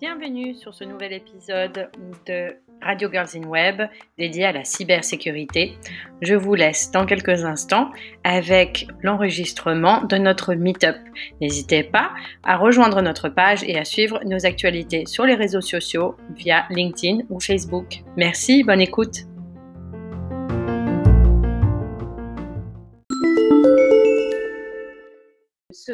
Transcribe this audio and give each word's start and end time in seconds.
Bienvenue 0.00 0.54
sur 0.54 0.72
ce 0.72 0.84
nouvel 0.84 1.12
épisode 1.12 1.90
de 2.26 2.54
Radio 2.80 3.10
Girls 3.10 3.30
in 3.34 3.48
Web 3.48 3.82
dédié 4.18 4.44
à 4.44 4.52
la 4.52 4.62
cybersécurité. 4.62 5.72
Je 6.22 6.36
vous 6.36 6.54
laisse 6.54 6.92
dans 6.92 7.06
quelques 7.06 7.44
instants 7.44 7.90
avec 8.22 8.86
l'enregistrement 9.02 10.04
de 10.04 10.16
notre 10.16 10.54
meet-up. 10.54 10.98
N'hésitez 11.40 11.82
pas 11.82 12.12
à 12.44 12.56
rejoindre 12.56 13.02
notre 13.02 13.28
page 13.28 13.64
et 13.64 13.76
à 13.78 13.84
suivre 13.84 14.20
nos 14.24 14.46
actualités 14.46 15.06
sur 15.06 15.24
les 15.24 15.34
réseaux 15.34 15.60
sociaux 15.60 16.16
via 16.36 16.66
LinkedIn 16.70 17.24
ou 17.30 17.40
Facebook. 17.40 18.04
Merci, 18.16 18.62
bonne 18.62 18.80
écoute. 18.80 19.26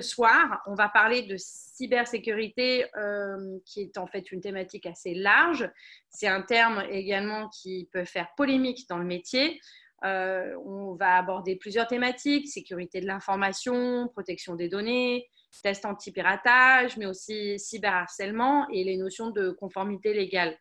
Soir, 0.02 0.60
on 0.66 0.74
va 0.74 0.88
parler 0.88 1.22
de 1.22 1.36
cybersécurité, 1.38 2.84
euh, 2.96 3.58
qui 3.64 3.82
est 3.82 3.98
en 3.98 4.06
fait 4.06 4.30
une 4.32 4.40
thématique 4.40 4.86
assez 4.86 5.14
large. 5.14 5.70
C'est 6.10 6.28
un 6.28 6.42
terme 6.42 6.84
également 6.90 7.48
qui 7.48 7.88
peut 7.92 8.04
faire 8.04 8.28
polémique 8.36 8.88
dans 8.88 8.98
le 8.98 9.04
métier. 9.04 9.60
Euh, 10.04 10.54
on 10.64 10.94
va 10.94 11.16
aborder 11.16 11.56
plusieurs 11.56 11.86
thématiques, 11.86 12.48
sécurité 12.48 13.00
de 13.00 13.06
l'information, 13.06 14.08
protection 14.08 14.56
des 14.56 14.68
données, 14.68 15.28
test 15.62 15.84
anti-piratage, 15.84 16.96
mais 16.96 17.06
aussi 17.06 17.58
cyberharcèlement 17.58 18.66
et 18.70 18.84
les 18.84 18.96
notions 18.96 19.30
de 19.30 19.50
conformité 19.50 20.14
légale. 20.14 20.56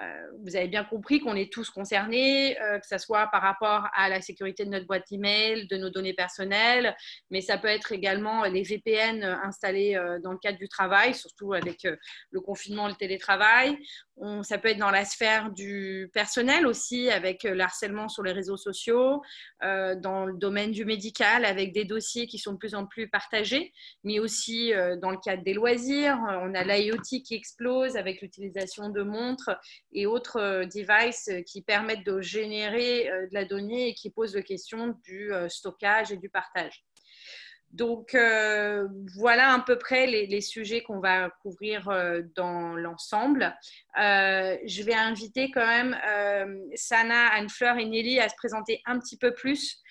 Euh, 0.00 0.26
vous 0.42 0.56
avez 0.56 0.66
bien 0.66 0.84
compris 0.84 1.20
qu'on 1.20 1.36
est 1.36 1.52
tous 1.52 1.70
concernés, 1.70 2.60
euh, 2.60 2.78
que 2.78 2.86
ce 2.86 2.98
soit 2.98 3.28
par 3.28 3.42
rapport 3.42 3.86
à 3.94 4.08
la 4.08 4.20
sécurité 4.20 4.64
de 4.64 4.70
notre 4.70 4.86
boîte 4.86 5.10
email, 5.12 5.68
de 5.68 5.76
nos 5.76 5.90
données 5.90 6.14
personnelles, 6.14 6.96
mais 7.30 7.40
ça 7.40 7.58
peut 7.58 7.68
être 7.68 7.92
également 7.92 8.44
les 8.44 8.62
VPN 8.62 9.22
installés 9.22 9.94
euh, 9.94 10.18
dans 10.18 10.32
le 10.32 10.38
cadre 10.38 10.58
du 10.58 10.68
travail, 10.68 11.14
surtout 11.14 11.52
avec 11.52 11.86
le 12.30 12.40
confinement, 12.40 12.88
le 12.88 12.94
télétravail. 12.94 13.76
ça 14.42 14.58
peut 14.58 14.68
être 14.68 14.78
dans 14.78 14.90
la 14.90 15.04
sphère 15.04 15.50
du 15.50 16.10
personnel 16.12 16.66
aussi, 16.66 17.10
avec 17.10 17.44
le 17.44 17.60
harcèlement 17.60 18.08
sur 18.08 18.22
les 18.22 18.32
réseaux 18.32 18.56
sociaux, 18.56 19.22
dans 19.60 20.26
le 20.26 20.36
domaine 20.36 20.70
du 20.70 20.84
médical, 20.84 21.44
avec 21.44 21.72
des 21.72 21.84
dossiers 21.84 22.26
qui 22.26 22.38
sont 22.38 22.52
de 22.52 22.58
plus 22.58 22.74
en 22.74 22.86
plus 22.86 23.08
partagés, 23.08 23.72
mais 24.02 24.18
aussi 24.18 24.72
dans 25.02 25.10
le 25.10 25.18
cadre 25.18 25.42
des 25.42 25.54
loisirs. 25.54 26.18
On 26.42 26.54
a 26.54 26.64
l'IoT 26.64 27.00
qui 27.02 27.34
explose 27.34 27.96
avec 27.96 28.20
l'utilisation 28.20 28.88
de 28.88 29.02
montres 29.02 29.50
et 29.94 30.06
autres 30.06 30.40
euh, 30.40 30.64
devices 30.66 31.28
euh, 31.28 31.42
qui 31.42 31.62
permettent 31.62 32.04
de 32.04 32.20
générer 32.20 33.08
euh, 33.08 33.26
de 33.28 33.34
la 33.34 33.44
donnée 33.44 33.88
et 33.88 33.94
qui 33.94 34.10
posent 34.10 34.34
la 34.34 34.42
question 34.42 34.98
du 35.04 35.30
stockage 35.48 36.12
et 36.12 36.16
du 36.16 36.28
partage. 36.28 36.84
Donc 37.70 38.16
voilà 39.16 39.52
à 39.52 39.58
peu 39.58 39.76
près 39.76 40.06
les, 40.06 40.40
sujets 40.40 40.82
qu'on 40.82 41.00
va 41.00 41.30
couvrir 41.42 41.90
dans 42.36 42.76
l'ensemble. 42.76 43.52
je 43.96 44.82
vais 44.84 44.94
inviter 44.94 45.50
quand 45.50 45.66
même 45.66 45.96
Sana, 46.76 47.32
Anne-Fleur 47.32 47.78
et 47.78 47.84
Nelly 47.84 48.20
à 48.20 48.28
se 48.28 48.36
présenter 48.36 48.80
un 48.86 49.00
petit 49.00 49.18
peu 49.18 49.34
plus 49.34 49.82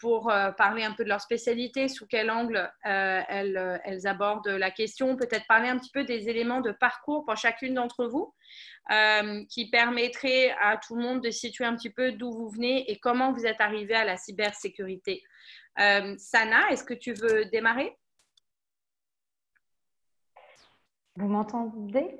pour 0.00 0.32
parler 0.56 0.84
un 0.84 0.92
peu 0.92 1.04
de 1.04 1.08
leur 1.08 1.20
spécialité, 1.20 1.88
sous 1.88 2.06
quel 2.06 2.30
angle 2.30 2.70
elles, 2.84 3.80
elles, 3.84 4.06
abordent 4.06 4.48
la 4.48 4.70
question, 4.70 5.16
peut-être 5.16 5.46
parler 5.46 5.68
un 5.68 5.78
petit 5.78 5.90
peu 5.92 6.04
des 6.04 6.28
éléments 6.28 6.60
de 6.60 6.72
parcours 6.72 7.24
pour 7.24 7.36
chacune 7.36 7.74
d'entre 7.74 8.06
vous. 8.06 8.34
Euh, 8.92 9.44
qui 9.46 9.68
permettrait 9.68 10.52
à 10.60 10.76
tout 10.76 10.94
le 10.94 11.02
monde 11.02 11.20
de 11.20 11.30
situer 11.30 11.64
un 11.64 11.74
petit 11.74 11.90
peu 11.90 12.12
d'où 12.12 12.30
vous 12.30 12.48
venez 12.48 12.88
et 12.88 13.00
comment 13.00 13.32
vous 13.32 13.44
êtes 13.44 13.60
arrivé 13.60 13.96
à 13.96 14.04
la 14.04 14.16
cybersécurité. 14.16 15.24
Euh, 15.80 16.14
Sana, 16.18 16.70
est-ce 16.70 16.84
que 16.84 16.94
tu 16.94 17.12
veux 17.12 17.46
démarrer? 17.46 17.98
Vous 21.16 21.26
m'entendez? 21.26 22.16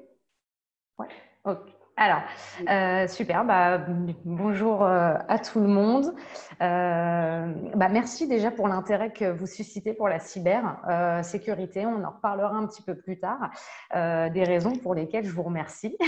Oui. 0.99 1.07
Ok. 1.45 1.76
Alors, 1.99 2.21
euh, 2.69 3.09
super, 3.09 3.45
bah, 3.47 3.81
bonjour 4.27 4.85
à 4.85 5.39
tout 5.39 5.61
le 5.61 5.67
monde. 5.67 6.15
bah, 6.61 7.89
merci 7.91 8.29
déjà 8.29 8.51
pour 8.51 8.69
l'intérêt 8.69 9.13
que 9.13 9.25
vous 9.25 9.47
suscitez 9.47 9.95
pour 9.95 10.09
la 10.09 10.19
cybersécurité. 10.19 11.87
On 11.87 12.05
en 12.05 12.11
reparlera 12.11 12.55
un 12.55 12.67
petit 12.67 12.83
peu 12.83 12.95
plus 12.95 13.19
tard, 13.19 13.51
des 13.95 14.45
raisons 14.45 14.77
pour 14.77 14.95
lesquelles 14.95 15.25
je 15.25 15.33
vous 15.33 15.43
remercie. 15.43 15.97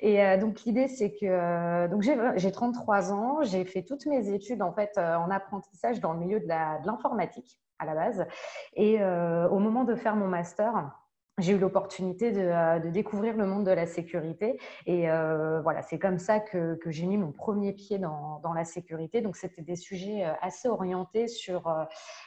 Et 0.00 0.24
euh, 0.24 0.36
donc, 0.38 0.62
l'idée, 0.64 0.88
c'est 0.88 1.12
que 1.12 1.26
euh, 1.26 1.88
donc 1.88 2.02
j'ai 2.02 2.52
33 2.52 3.12
ans, 3.12 3.42
j'ai 3.42 3.64
fait 3.64 3.82
toutes 3.82 4.06
mes 4.06 4.32
études 4.32 4.62
en 4.62 4.72
fait 4.72 4.92
euh, 4.96 5.16
en 5.16 5.30
apprentissage 5.30 6.00
dans 6.00 6.12
le 6.12 6.20
milieu 6.20 6.40
de 6.40 6.46
l'informatique 6.46 7.60
à 7.80 7.84
la 7.84 7.94
base. 7.94 8.26
Et 8.74 9.00
au 9.00 9.58
moment 9.60 9.84
de 9.84 9.94
faire 9.94 10.16
mon 10.16 10.26
master, 10.26 10.90
j'ai 11.38 11.52
eu 11.52 11.58
l'opportunité 11.58 12.32
euh, 12.36 12.78
de, 12.78 12.90
découvrir 12.90 13.36
le 13.36 13.46
monde 13.46 13.64
de 13.64 13.70
la 13.70 13.86
sécurité. 13.86 14.58
Et 14.86 15.10
euh, 15.10 15.60
voilà, 15.62 15.82
c'est 15.82 15.98
comme 15.98 16.18
ça 16.18 16.40
que, 16.40 16.78
j'ai 16.86 17.06
mis 17.06 17.16
mon 17.16 17.32
premier 17.32 17.72
pied 17.72 17.98
dans, 17.98 18.40
la 18.54 18.64
sécurité. 18.64 19.20
Donc, 19.20 19.36
c'était 19.36 19.62
des 19.62 19.76
sujets 19.76 20.24
euh, 20.24 20.32
assez 20.40 20.68
orientés 20.68 21.28
sur 21.28 21.72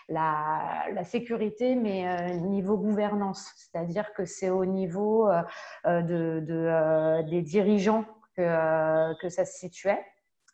la, 0.07 1.03
sécurité, 1.03 1.75
mais 1.75 2.37
niveau 2.37 2.77
gouvernance. 2.77 3.51
C'est-à-dire 3.55 4.13
que 4.13 4.23
c'est 4.25 4.49
au 4.49 4.65
niveau 4.65 5.29
de, 5.85 7.21
des 7.29 7.41
dirigeants 7.41 8.05
que, 8.35 9.19
que 9.19 9.29
ça 9.29 9.45
se 9.45 9.57
situait. 9.57 9.99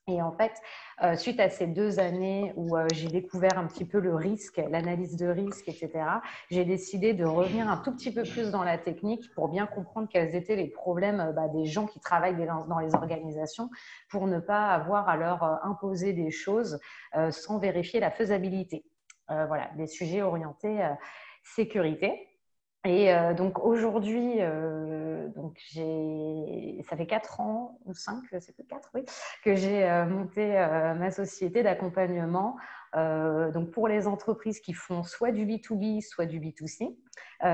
Et 0.10 0.22
en 0.22 0.32
fait, 0.32 0.54
euh, 1.04 1.18
suite 1.18 1.38
à 1.42 1.50
ces 1.50 1.68
deux 1.68 2.00
années 2.00 2.54
où 2.56 2.78
euh, 2.78 2.88
j'ai 2.94 3.10
découvert 3.10 3.60
un 3.60 3.68
petit 3.68 3.84
peu 3.84 4.00
le 4.00 4.16
risque, 4.16 4.56
l'analyse 4.70 5.18
de 5.18 5.28
risque, 5.28 5.68
etc., 5.68 5.92
j'ai 6.50 6.64
décidé 6.64 7.14
de 7.14 7.26
revenir 7.26 7.70
un 7.70 7.76
tout 7.76 7.92
petit 7.92 8.14
peu 8.14 8.24
plus 8.24 8.50
dans 8.50 8.64
la 8.64 8.78
technique 8.78 9.30
pour 9.36 9.50
bien 9.50 9.66
comprendre 9.66 10.08
quels 10.10 10.34
étaient 10.34 10.56
les 10.56 10.70
problèmes 10.70 11.20
euh, 11.20 11.32
bah, 11.34 11.50
des 11.50 11.66
gens 11.66 11.88
qui 11.88 12.00
travaillent 12.00 12.48
dans 12.70 12.80
les 12.80 12.96
organisations 12.96 13.70
pour 14.10 14.28
ne 14.28 14.40
pas 14.40 14.68
avoir 14.68 15.10
à 15.10 15.18
leur 15.18 15.44
imposer 15.66 16.14
des 16.14 16.32
choses 16.32 16.80
sans 17.32 17.58
vérifier 17.58 18.00
la 18.00 18.12
faisabilité. 18.12 18.86
voilà, 19.28 19.70
des 19.78 19.88
sujets 19.88 20.22
orientés 20.22 20.88
sécurité. 21.44 22.28
Et 22.86 23.14
euh, 23.14 23.34
donc 23.34 23.60
aujourd'hui, 23.60 24.36
euh, 24.40 25.28
ça 26.88 26.96
fait 26.96 27.08
4 27.08 27.42
ans 27.42 27.80
ou 27.86 27.94
5, 27.94 28.24
c'est 28.40 28.56
peut 28.56 28.64
4, 28.68 28.92
oui, 28.94 29.04
que 29.44 29.56
j'ai 29.56 29.84
euh, 29.84 30.06
monté 30.06 30.54
ma 30.98 31.12
société 31.12 31.64
d'accompagnement 31.64 32.56
donc 33.54 33.72
pour 33.72 33.88
les 33.88 34.08
entreprises 34.08 34.60
qui 34.60 34.74
font 34.74 35.04
soit 35.04 35.32
du 35.32 35.46
B2B, 35.46 36.02
soit 36.02 36.26
du 36.26 36.40
B2C, 36.40 36.98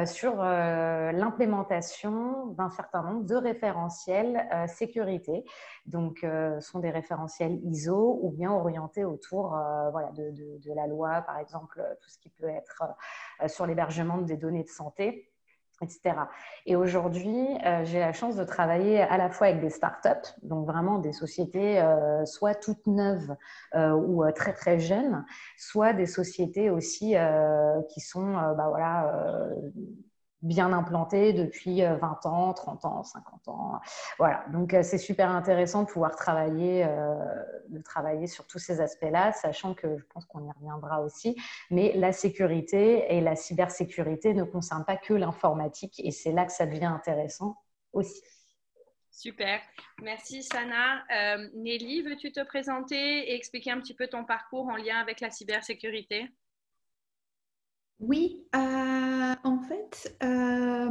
sur 0.06 0.38
l'implémentation 0.38 2.48
d'un 2.48 2.70
certain 2.70 3.04
nombre 3.04 3.26
de 3.26 3.36
référentiels 3.36 4.48
sécurité. 4.68 5.44
Donc, 5.86 6.20
ce 6.22 6.60
sont 6.62 6.80
des 6.80 6.90
référentiels 6.90 7.60
ISO 7.66 8.20
ou 8.22 8.32
bien 8.32 8.52
orientés 8.52 9.06
autour 9.06 9.52
de, 9.52 10.74
la 10.74 10.88
loi, 10.88 11.22
par 11.22 11.38
exemple, 11.40 11.84
tout 12.02 12.10
ce 12.10 12.18
qui 12.20 12.30
peut 12.30 12.50
être 12.50 12.84
sur 13.48 13.66
l'hébergement 13.66 14.20
des 14.20 14.38
données 14.38 14.64
de 14.64 14.70
santé 14.70 15.33
etc. 15.82 16.16
Et 16.66 16.76
aujourd'hui, 16.76 17.48
euh, 17.66 17.84
j'ai 17.84 18.00
la 18.00 18.14
chance 18.14 18.36
de 18.36 18.44
travailler 18.44 19.02
à 19.02 19.18
la 19.18 19.30
fois 19.30 19.48
avec 19.48 19.62
des 19.62 19.70
startups, 19.70 20.30
donc 20.44 20.66
vraiment 20.66 21.00
des 21.00 21.14
sociétés 21.14 21.80
euh, 21.82 22.26
soit 22.26 22.56
toutes 22.56 22.86
neuves 22.88 23.36
euh, 23.76 23.92
ou 23.92 24.24
très 24.34 24.54
très 24.54 24.80
jeunes, 24.80 25.26
soit 25.58 25.94
des 25.94 26.06
sociétés 26.06 26.70
aussi 26.70 27.16
qui 27.90 28.00
sont 28.00 28.34
bah, 28.34 28.68
voilà, 28.70 29.12
bien 30.44 30.74
implanté 30.74 31.34
depuis 31.34 31.82
20 31.82 32.26
euh, 32.26 32.30
ans, 32.30 32.54
30 32.54 32.86
ans, 32.86 33.04
50 33.04 33.48
ans. 33.48 33.80
Voilà, 34.20 34.46
donc 34.52 34.74
euh, 34.74 34.84
c'est 34.84 34.98
super 34.98 35.32
intéressant 35.32 35.84
de 35.84 35.88
pouvoir 35.88 36.16
travailler, 36.16 36.86
euh, 36.86 37.16
de 37.70 37.82
travailler 37.82 38.28
sur 38.28 38.46
tous 38.46 38.60
ces 38.60 38.82
aspects-là, 38.82 39.32
sachant 39.32 39.74
que 39.74 39.98
je 39.98 40.04
pense 40.14 40.26
qu'on 40.26 40.46
y 40.46 40.52
reviendra 40.52 41.02
aussi. 41.02 41.36
Mais 41.72 41.94
la 41.96 42.12
sécurité 42.12 43.16
et 43.16 43.22
la 43.22 43.36
cybersécurité 43.36 44.34
ne 44.34 44.44
concernent 44.44 44.86
pas 44.86 44.98
que 44.98 45.14
l'informatique 45.14 46.00
et 46.04 46.12
c'est 46.12 46.32
là 46.34 46.46
que 46.46 46.52
ça 46.52 46.66
devient 46.66 46.86
intéressant 46.86 47.56
aussi. 47.94 48.22
Super. 49.12 49.62
Merci 50.02 50.44
Sana. 50.44 51.04
Nelly, 51.54 52.02
veux-tu 52.02 52.32
te 52.32 52.44
présenter 52.44 53.30
et 53.30 53.36
expliquer 53.36 53.72
un 53.72 53.80
petit 53.80 53.94
peu 53.94 54.08
ton 54.08 54.26
parcours 54.26 54.68
en 54.68 54.76
lien 54.76 54.98
avec 54.98 55.22
la 55.22 55.30
cybersécurité? 55.30 56.30
Oui, 58.00 58.44
euh, 58.56 59.34
en 59.44 59.60
fait, 59.60 60.18
euh, 60.24 60.90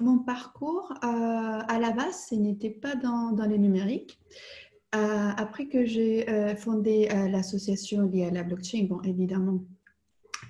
mon 0.00 0.18
parcours, 0.18 0.92
euh, 1.04 1.06
à 1.06 1.78
la 1.80 1.92
base, 1.92 2.26
ce 2.30 2.34
n'était 2.34 2.70
pas 2.70 2.96
dans, 2.96 3.32
dans 3.32 3.46
le 3.46 3.56
numérique. 3.56 4.18
après 4.92 5.66
que 5.66 5.84
j'ai 5.84 6.26
fondé 6.56 7.08
l'association 7.30 8.02
liée 8.02 8.24
à 8.24 8.30
la 8.30 8.42
blockchain, 8.42 8.86
bon, 8.88 9.00
évidemment, 9.02 9.60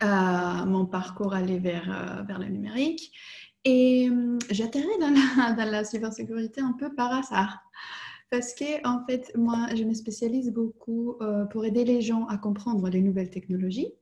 mon 0.03 0.87
parcours 0.87 1.35
allait 1.35 1.59
vers, 1.59 2.25
vers 2.27 2.39
le 2.39 2.47
numérique. 2.47 3.13
Et 3.65 4.09
j'atterris 4.51 4.99
dans 5.01 5.11
la, 5.11 5.53
dans 5.59 5.71
la 5.71 5.85
cybersécurité 5.85 6.61
un 6.61 6.73
peu 6.73 6.95
par 6.95 7.13
hasard. 7.13 7.59
Parce 8.31 8.53
que, 8.53 8.87
en 8.87 9.07
fait, 9.07 9.33
moi, 9.35 9.69
je 9.75 9.85
me 9.85 9.95
spécialise 9.95 10.53
beaucoup 10.53 11.17
euh, 11.23 11.47
pour 11.47 11.65
aider 11.65 11.85
les 11.85 12.03
gens 12.03 12.27
à 12.27 12.37
comprendre 12.37 12.89
les 12.91 13.01
nouvelles 13.01 13.31
technologies. 13.31 13.93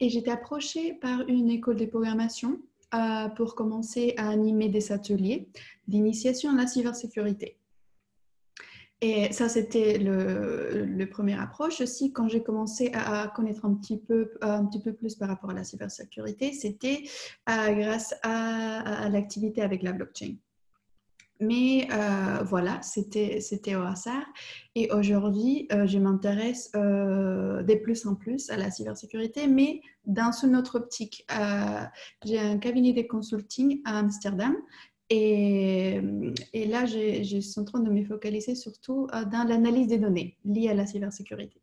Et 0.00 0.08
j'étais 0.08 0.30
approchée 0.30 0.94
par 0.94 1.20
une 1.28 1.50
école 1.50 1.76
de 1.76 1.86
programmation 1.86 2.58
euh, 2.94 3.28
pour 3.30 3.54
commencer 3.54 4.14
à 4.16 4.30
animer 4.30 4.68
des 4.68 4.92
ateliers 4.92 5.48
d'initiation 5.88 6.52
à 6.52 6.56
la 6.56 6.66
cybersécurité. 6.66 7.58
Et 9.02 9.30
ça, 9.30 9.50
c'était 9.50 9.98
le, 9.98 10.86
le 10.86 11.08
première 11.10 11.42
approche. 11.42 11.82
Aussi, 11.82 12.12
quand 12.12 12.28
j'ai 12.28 12.42
commencé 12.42 12.90
à 12.94 13.30
connaître 13.36 13.66
un 13.66 13.74
petit, 13.74 13.98
peu, 13.98 14.30
un 14.40 14.64
petit 14.64 14.80
peu 14.80 14.94
plus 14.94 15.16
par 15.16 15.28
rapport 15.28 15.50
à 15.50 15.54
la 15.54 15.64
cybersécurité, 15.64 16.52
c'était 16.52 17.02
euh, 17.50 17.74
grâce 17.74 18.14
à 18.22 19.06
l'activité 19.10 19.60
avec 19.60 19.82
la 19.82 19.92
blockchain. 19.92 20.36
Mais 21.40 21.86
euh, 21.92 22.42
voilà, 22.44 22.80
c'était 22.82 23.74
au 23.76 23.82
hasard. 23.82 24.24
Et 24.74 24.90
aujourd'hui, 24.92 25.68
euh, 25.72 25.86
je 25.86 25.98
m'intéresse 25.98 26.70
euh, 26.74 27.62
de 27.62 27.74
plus 27.74 28.06
en 28.06 28.14
plus 28.14 28.50
à 28.50 28.56
la 28.56 28.70
cybersécurité, 28.70 29.46
mais 29.46 29.80
dans 30.06 30.32
une 30.32 30.56
autre 30.56 30.78
optique. 30.78 31.26
J'ai 32.24 32.38
un 32.38 32.58
cabinet 32.58 32.92
de 32.92 33.02
consulting 33.02 33.80
à 33.84 33.98
Amsterdam. 33.98 34.54
Et, 35.08 36.00
et 36.52 36.66
là, 36.66 36.84
je 36.86 37.40
suis 37.40 37.60
en 37.60 37.64
train 37.64 37.80
de 37.80 37.90
me 37.90 38.04
focaliser 38.04 38.54
surtout 38.54 39.06
dans 39.12 39.46
l'analyse 39.46 39.88
des 39.88 39.98
données 39.98 40.36
liées 40.44 40.70
à 40.70 40.74
la 40.74 40.86
cybersécurité. 40.86 41.60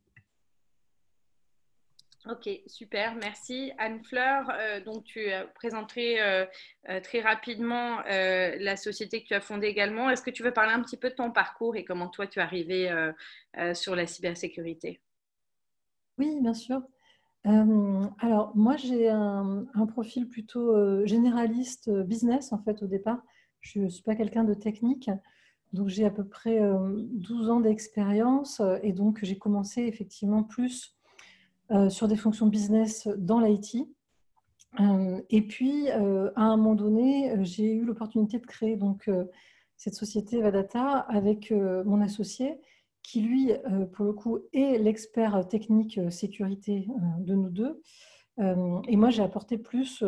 Ok, 2.29 2.49
super, 2.67 3.15
merci. 3.15 3.73
Anne-Fleur, 3.77 4.49
euh, 4.57 4.81
donc 4.81 5.03
tu 5.03 5.29
as 5.29 5.43
présenté 5.43 6.21
euh, 6.21 6.45
euh, 6.87 7.01
très 7.01 7.19
rapidement 7.19 8.01
la 8.05 8.77
société 8.77 9.21
que 9.21 9.27
tu 9.27 9.33
as 9.33 9.41
fondée 9.41 9.67
également. 9.67 10.09
Est-ce 10.09 10.21
que 10.21 10.29
tu 10.29 10.41
veux 10.41 10.53
parler 10.53 10.71
un 10.71 10.81
petit 10.81 10.95
peu 10.95 11.09
de 11.09 11.15
ton 11.15 11.31
parcours 11.31 11.75
et 11.75 11.83
comment 11.83 12.07
toi 12.07 12.25
tu 12.25 12.39
es 12.39 12.41
arrivé 12.41 12.89
sur 13.73 13.95
la 13.95 14.07
cybersécurité? 14.07 15.01
Oui, 16.17 16.39
bien 16.39 16.53
sûr. 16.53 16.81
alors, 17.43 18.53
moi, 18.55 18.77
j'ai 18.77 19.09
un, 19.09 19.65
un, 19.73 19.85
profil 19.85 20.29
plutôt 20.29 21.05
généraliste 21.05 21.89
business, 21.89 22.53
en 22.53 22.59
fait, 22.63 22.81
au 22.83 22.87
départ. 22.87 23.21
Je 23.59 23.79
ne 23.79 23.89
suis 23.89 24.03
pas 24.03 24.15
quelqu'un 24.15 24.45
de 24.45 24.53
technique. 24.53 25.09
Donc, 25.73 25.89
j'ai 25.89 26.05
à 26.05 26.11
peu 26.11 26.25
près 26.25 26.61
12 26.61 27.49
ans 27.49 27.59
d'expérience 27.59 28.61
et 28.81 28.93
donc 28.93 29.19
j'ai 29.23 29.37
commencé 29.37 29.81
effectivement 29.81 30.43
plus 30.43 30.92
euh, 30.92 30.92
sur 31.89 32.07
des 32.07 32.15
fonctions 32.15 32.47
business 32.47 33.07
dans 33.17 33.39
l'IT. 33.39 33.87
Euh, 34.79 35.21
et 35.29 35.41
puis, 35.41 35.89
euh, 35.91 36.31
à 36.35 36.43
un 36.43 36.57
moment 36.57 36.75
donné, 36.75 37.33
j'ai 37.43 37.73
eu 37.73 37.85
l'opportunité 37.85 38.39
de 38.39 38.45
créer 38.45 38.75
donc, 38.75 39.09
cette 39.77 39.95
société 39.95 40.41
Vadata 40.41 40.99
avec 40.99 41.51
mon 41.51 42.01
associé, 42.01 42.59
qui 43.01 43.21
lui, 43.21 43.51
pour 43.93 44.05
le 44.05 44.13
coup, 44.13 44.39
est 44.53 44.77
l'expert 44.77 45.47
technique 45.47 45.99
sécurité 46.09 46.87
de 47.19 47.35
nous 47.35 47.49
deux. 47.49 47.81
et 48.39 48.95
moi, 48.95 49.09
j'ai 49.09 49.23
apporté 49.23 49.57
plus 49.57 50.01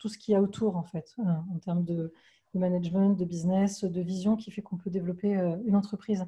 tout 0.00 0.08
ce 0.08 0.18
qu'il 0.18 0.32
y 0.32 0.34
a 0.34 0.42
autour, 0.42 0.76
en 0.76 0.82
fait, 0.82 1.14
en 1.18 1.58
termes 1.60 1.84
de, 1.84 2.12
management, 2.54 3.10
de 3.10 3.24
business, 3.24 3.84
de 3.84 4.00
vision 4.00 4.36
qui 4.36 4.50
fait 4.50 4.62
qu'on 4.62 4.76
peut 4.76 4.90
développer 4.90 5.34
une 5.64 5.76
entreprise. 5.76 6.26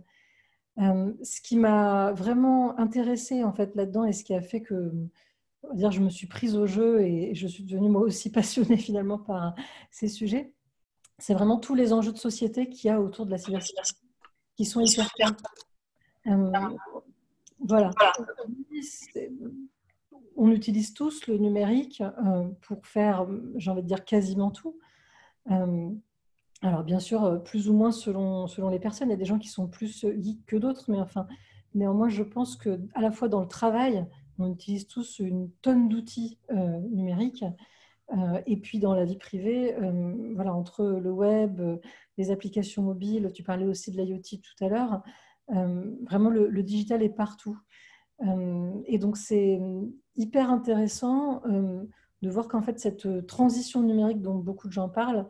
Euh, 0.79 1.13
ce 1.23 1.41
qui 1.41 1.57
m'a 1.57 2.13
vraiment 2.13 2.79
intéressée 2.79 3.43
en 3.43 3.53
fait 3.53 3.75
là-dedans 3.77 4.05
et 4.05 4.13
ce 4.13 4.25
qui 4.25 4.35
a 4.35 4.43
fait 4.43 4.61
que 4.61 4.93
dire, 5.73 5.91
je 5.91 6.01
me 6.01 6.11
suis 6.11 6.27
prise 6.27 6.57
au 6.57 6.67
jeu 6.67 7.01
et 7.01 7.35
je 7.35 7.47
suis 7.47 7.65
devenue 7.65 7.89
moi 7.89 8.03
aussi 8.03 8.31
passionnée 8.33 8.77
finalement 8.77 9.19
par 9.19 9.55
ces 9.91 10.09
sujets, 10.09 10.53
c'est 11.19 11.35
vraiment 11.35 11.59
tous 11.59 11.75
les 11.75 11.93
enjeux 11.93 12.13
de 12.13 12.19
société 12.19 12.69
qu'il 12.69 12.89
y 12.89 12.91
a 12.91 13.01
autour 13.01 13.27
de 13.27 13.31
la 13.31 13.39
cybersécurité 13.39 13.97
qui 14.57 14.65
sont 14.65 14.81
hyper 14.81 15.09
euh, 16.27 16.51
voilà. 17.61 17.91
On 20.37 20.51
utilise 20.51 20.93
tous 20.93 21.27
le 21.27 21.39
numérique 21.39 22.03
euh, 22.03 22.49
pour 22.63 22.87
faire, 22.87 23.27
j'ai 23.57 23.71
envie 23.71 23.83
de 23.83 23.87
dire, 23.87 24.05
quasiment 24.05 24.51
tout. 24.51 24.79
Euh, 25.51 25.91
alors, 26.63 26.85
bien 26.85 27.01
sûr, 27.01 27.25
euh, 27.25 27.39
plus 27.39 27.69
ou 27.69 27.75
moins 27.75 27.93
selon, 27.93 28.47
selon 28.47 28.69
les 28.71 28.79
personnes. 28.79 29.09
Il 29.09 29.13
y 29.13 29.15
a 29.15 29.19
des 29.19 29.25
gens 29.25 29.39
qui 29.39 29.49
sont 29.49 29.69
plus 29.69 30.05
euh, 30.05 30.15
geeks 30.19 30.47
que 30.47 30.57
d'autres, 30.57 30.91
mais 30.91 30.99
enfin, 30.99 31.27
néanmoins, 31.75 32.09
je 32.09 32.23
pense 32.23 32.57
que 32.57 32.81
à 32.95 33.01
la 33.01 33.11
fois 33.11 33.29
dans 33.29 33.41
le 33.41 33.49
travail, 33.49 34.07
on 34.39 34.53
utilise 34.53 34.87
tous 34.87 35.19
une 35.19 35.51
tonne 35.63 35.89
d'outils 35.89 36.39
euh, 36.51 36.81
numériques, 36.91 37.45
et 38.47 38.57
puis 38.59 38.79
dans 38.79 38.95
la 38.95 39.05
vie 39.05 39.17
privée, 39.17 39.75
voilà, 40.37 40.55
entre 40.55 40.85
le 40.85 41.11
web, 41.11 41.61
les 42.17 42.31
applications 42.31 42.85
mobiles, 42.85 43.33
tu 43.35 43.43
parlais 43.43 43.67
aussi 43.67 43.91
de 43.91 44.01
l'IoT 44.01 44.21
tout 44.21 44.65
à 44.65 44.69
l'heure, 44.69 45.03
vraiment 45.49 46.31
le, 46.31 46.47
le, 46.47 46.63
digital 46.63 47.03
est 47.03 47.09
partout. 47.09 47.59
et 48.87 48.99
donc, 48.99 49.17
c'est 49.17 49.61
hyper 50.15 50.53
intéressant 50.53 51.43
de 52.23 52.31
voir 52.31 52.47
qu'en 52.47 52.63
fait, 52.63 52.79
cette 52.79 53.27
transition 53.27 53.83
numérique 53.83 54.23
dont 54.23 54.37
beaucoup 54.37 54.69
de 54.69 54.73
gens 54.73 54.89
parlent, 54.89 55.27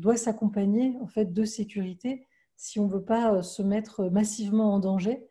doit 0.00 0.16
s'accompagner 0.16 0.96
en 1.00 1.06
fait 1.06 1.32
de 1.32 1.44
sécurité 1.44 2.26
si 2.56 2.78
on 2.78 2.86
ne 2.86 2.92
veut 2.92 3.04
pas 3.04 3.32
euh, 3.32 3.42
se 3.42 3.62
mettre 3.62 4.10
massivement 4.10 4.74
en 4.74 4.80
danger 4.80 5.26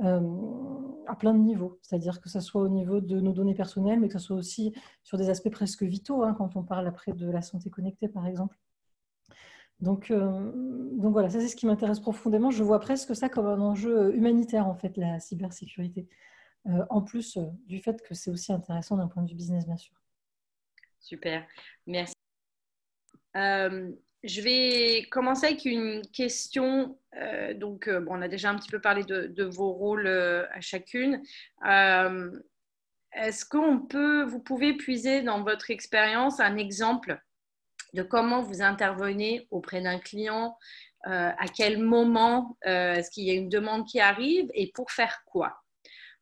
euh, 0.00 0.20
à 1.06 1.14
plein 1.16 1.34
de 1.34 1.38
niveaux. 1.38 1.78
C'est-à-dire 1.82 2.20
que 2.20 2.30
ce 2.30 2.40
soit 2.40 2.62
au 2.62 2.68
niveau 2.68 3.00
de 3.00 3.20
nos 3.20 3.32
données 3.32 3.54
personnelles, 3.54 4.00
mais 4.00 4.08
que 4.08 4.14
ce 4.18 4.26
soit 4.26 4.36
aussi 4.36 4.74
sur 5.02 5.18
des 5.18 5.28
aspects 5.28 5.50
presque 5.50 5.82
vitaux, 5.82 6.22
hein, 6.22 6.32
quand 6.32 6.56
on 6.56 6.62
parle 6.62 6.86
après 6.86 7.12
de 7.12 7.30
la 7.30 7.42
santé 7.42 7.68
connectée, 7.68 8.08
par 8.08 8.26
exemple. 8.26 8.58
Euh, 9.84 10.52
donc 10.96 11.12
voilà, 11.12 11.28
ça 11.28 11.40
c'est 11.40 11.48
ce 11.48 11.56
qui 11.56 11.66
m'intéresse 11.66 12.00
profondément. 12.00 12.50
Je 12.50 12.62
vois 12.62 12.80
presque 12.80 13.14
ça 13.14 13.28
comme 13.28 13.46
un 13.46 13.60
enjeu 13.60 14.14
humanitaire, 14.14 14.66
en 14.66 14.74
fait, 14.74 14.96
la 14.96 15.20
cybersécurité. 15.20 16.08
en 16.88 17.02
plus 17.02 17.38
du 17.66 17.80
fait 17.80 18.00
que 18.02 18.14
c'est 18.14 18.30
aussi 18.30 18.52
intéressant 18.52 18.96
d'un 18.96 19.08
point 19.08 19.22
de 19.24 19.28
vue 19.28 19.36
business, 19.36 19.66
bien 19.66 19.76
sûr. 19.76 19.94
Super, 21.00 21.44
merci. 21.86 22.14
Euh, 23.36 23.90
je 24.24 24.40
vais 24.40 25.06
commencer 25.10 25.46
avec 25.46 25.64
une 25.64 26.02
question. 26.12 26.98
Euh, 27.16 27.54
donc, 27.54 27.88
euh, 27.88 28.00
bon, 28.00 28.18
on 28.18 28.22
a 28.22 28.28
déjà 28.28 28.50
un 28.50 28.56
petit 28.56 28.70
peu 28.70 28.80
parlé 28.80 29.02
de, 29.04 29.44
vos 29.44 29.72
rôles 29.72 30.06
à 30.06 30.60
chacune. 30.60 31.22
Est-ce 33.14 33.44
qu'on 33.44 33.80
peut, 33.80 34.22
vous 34.22 34.40
pouvez 34.40 34.74
puiser 34.74 35.22
dans 35.22 35.42
votre 35.42 35.70
expérience 35.70 36.40
un 36.40 36.56
exemple 36.56 37.20
de 37.92 38.02
comment 38.02 38.40
vous 38.40 38.62
intervenez 38.62 39.46
auprès 39.50 39.82
d'un 39.82 39.98
client, 39.98 40.56
à 41.04 41.46
quel 41.54 41.78
moment 41.78 42.56
est-ce 42.62 43.10
qu'il 43.10 43.24
y 43.24 43.30
a 43.30 43.34
une 43.34 43.50
demande 43.50 43.86
qui 43.86 44.00
arrive 44.00 44.50
et 44.54 44.72
pour 44.72 44.90
faire 44.90 45.24
quoi? 45.26 45.61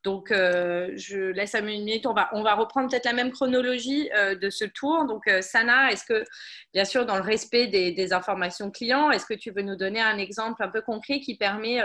Donc, 0.03 0.31
euh, 0.31 0.93
je 0.97 1.19
laisse 1.19 1.55
à 1.55 1.59
une 1.59 1.67
minute. 1.67 2.07
On 2.07 2.15
va, 2.15 2.55
reprendre 2.55 2.89
peut-être 2.89 3.05
la 3.05 3.13
même 3.13 3.31
chronologie 3.31 4.11
euh, 4.15 4.35
de 4.35 4.49
ce 4.49 4.65
tour. 4.65 5.05
Donc, 5.07 5.27
euh, 5.29 5.43
Sana, 5.43 5.93
est-ce 5.93 6.05
que, 6.05 6.25
bien 6.73 6.85
sûr, 6.85 7.05
dans 7.05 7.17
le 7.17 7.23
respect 7.23 7.67
des, 7.67 8.13
informations 8.13 8.71
clients, 8.71 9.11
est-ce 9.11 9.27
que 9.27 9.35
tu 9.35 9.51
veux 9.51 9.63
nous 9.63 9.77
donner 9.77 10.01
un 10.01 10.19
exemple 10.19 10.63
un 10.63 10.69
peu 10.69 10.81
concret 10.81 11.21
qui 11.21 11.37
permet 11.37 11.81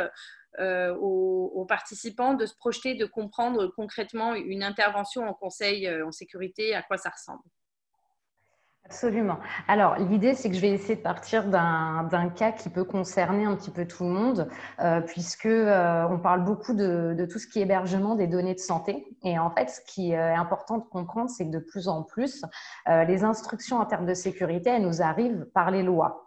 aux, 0.60 1.66
participants 1.68 2.34
de 2.34 2.46
se 2.46 2.56
projeter, 2.56 2.96
de 2.96 3.06
comprendre 3.06 3.68
concrètement 3.76 4.34
une 4.34 4.64
intervention 4.64 5.28
en 5.28 5.34
conseil 5.34 5.90
en 6.02 6.12
sécurité, 6.12 6.74
à 6.74 6.82
quoi 6.82 6.98
ça 6.98 7.10
ressemble? 7.10 7.44
Absolument. 8.86 9.40
Alors, 9.68 9.96
l'idée, 9.96 10.36
c'est 10.36 10.48
que 10.48 10.56
je 10.56 10.62
vais 10.62 10.70
essayer 10.70 10.96
de 10.96 11.02
partir 11.02 11.46
d'un 11.46 12.30
cas 12.36 12.52
qui 12.52 12.70
peut 12.70 12.84
concerner 12.84 13.44
un 13.44 13.56
petit 13.56 13.72
peu 13.72 13.88
tout 13.88 14.04
le 14.04 14.12
monde, 14.12 14.48
euh, 14.80 15.02
puisque 15.02 15.48
euh, 15.48 16.08
on 16.08 16.20
parle 16.20 16.44
beaucoup 16.44 16.76
de, 16.76 17.16
de, 17.18 17.26
tout 17.26 17.40
ce 17.40 17.48
qui 17.48 17.60
est 17.60 17.64
hébergement 17.64 18.14
des 18.14 18.28
données 18.28 18.54
de 18.54 18.60
santé. 18.60 19.08
Et 19.24 19.40
en 19.40 19.50
fait, 19.50 19.72
ce 19.72 19.82
qui 19.82 20.12
est 20.12 20.18
important 20.18 20.78
de 20.78 20.84
comprendre, 20.84 21.32
c'est 21.32 21.46
que 21.46 21.52
de 21.52 21.60
plus 21.60 21.88
en 21.88 22.04
plus, 22.04 22.46
euh, 22.88 23.04
les 23.06 23.24
instructions 23.24 23.78
en 23.78 23.86
termes 23.86 24.06
de 24.06 24.14
sécurité, 24.14 24.70
elles 24.70 24.84
nous 24.84 25.02
arrivent 25.02 25.48
par 25.56 25.72
les 25.72 25.82
lois. 25.82 26.25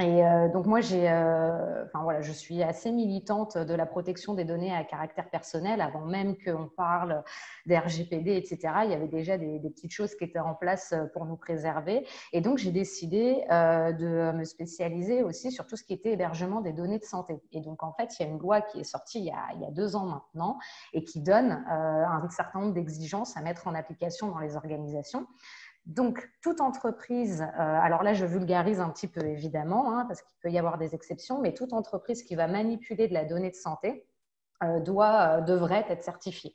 Et 0.00 0.24
euh, 0.24 0.48
donc 0.48 0.66
moi, 0.66 0.80
j'ai, 0.80 1.10
euh, 1.10 1.84
voilà, 1.92 2.20
je 2.20 2.30
suis 2.30 2.62
assez 2.62 2.92
militante 2.92 3.58
de 3.58 3.74
la 3.74 3.84
protection 3.84 4.34
des 4.34 4.44
données 4.44 4.72
à 4.72 4.84
caractère 4.84 5.28
personnel. 5.28 5.80
Avant 5.80 6.04
même 6.04 6.36
qu'on 6.38 6.68
parle 6.68 7.24
des 7.66 7.76
RGPD, 7.76 8.36
etc., 8.36 8.58
il 8.84 8.90
y 8.90 8.94
avait 8.94 9.08
déjà 9.08 9.36
des, 9.36 9.58
petites 9.58 9.90
choses 9.90 10.14
qui 10.14 10.22
étaient 10.22 10.38
en 10.38 10.54
place 10.54 10.94
pour 11.12 11.26
nous 11.26 11.36
préserver. 11.36 12.06
Et 12.32 12.40
donc 12.40 12.58
j'ai 12.58 12.70
décidé 12.70 13.44
euh, 13.50 13.92
de 13.92 14.30
me 14.36 14.44
spécialiser 14.44 15.24
aussi 15.24 15.50
sur 15.50 15.66
tout 15.66 15.76
ce 15.76 15.82
qui 15.82 15.94
était 15.94 16.12
hébergement 16.12 16.60
des 16.60 16.72
données 16.72 17.00
de 17.00 17.04
santé. 17.04 17.42
Et 17.50 17.60
donc 17.60 17.82
en 17.82 17.92
fait, 17.92 18.18
il 18.18 18.22
y 18.22 18.26
a 18.26 18.30
une 18.30 18.38
loi 18.38 18.60
qui 18.60 18.78
est 18.78 18.84
sortie 18.84 19.18
il 19.18 19.24
y 19.24 19.32
a 19.66 19.70
deux 19.72 19.96
ans 19.96 20.06
maintenant 20.06 20.58
et 20.92 21.02
qui 21.02 21.20
donne 21.20 21.64
un 21.68 22.28
certain 22.30 22.60
nombre 22.60 22.72
d'exigences 22.72 23.36
à 23.36 23.40
mettre 23.40 23.66
en 23.66 23.74
application 23.74 24.28
dans 24.28 24.38
les 24.38 24.54
organisations. 24.54 25.26
Donc, 25.88 26.30
toute 26.42 26.60
entreprise, 26.60 27.40
euh, 27.40 27.46
alors 27.56 28.02
là 28.02 28.12
je 28.12 28.26
vulgarise 28.26 28.78
un 28.78 28.90
petit 28.90 29.08
peu 29.08 29.24
évidemment, 29.24 29.96
hein, 29.96 30.04
parce 30.06 30.20
qu'il 30.20 30.36
peut 30.42 30.50
y 30.50 30.58
avoir 30.58 30.76
des 30.76 30.94
exceptions, 30.94 31.40
mais 31.40 31.54
toute 31.54 31.72
entreprise 31.72 32.22
qui 32.22 32.34
va 32.34 32.46
manipuler 32.46 33.08
de 33.08 33.14
la 33.14 33.24
donnée 33.24 33.50
de 33.50 33.56
santé 33.56 34.06
euh, 34.62 34.80
doit, 34.80 35.38
euh, 35.38 35.40
devrait 35.40 35.86
être 35.88 36.04
certifiée. 36.04 36.54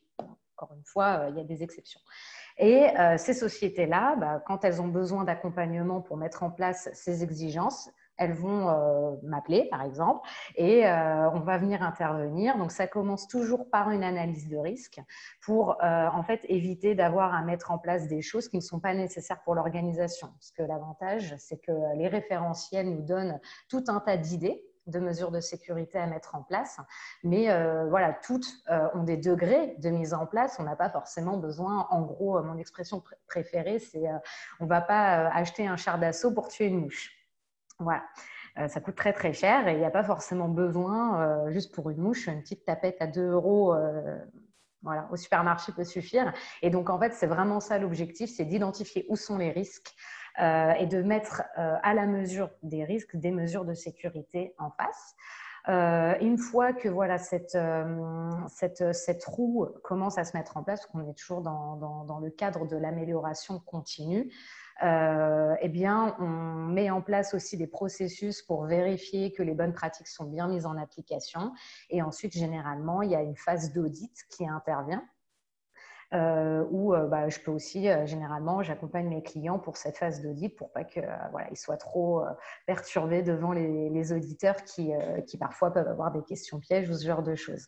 Encore 0.56 0.78
une 0.78 0.86
fois, 0.86 1.26
il 1.30 1.36
y 1.36 1.40
a 1.42 1.44
des 1.44 1.64
exceptions. 1.64 2.00
Et 2.60 2.86
ces 3.18 3.34
sociétés-là, 3.34 4.16
bah, 4.18 4.44
quand 4.46 4.64
elles 4.64 4.80
ont 4.80 4.88
besoin 4.88 5.24
d'accompagnement 5.24 6.02
pour 6.02 6.16
mettre 6.18 6.44
en 6.44 6.52
place 6.52 6.88
ces 6.94 7.24
exigences, 7.24 7.90
elles 8.18 8.34
vont 8.34 8.70
euh, 8.70 9.16
m'appeler, 9.24 9.68
par 9.70 9.82
exemple, 9.82 10.28
et 10.56 10.86
euh, 10.88 11.30
on 11.32 11.40
va 11.40 11.58
venir 11.58 11.82
intervenir. 11.82 12.58
Donc, 12.58 12.72
ça 12.72 12.88
commence 12.88 13.28
toujours 13.28 13.70
par 13.70 13.90
une 13.90 14.04
analyse 14.04 14.48
de 14.50 14.58
risque 14.58 15.00
pour, 15.42 15.84
euh, 15.84 16.08
en 16.08 16.24
fait, 16.24 16.42
éviter 16.48 16.96
d'avoir 16.96 17.34
à 17.34 17.42
mettre 17.42 17.72
en 17.72 17.78
place 17.78 18.08
des 18.08 18.22
choses 18.22 18.48
qui 18.50 18.58
ne 18.58 18.62
sont 18.62 18.80
pas 18.80 18.94
nécessaires 18.94 19.42
pour 19.44 19.56
l'organisation. 19.56 20.28
Parce 20.28 20.52
que 20.52 20.64
l'avantage, 20.64 21.36
c'est 21.40 21.58
que 21.58 21.72
les 21.98 22.08
référentiels 22.08 22.90
nous 22.90 23.02
donnent 23.02 23.40
tout 23.70 23.84
un 23.88 24.00
tas 24.00 24.18
d'idées 24.18 24.64
de 24.86 25.00
mesures 25.00 25.32
de 25.32 25.40
sécurité 25.40 25.98
à 25.98 26.06
mettre 26.08 26.36
en 26.36 26.44
place. 26.44 26.78
Mais 27.24 27.48
voilà, 27.88 28.12
toutes 28.22 28.48
ont 28.94 29.04
des 29.04 29.16
degrés 29.16 29.78
de 29.78 29.90
mise 29.90 30.14
en 30.14 30.26
place. 30.26 30.58
On 30.60 30.64
n'a 30.64 30.76
pas 30.76 30.90
forcément 30.90 31.38
besoin, 31.38 31.88
en 31.90 32.02
gros, 32.02 32.44
mon 32.44 32.58
expression 32.58 33.02
préférée, 33.28 33.80
c'est 33.80 34.04
on 34.60 34.66
ne 34.66 34.70
va 34.70 34.82
pas 34.82 35.30
acheter 35.30 35.68
un 35.68 35.78
char 35.78 36.00
d'assaut 36.00 36.34
pour 36.34 36.50
tuer 36.50 36.66
une 36.66 36.82
mouche. 36.82 37.23
Voilà. 37.80 38.04
Euh, 38.60 38.68
ça 38.68 38.80
coûte 38.80 38.96
très 38.96 39.14
très 39.14 39.34
cher 39.34 39.68
et 39.68 39.74
il 39.74 39.80
n'y 39.80 39.86
a 39.86 39.92
pas 39.92 40.04
forcément 40.04 40.48
besoin, 40.48 41.22
euh, 41.22 41.52
juste 41.52 41.74
pour 41.74 41.90
une 41.90 41.98
mouche, 41.98 42.28
une 42.28 42.42
petite 42.42 42.66
tapette 42.66 42.98
à 43.02 43.08
2 43.08 43.32
euros 43.32 43.74
euh, 43.74 44.20
voilà, 44.84 45.08
au 45.12 45.16
supermarché 45.16 45.72
peut 45.72 45.84
suffire. 45.84 46.32
Et 46.62 46.70
donc 46.70 46.90
en 46.90 47.00
fait, 47.00 47.14
c'est 47.14 47.26
vraiment 47.26 47.60
ça 47.60 47.80
l'objectif, 47.80 48.30
c'est 48.30 48.46
d'identifier 48.46 49.06
où 49.10 49.16
sont 49.16 49.38
les 49.38 49.52
risques 49.52 49.94
et 50.40 50.88
de 50.88 51.04
mettre 51.04 51.44
à 51.56 51.94
la 51.94 52.08
mesure 52.08 52.50
des 52.64 52.84
risques 52.84 53.16
des 53.16 53.30
mesures 53.30 53.66
de 53.66 53.76
sécurité 53.76 54.56
en 54.58 54.72
face. 54.72 55.16
une 56.22 56.40
fois 56.40 56.74
que 56.74 56.90
voilà, 56.90 57.20
cette, 57.20 57.56
cette, 58.48 58.94
cette, 58.96 59.24
roue 59.26 59.68
commence 59.84 60.18
à 60.18 60.24
se 60.24 60.36
mettre 60.36 60.58
en 60.58 60.64
place, 60.64 60.88
qu'on 60.88 61.08
est 61.08 61.14
toujours 61.14 61.42
dans, 61.42 61.76
dans, 61.76 62.04
dans, 62.04 62.18
le 62.18 62.32
cadre 62.32 62.66
de 62.66 62.76
l'amélioration 62.76 63.60
continue, 63.60 64.34
euh, 64.82 65.56
eh 65.62 65.70
bien, 65.70 66.16
on 66.20 66.28
met 66.28 66.90
en 66.90 67.02
place 67.02 67.34
aussi 67.34 67.58
des 67.58 67.68
processus 67.68 68.42
pour 68.42 68.66
vérifier 68.66 69.32
que 69.32 69.44
les 69.44 69.54
bonnes 69.54 69.74
pratiques 69.74 70.08
sont 70.08 70.26
bien 70.26 70.48
mises 70.48 70.66
en 70.66 70.78
application. 70.78 71.52
Et 71.90 72.02
ensuite, 72.02 72.34
généralement, 72.34 73.02
il 73.02 73.12
y 73.12 73.16
a 73.16 73.22
une 73.22 73.38
phase 73.38 73.72
d'audit 73.72 74.16
qui 74.30 74.48
intervient. 74.48 75.04
Euh, 76.14 76.64
où 76.70 76.94
euh, 76.94 77.08
bah, 77.08 77.28
je 77.28 77.40
peux 77.40 77.50
aussi, 77.50 77.88
généralement, 78.06 78.62
j'accompagne 78.62 79.10
mes 79.10 79.24
clients 79.24 79.58
pour 79.58 79.78
cette 79.78 79.98
phase 79.98 80.22
d'audit 80.22 80.56
pour 80.56 80.72
pas 80.72 80.84
qu'ils 80.84 81.10
voilà, 81.32 81.48
soient 81.56 81.78
trop 81.78 82.24
perturbés 82.68 83.24
devant 83.24 83.52
les, 83.52 83.90
les 83.90 84.14
auditeurs 84.14 84.64
qui, 84.64 84.92
qui, 85.26 85.38
parfois 85.38 85.72
peuvent 85.72 85.88
avoir 85.88 86.12
des 86.12 86.24
questions 86.24 86.60
pièges 86.60 86.90
ou 86.90 86.94
ce 86.94 87.06
genre 87.06 87.24
de 87.24 87.36
choses. 87.36 87.68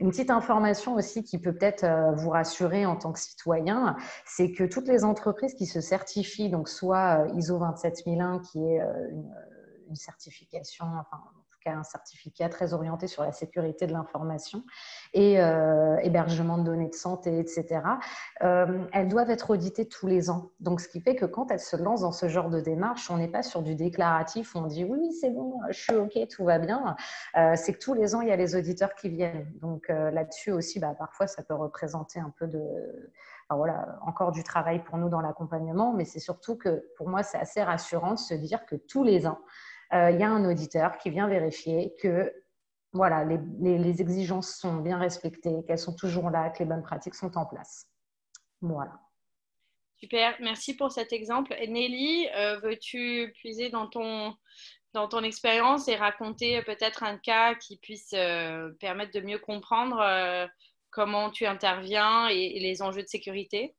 Une 0.00 0.10
petite 0.10 0.30
information 0.30 0.94
aussi 0.94 1.24
qui 1.24 1.38
peut 1.38 1.52
peut-être 1.52 1.84
euh, 1.84 2.12
vous 2.12 2.30
rassurer 2.30 2.86
en 2.86 2.96
tant 2.96 3.12
que 3.12 3.18
citoyen, 3.18 3.96
c'est 4.24 4.52
que 4.52 4.64
toutes 4.64 4.86
les 4.86 5.04
entreprises 5.04 5.54
qui 5.54 5.66
se 5.66 5.80
certifient, 5.80 6.50
donc 6.50 6.68
soit 6.68 7.26
euh, 7.26 7.36
ISO 7.36 7.58
27001 7.58 8.38
qui 8.40 8.64
est 8.64 8.80
euh, 8.80 9.10
une, 9.10 9.34
une 9.88 9.96
certification, 9.96 10.86
enfin, 10.86 11.20
un 11.66 11.82
certificat 11.82 12.48
très 12.48 12.72
orienté 12.72 13.06
sur 13.06 13.22
la 13.22 13.32
sécurité 13.32 13.86
de 13.86 13.92
l'information 13.92 14.64
et 15.12 15.40
euh, 15.40 15.96
hébergement 15.98 16.58
de 16.58 16.64
données 16.64 16.88
de 16.88 16.94
santé, 16.94 17.38
etc. 17.38 17.80
Euh, 18.42 18.84
elles 18.92 19.08
doivent 19.08 19.30
être 19.30 19.50
auditées 19.50 19.86
tous 19.86 20.06
les 20.06 20.30
ans. 20.30 20.50
Donc, 20.60 20.80
ce 20.80 20.88
qui 20.88 21.00
fait 21.00 21.16
que 21.16 21.24
quand 21.24 21.50
elles 21.50 21.60
se 21.60 21.76
lancent 21.76 22.02
dans 22.02 22.12
ce 22.12 22.28
genre 22.28 22.50
de 22.50 22.60
démarche, 22.60 23.10
on 23.10 23.18
n'est 23.18 23.28
pas 23.28 23.42
sur 23.42 23.62
du 23.62 23.74
déclaratif 23.74 24.54
où 24.54 24.58
on 24.58 24.66
dit 24.66 24.84
oui, 24.84 25.12
c'est 25.20 25.30
bon, 25.30 25.60
je 25.70 25.78
suis 25.78 25.94
OK, 25.94 26.18
tout 26.28 26.44
va 26.44 26.58
bien. 26.58 26.96
Euh, 27.36 27.54
c'est 27.56 27.72
que 27.72 27.78
tous 27.78 27.94
les 27.94 28.14
ans, 28.14 28.20
il 28.20 28.28
y 28.28 28.32
a 28.32 28.36
les 28.36 28.56
auditeurs 28.56 28.94
qui 28.94 29.08
viennent. 29.08 29.50
Donc, 29.60 29.88
là-dessus 29.88 30.52
aussi, 30.52 30.80
bah, 30.80 30.94
parfois, 30.98 31.26
ça 31.26 31.42
peut 31.42 31.54
représenter 31.54 32.20
un 32.20 32.32
peu 32.38 32.46
de... 32.46 32.62
voilà, 33.50 33.98
encore 34.06 34.32
du 34.32 34.42
travail 34.42 34.82
pour 34.82 34.98
nous 34.98 35.08
dans 35.08 35.20
l'accompagnement, 35.20 35.92
mais 35.92 36.04
c'est 36.04 36.20
surtout 36.20 36.56
que 36.56 36.84
pour 36.96 37.08
moi, 37.08 37.22
c'est 37.22 37.38
assez 37.38 37.62
rassurant 37.62 38.12
de 38.12 38.18
se 38.18 38.34
dire 38.34 38.66
que 38.66 38.76
tous 38.76 39.02
les 39.02 39.26
ans, 39.26 39.38
il 39.92 40.18
y 40.18 40.22
a 40.22 40.30
un 40.30 40.44
auditeur 40.44 40.98
qui 40.98 41.10
vient 41.10 41.28
vérifier 41.28 41.94
que 42.00 42.32
voilà, 42.92 43.24
les, 43.24 44.00
exigences 44.00 44.56
sont 44.56 44.76
bien 44.76 44.98
respectées, 44.98 45.62
qu'elles 45.66 45.78
sont 45.78 45.94
toujours 45.94 46.30
là, 46.30 46.50
que 46.50 46.60
les 46.60 46.64
bonnes 46.64 46.82
pratiques 46.82 47.14
sont 47.14 47.36
en 47.36 47.46
place. 47.46 47.86
Voilà. 48.60 48.98
Super, 49.96 50.36
merci 50.40 50.76
pour 50.76 50.92
cet 50.92 51.12
exemple. 51.12 51.54
Nelly, 51.68 52.28
euh, 52.34 52.58
veux-tu 52.60 53.32
puiser 53.36 53.68
dans 53.68 53.88
ton, 53.88 54.34
dans 54.94 55.08
ton 55.08 55.22
expérience 55.22 55.88
et 55.88 55.96
raconter 55.96 56.62
peut-être 56.62 57.02
un 57.02 57.18
cas 57.18 57.54
qui 57.54 57.78
puisse 57.78 58.12
euh, 58.14 58.70
permettre 58.80 59.12
de 59.12 59.20
mieux 59.20 59.38
comprendre 59.38 60.48
comment 60.90 61.30
tu 61.30 61.46
interviens 61.46 62.28
et, 62.28 62.58
les 62.60 62.82
enjeux 62.82 63.02
de 63.02 63.08
sécurité? 63.08 63.76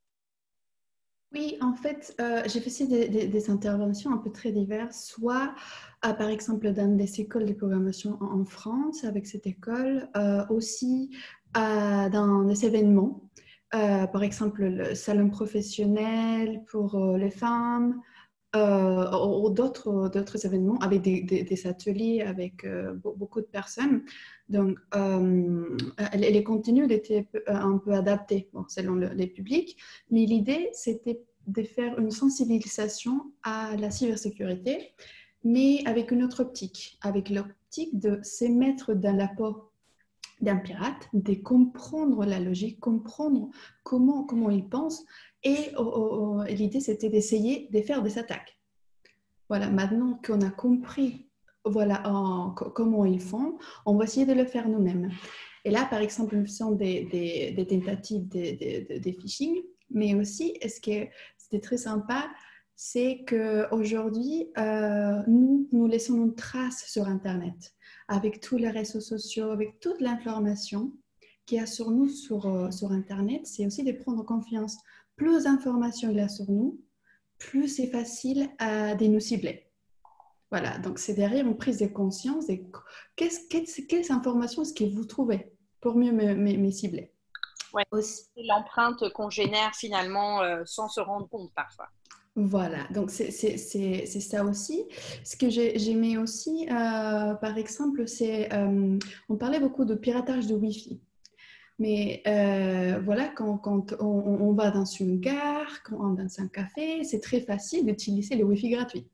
Oui, 1.32 1.58
en 1.62 1.74
fait, 1.74 2.16
j'ai 2.48 2.60
fait 2.60 2.88
des, 2.88 3.28
des, 3.28 3.50
interventions 3.52 4.12
un 4.12 4.18
peu 4.18 4.32
très 4.32 4.52
diverses, 4.52 5.06
soit 5.06 5.54
par 6.02 6.30
exemple, 6.30 6.72
dans 6.72 6.96
des 6.96 7.22
écoles 7.22 7.46
de 7.46 7.54
programmation 7.54 8.18
en, 8.22 8.46
France, 8.46 9.04
avec 9.04 9.28
cette 9.28 9.46
école, 9.48 10.08
euh, 10.16 10.46
aussi 10.50 11.12
dans 11.54 12.44
des 12.44 12.66
événements, 12.66 13.30
euh, 13.76 14.08
par 14.08 14.24
exemple 14.24 14.64
le 14.64 14.96
salon 14.96 15.30
professionnel 15.30 16.64
pour 16.72 16.96
euh, 16.96 17.18
les 17.18 17.32
femmes, 17.32 18.02
ou 18.56 19.50
d'autres 19.52 20.46
événements 20.46 20.80
avec 20.80 21.02
des, 21.02 21.68
ateliers 21.68 22.22
avec 22.22 22.66
beaucoup 23.04 23.42
de 23.42 23.46
personnes. 23.46 24.02
Donc, 24.50 24.78
les 26.14 26.44
contenus 26.44 26.90
étaient 26.90 27.28
un 27.48 27.78
peu 27.78 27.94
adaptés 27.94 28.50
selon 28.68 28.96
les 28.96 29.28
publics, 29.28 29.78
mais 30.12 30.26
l'idée, 30.26 30.70
c'était 30.74 31.22
de 31.48 31.64
faire 31.64 31.98
une 31.98 32.12
sensibilisation 32.12 33.32
à 33.44 33.76
la 33.78 33.90
cybersécurité 33.90 34.94
mais 35.44 35.82
avec 35.86 36.12
une 36.12 36.24
autre 36.24 36.42
optique, 36.42 36.98
avec 37.02 37.30
l'optique 37.30 37.98
de 38.00 38.20
se 38.24 38.46
mettre 38.46 38.94
dans 38.94 39.16
la 39.16 39.28
peau 39.28 39.72
d'un 40.42 40.58
pirate, 40.58 41.08
de 41.14 41.34
comprendre 41.34 42.26
la 42.26 42.40
logique, 42.40 42.80
comprendre 42.80 43.50
comment, 43.84 44.24
comment 44.24 44.50
il 44.50 44.68
pense. 44.68 45.04
Et 45.44 45.72
l'idée, 46.50 46.80
c'était 46.80 47.10
d'essayer 47.10 47.70
de 47.72 47.82
faire 47.82 48.02
des 48.02 48.18
attaques. 48.18 48.60
Voilà, 49.50 49.70
maintenant 49.70 50.20
qu'on 50.26 50.42
a 50.42 50.50
compris 50.50 51.29
voilà, 51.70 52.04
comment 52.76 53.06
ils 53.06 53.22
font, 53.22 53.58
on 53.86 53.96
va 53.96 54.06
essayer 54.06 54.26
de 54.26 54.34
le 54.34 54.46
faire 54.46 54.68
nous-mêmes. 54.68 55.10
Et 55.66 55.72
là, 55.72 55.86
par 55.86 56.00
exemple, 56.00 56.36
nous 56.38 56.46
faisons 56.46 56.72
des, 56.72 57.54
tentatives 57.70 58.28
de, 58.28 59.12
phishing, 59.12 59.62
mais 59.90 60.16
aussi, 60.16 60.54
ce 60.62 60.80
que 60.80 61.10
c'était 61.38 61.60
très 61.60 61.78
sympa, 61.78 62.30
c'est 62.76 63.26
qu'aujourd'hui, 63.28 64.52
euh, 64.58 65.22
nous, 65.28 65.68
nous 65.74 65.88
laissons 65.88 66.16
une 66.16 66.36
trace 66.36 66.86
sur 66.88 67.08
Internet 67.08 67.74
avec 68.08 68.40
tous 68.40 68.58
les 68.58 68.70
réseaux 68.70 69.02
sociaux, 69.02 69.52
avec 69.52 69.80
toute 69.80 70.00
l'information 70.00 70.94
qu'il 71.46 71.58
y 71.58 71.62
a 71.62 71.66
sur 71.66 71.92
nous 71.92 72.08
sur, 72.08 72.46
euh, 72.46 72.70
Internet. 72.92 73.42
C'est 73.46 73.66
aussi 73.66 73.84
de 73.84 73.92
prendre 73.92 74.24
confiance. 74.24 74.78
Plus 75.16 75.44
d'informations 75.44 76.10
il 76.10 76.18
y 76.18 76.22
a 76.22 76.30
sur 76.30 76.50
nous, 76.50 76.80
plus 77.38 77.68
c'est 77.68 77.88
facile 77.88 78.50
euh, 78.62 78.96
de 78.96 79.06
nous 79.08 79.20
cibler. 79.20 79.69
Voilà, 80.52 80.78
donc 80.80 80.98
c'est 80.98 81.14
derrière 81.14 81.46
une 81.46 81.58
prise 81.58 81.78
de 81.78 81.88
conscience 81.88 82.48
de 82.48 82.60
quelles, 83.16 84.12
informations 84.12 84.64
est-ce 84.64 84.74
que 84.74 84.84
vous 84.84 85.06
trouvez 85.06 85.54
pour 85.80 85.96
mieux 85.96 86.12
me, 86.12 86.72
cibler? 86.72 87.14
Ouais, 87.74 87.84
c'est 88.02 88.44
l'empreinte 88.44 89.04
qu'on 89.14 89.30
génère 89.30 89.76
finalement 89.76 90.42
euh, 90.42 90.64
sans 90.66 90.90
se 90.90 91.00
rendre 91.00 91.30
compte 91.30 91.54
parfois. 91.54 91.88
Voilà, 92.36 92.88
donc 92.92 93.10
c'est 93.12 93.32
ça 93.32 94.46
aussi. 94.46 94.86
Ce 95.24 95.36
que 95.36 95.50
j'aimais 95.50 96.18
aussi, 96.18 96.68
euh, 96.70 97.34
par 97.36 97.58
exemple, 97.58 98.08
c'est, 98.08 98.54
euh, 98.54 98.98
on 99.28 99.36
parlait 99.36 99.60
beaucoup 99.60 99.84
de 99.84 99.94
piratage 99.96 100.48
de 100.48 100.56
Wi-Fi. 100.56 101.02
Mais 101.80 102.22
euh, 102.28 103.00
voilà, 103.04 103.28
quand, 103.30 103.58
quand 103.58 103.94
on, 104.00 104.06
on, 104.06 104.54
va 104.54 104.72
dans 104.72 104.86
une 104.86 105.20
gare, 105.20 105.84
quand 105.84 105.98
on 105.98 106.14
va 106.14 106.24
dans 106.24 106.40
un 106.40 106.48
café, 106.48 107.04
c'est 107.04 107.20
très 107.20 107.42
facile 107.42 107.86
d'utiliser 107.86 108.36
le 108.36 108.46
Wi-Fi 108.46 108.70
gratuit. 108.70 109.08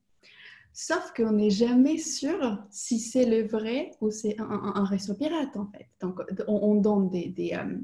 Sauf 0.77 1.13
qu'on 1.15 1.31
n'est 1.31 1.51
jamais 1.51 1.97
sûr 1.97 2.61
si 2.69 2.99
c'est 2.99 3.25
le 3.25 3.47
vrai 3.47 3.91
ou 4.01 4.11
c'est 4.11 4.35
un, 4.39 4.83
réseau 4.83 5.13
pirate 5.13 5.55
en 5.55 5.67
fait. 5.67 5.87
Donc 6.01 6.19
on, 6.49 6.75
donne 6.75 7.09
des, 7.09 7.29
des, 7.29 7.53
euh, 7.53 7.77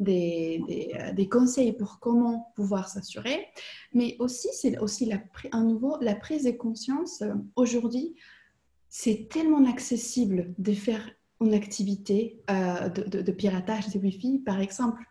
des, 0.00 0.90
euh, 0.98 1.12
des, 1.12 1.28
conseils 1.28 1.72
pour 1.72 2.00
comment 2.00 2.52
pouvoir 2.56 2.88
s'assurer, 2.88 3.46
mais 3.94 4.16
aussi 4.18 4.48
c'est 4.54 4.76
aussi 4.78 5.08
à 5.52 5.60
nouveau 5.60 5.98
la 6.00 6.16
prise 6.16 6.42
de 6.42 6.50
conscience. 6.50 7.22
Euh, 7.22 7.32
aujourd'hui, 7.54 8.16
c'est 8.88 9.28
tellement 9.30 9.64
accessible 9.70 10.52
de 10.58 10.72
faire 10.72 11.08
une 11.40 11.54
activité 11.54 12.40
de, 12.48 13.20
de, 13.20 13.32
piratage 13.32 13.88
de 13.90 14.00
Wi-Fi, 14.00 14.40
par 14.40 14.60
exemple. 14.60 15.04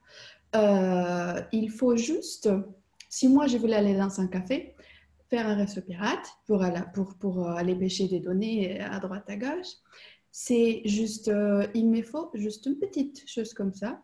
il 0.54 1.70
faut 1.70 1.96
juste, 1.96 2.50
si 3.10 3.30
moi 3.30 3.48
je 3.48 3.58
voulais 3.58 3.76
aller 3.76 3.96
dans 3.96 4.20
un 4.20 4.28
café, 4.28 4.71
faire 5.32 5.48
un 5.48 5.56
réseau 5.56 5.82
pirate 5.82 6.28
pour, 6.46 6.62
pour, 6.94 7.16
pour 7.16 7.48
euh, 7.48 7.54
aller 7.54 7.74
pêcher 7.74 8.08
des 8.10 8.20
données 8.20 8.82
à 8.82 9.00
droite 9.00 9.30
à 9.30 9.38
gauche. 9.38 9.74
C'est 10.30 10.82
juste, 10.84 11.30
euh, 11.30 11.66
il 11.74 11.90
me 11.90 12.02
faut 12.04 12.30
juste 12.34 12.66
une 12.66 12.78
petite 12.78 13.28
chose 13.30 13.54
comme 13.54 13.74
ça. 13.74 14.02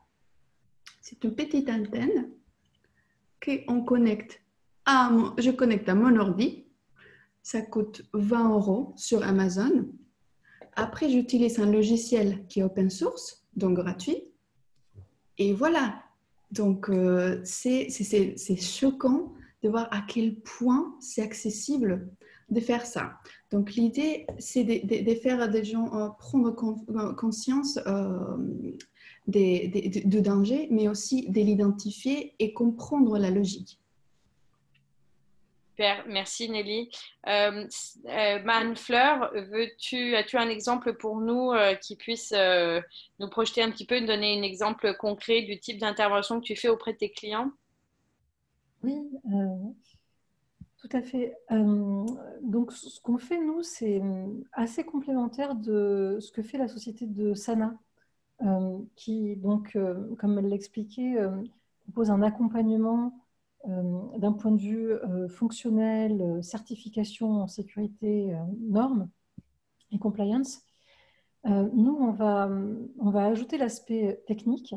C'est 1.02 1.22
une 1.26 1.36
petite 1.36 1.70
antenne 1.70 2.30
qu'on 3.44 3.84
connecte 3.84 4.42
à 4.86 5.12
je 5.38 5.52
connecte 5.52 5.90
à 5.90 5.96
mon 5.96 6.18
ordi. 6.18 6.66
ça 7.44 7.62
coûte 7.62 8.04
20 8.14 8.50
euros 8.52 8.94
sur 8.96 9.22
Amazon. 9.22 9.86
Après, 10.78 11.10
j'utilise 11.10 11.60
un 11.60 11.70
logiciel 11.70 12.46
qui 12.48 12.62
est 12.62 12.64
open 12.64 12.90
source, 12.90 13.46
donc 13.58 13.76
gratuit. 13.76 14.24
Et 15.38 15.52
voilà. 15.52 16.02
Donc, 16.52 16.90
euh, 16.90 17.42
c'est 17.44 17.90
choquant 18.62 19.34
de 19.68 19.72
voir 19.72 19.88
à 19.92 20.02
quel 20.02 20.36
point 20.36 20.96
c'est 21.00 21.22
accessible 21.22 22.10
de 22.50 22.60
faire 22.62 22.86
ça. 22.86 23.20
Donc, 23.52 23.74
l'idée, 23.74 24.26
c'est 24.40 24.64
de, 24.64 25.16
faire 25.16 25.50
des 25.50 25.66
gens 25.66 25.94
euh, 25.94 26.10
prendre 26.18 26.52
conscience 27.16 27.78
euh, 27.86 28.38
des, 29.28 29.68
des, 29.68 30.02
de 30.02 30.20
danger, 30.20 30.68
mais 30.72 30.88
aussi 30.88 31.30
de 31.30 31.42
l'identifier 31.42 32.34
et 32.40 32.54
comprendre 32.54 33.18
la 33.18 33.30
logique. 33.30 33.80
Super, 35.78 36.06
merci 36.08 36.50
Nelly. 36.50 36.90
Euh, 37.28 37.68
euh 38.08 38.76
Fleur, 38.76 39.32
veux-tu, 39.36 40.16
as-tu 40.16 40.38
un 40.38 40.50
exemple 40.50 40.94
pour 40.96 41.20
nous 41.20 41.52
euh, 41.52 41.76
qui 41.76 41.96
puisse 41.96 42.34
euh, 42.36 42.82
nous 43.20 43.30
projeter 43.30 43.62
un 43.62 43.70
petit 43.70 43.86
peu, 43.86 44.00
nous 44.00 44.08
donner 44.08 44.40
un 44.40 44.42
exemple 44.42 44.96
concret 44.96 45.44
du 45.44 45.60
type 45.60 45.78
d'intervention 45.78 46.40
que 46.40 46.46
tu 46.46 46.56
fais 46.56 46.70
auprès 46.70 46.94
de 46.94 46.98
tes 46.98 47.12
clients? 47.12 47.52
Oui, 48.84 49.10
tout 50.78 50.90
à 50.92 51.02
fait. 51.02 51.36
donc, 52.42 52.72
ce 52.72 53.02
qu'on 53.02 53.18
fait, 53.18 53.40
nous, 53.40 53.64
c'est 53.64 54.02
assez 54.54 54.84
complémentaire 54.84 55.56
de 55.56 56.18
ce 56.22 56.32
que 56.32 56.42
fait 56.44 56.58
la 56.58 56.68
société 56.68 57.08
de 57.08 57.34
Sana, 57.34 57.76
qui, 58.96 59.36
donc, 59.38 59.78
comme 60.20 60.38
elle 60.38 60.50
l'expliquait, 60.50 61.16
propose 61.88 62.12
un 62.12 62.22
accompagnement 62.22 63.14
euh, 63.66 64.18
d'un 64.18 64.34
point 64.34 64.52
de 64.52 64.62
vue 64.62 64.92
euh, 64.92 65.28
fonctionnel, 65.28 66.22
euh, 66.22 66.42
certification 66.42 67.42
en 67.42 67.48
sécurité, 67.48 68.34
normes 68.62 69.10
et 69.92 70.00
compliance, 70.00 70.62
nous, 71.46 71.96
on 71.98 72.12
va, 72.12 72.50
on 73.00 73.10
va 73.10 73.26
ajouter 73.28 73.58
l'aspect 73.58 74.22
technique 74.28 74.76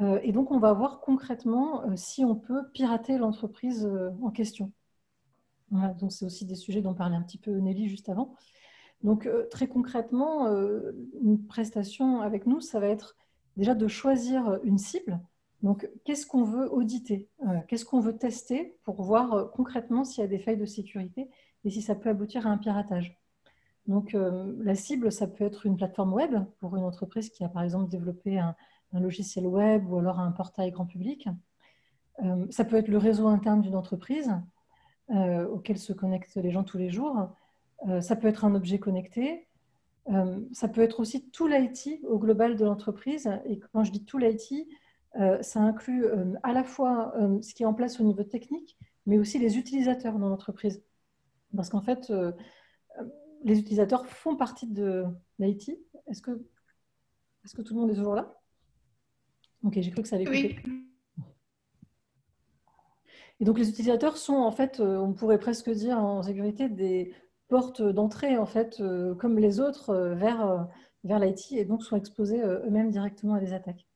et 0.00 0.32
donc 0.32 0.50
on 0.50 0.58
va 0.58 0.72
voir 0.72 1.00
concrètement 1.00 1.84
si 1.96 2.24
on 2.24 2.34
peut 2.34 2.68
pirater 2.72 3.16
l'entreprise 3.16 3.88
en 4.22 4.30
question. 4.30 4.72
Donc 5.70 6.10
c'est 6.10 6.24
aussi 6.24 6.46
des 6.46 6.56
sujets 6.56 6.82
dont 6.82 6.94
parlait 6.94 7.16
un 7.16 7.22
petit 7.22 7.38
peu 7.38 7.52
Nelly 7.52 7.88
juste 7.88 8.08
avant. 8.08 8.34
Donc 9.02 9.28
très 9.50 9.68
concrètement, 9.68 10.48
une 11.22 11.46
prestation 11.46 12.20
avec 12.22 12.46
nous, 12.46 12.60
ça 12.60 12.80
va 12.80 12.88
être 12.88 13.16
déjà 13.56 13.74
de 13.74 13.86
choisir 13.86 14.58
une 14.64 14.78
cible 14.78 15.20
donc, 15.64 15.88
qu'est-ce 16.04 16.26
qu'on 16.26 16.44
veut 16.44 16.70
auditer 16.70 17.30
euh, 17.40 17.58
Qu'est-ce 17.66 17.86
qu'on 17.86 17.98
veut 17.98 18.18
tester 18.18 18.76
pour 18.84 19.02
voir 19.02 19.32
euh, 19.32 19.44
concrètement 19.46 20.04
s'il 20.04 20.20
y 20.20 20.24
a 20.24 20.28
des 20.28 20.38
failles 20.38 20.58
de 20.58 20.66
sécurité 20.66 21.30
et 21.64 21.70
si 21.70 21.80
ça 21.80 21.94
peut 21.94 22.10
aboutir 22.10 22.46
à 22.46 22.50
un 22.50 22.58
piratage 22.58 23.18
Donc, 23.86 24.14
euh, 24.14 24.54
la 24.58 24.74
cible, 24.74 25.10
ça 25.10 25.26
peut 25.26 25.42
être 25.42 25.64
une 25.64 25.78
plateforme 25.78 26.12
web 26.12 26.34
pour 26.60 26.76
une 26.76 26.84
entreprise 26.84 27.30
qui 27.30 27.44
a 27.44 27.48
par 27.48 27.62
exemple 27.62 27.88
développé 27.88 28.38
un, 28.38 28.54
logiciel 28.92 29.46
web 29.46 29.90
ou 29.90 29.98
alors 29.98 30.20
un 30.20 30.30
portail 30.30 30.70
grand 30.70 30.86
public. 30.86 31.28
ça 32.50 32.64
peut 32.64 32.76
être 32.76 32.88
le 32.88 32.98
réseau 32.98 33.26
interne 33.26 33.60
d'une 33.60 33.74
entreprise 33.74 34.30
auquel 35.08 35.78
se 35.78 35.92
connectent 35.92 36.36
les 36.36 36.50
gens 36.50 36.62
tous 36.62 36.78
les 36.78 36.90
jours. 36.90 37.28
ça 38.00 38.14
peut 38.14 38.28
être 38.28 38.44
un 38.44 38.54
objet 38.54 38.78
connecté. 38.78 39.48
ça 40.52 40.68
peut 40.68 40.80
être 40.80 41.00
aussi 41.00 41.28
tout 41.30 41.48
l'IT 41.48 42.00
au 42.08 42.18
global 42.18 42.56
de 42.56 42.64
l'entreprise. 42.64 43.28
Et 43.46 43.58
quand 43.58 43.82
je 43.82 43.90
dis 43.90 44.04
tout 44.04 44.18
l'IT, 44.18 44.68
euh, 45.20 45.40
ça 45.42 45.60
inclut 45.60 46.06
euh, 46.06 46.34
à 46.42 46.52
la 46.52 46.64
fois 46.64 47.14
euh, 47.16 47.40
ce 47.40 47.54
qui 47.54 47.62
est 47.62 47.66
en 47.66 47.74
place 47.74 48.00
au 48.00 48.04
niveau 48.04 48.24
technique, 48.24 48.76
mais 49.06 49.18
aussi 49.18 49.38
les 49.38 49.58
utilisateurs 49.58 50.18
dans 50.18 50.28
l'entreprise. 50.28 50.82
Parce 51.54 51.68
qu'en 51.68 51.82
fait, 51.82 52.12
les 53.44 53.60
utilisateurs 53.60 54.06
font 54.06 54.34
partie 54.34 54.66
de 54.66 55.04
l'IT. 55.38 55.70
Est-ce 56.08 56.20
que, 56.20 56.32
est 57.44 57.54
que 57.54 57.62
tout 57.62 57.74
le 57.74 57.80
monde 57.80 57.90
est 57.90 57.94
toujours 57.94 58.16
là? 58.16 58.34
Ok, 59.64 59.78
j'ai 59.80 59.90
cru 59.90 60.02
que 60.02 60.08
ça 60.08 60.16
allait 60.16 60.24
couper. 60.24 60.56
Et 63.40 63.44
donc 63.44 63.58
les 63.58 63.68
utilisateurs 63.68 64.16
sont 64.16 64.34
en 64.34 64.52
fait, 64.52 64.80
on 64.80 65.12
pourrait 65.12 65.40
presque 65.40 65.70
dire 65.70 65.98
en 65.98 66.22
sécurité, 66.22 66.68
des 66.68 67.12
portes 67.48 67.82
d'entrée 67.82 68.38
en 68.38 68.46
fait, 68.46 68.80
comme 69.18 69.38
les 69.38 69.58
autres, 69.58 69.94
vers, 70.14 70.68
vers 71.02 71.18
l'IT 71.18 71.52
et 71.52 71.64
donc 71.64 71.82
sont 71.82 71.96
exposés 71.96 72.40
eux-mêmes 72.40 72.90
directement 72.90 73.34
à 73.34 73.40
des 73.40 73.52
attaques. 73.52 73.86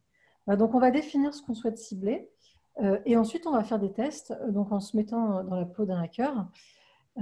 Bah, 0.49 0.57
donc, 0.57 0.75
on 0.75 0.79
va 0.79 0.91
définir 0.91 1.35
ce 1.35 1.43
qu'on 1.43 1.55
souhaite 1.55 1.77
cibler 1.77 2.31
euh, 2.81 2.99
et 3.05 3.17
ensuite, 3.19 3.47
on 3.47 3.53
va 3.53 3.63
faire 3.65 3.79
des 3.79 3.93
tests 3.93 4.31
euh, 4.31 4.51
donc 4.51 4.73
en 4.73 4.81
se 4.81 4.97
mettant 4.97 5.45
dans 5.45 5.57
la 5.57 5.67
peau 5.67 5.85
d'un 5.85 6.01
hacker. 6.01 6.49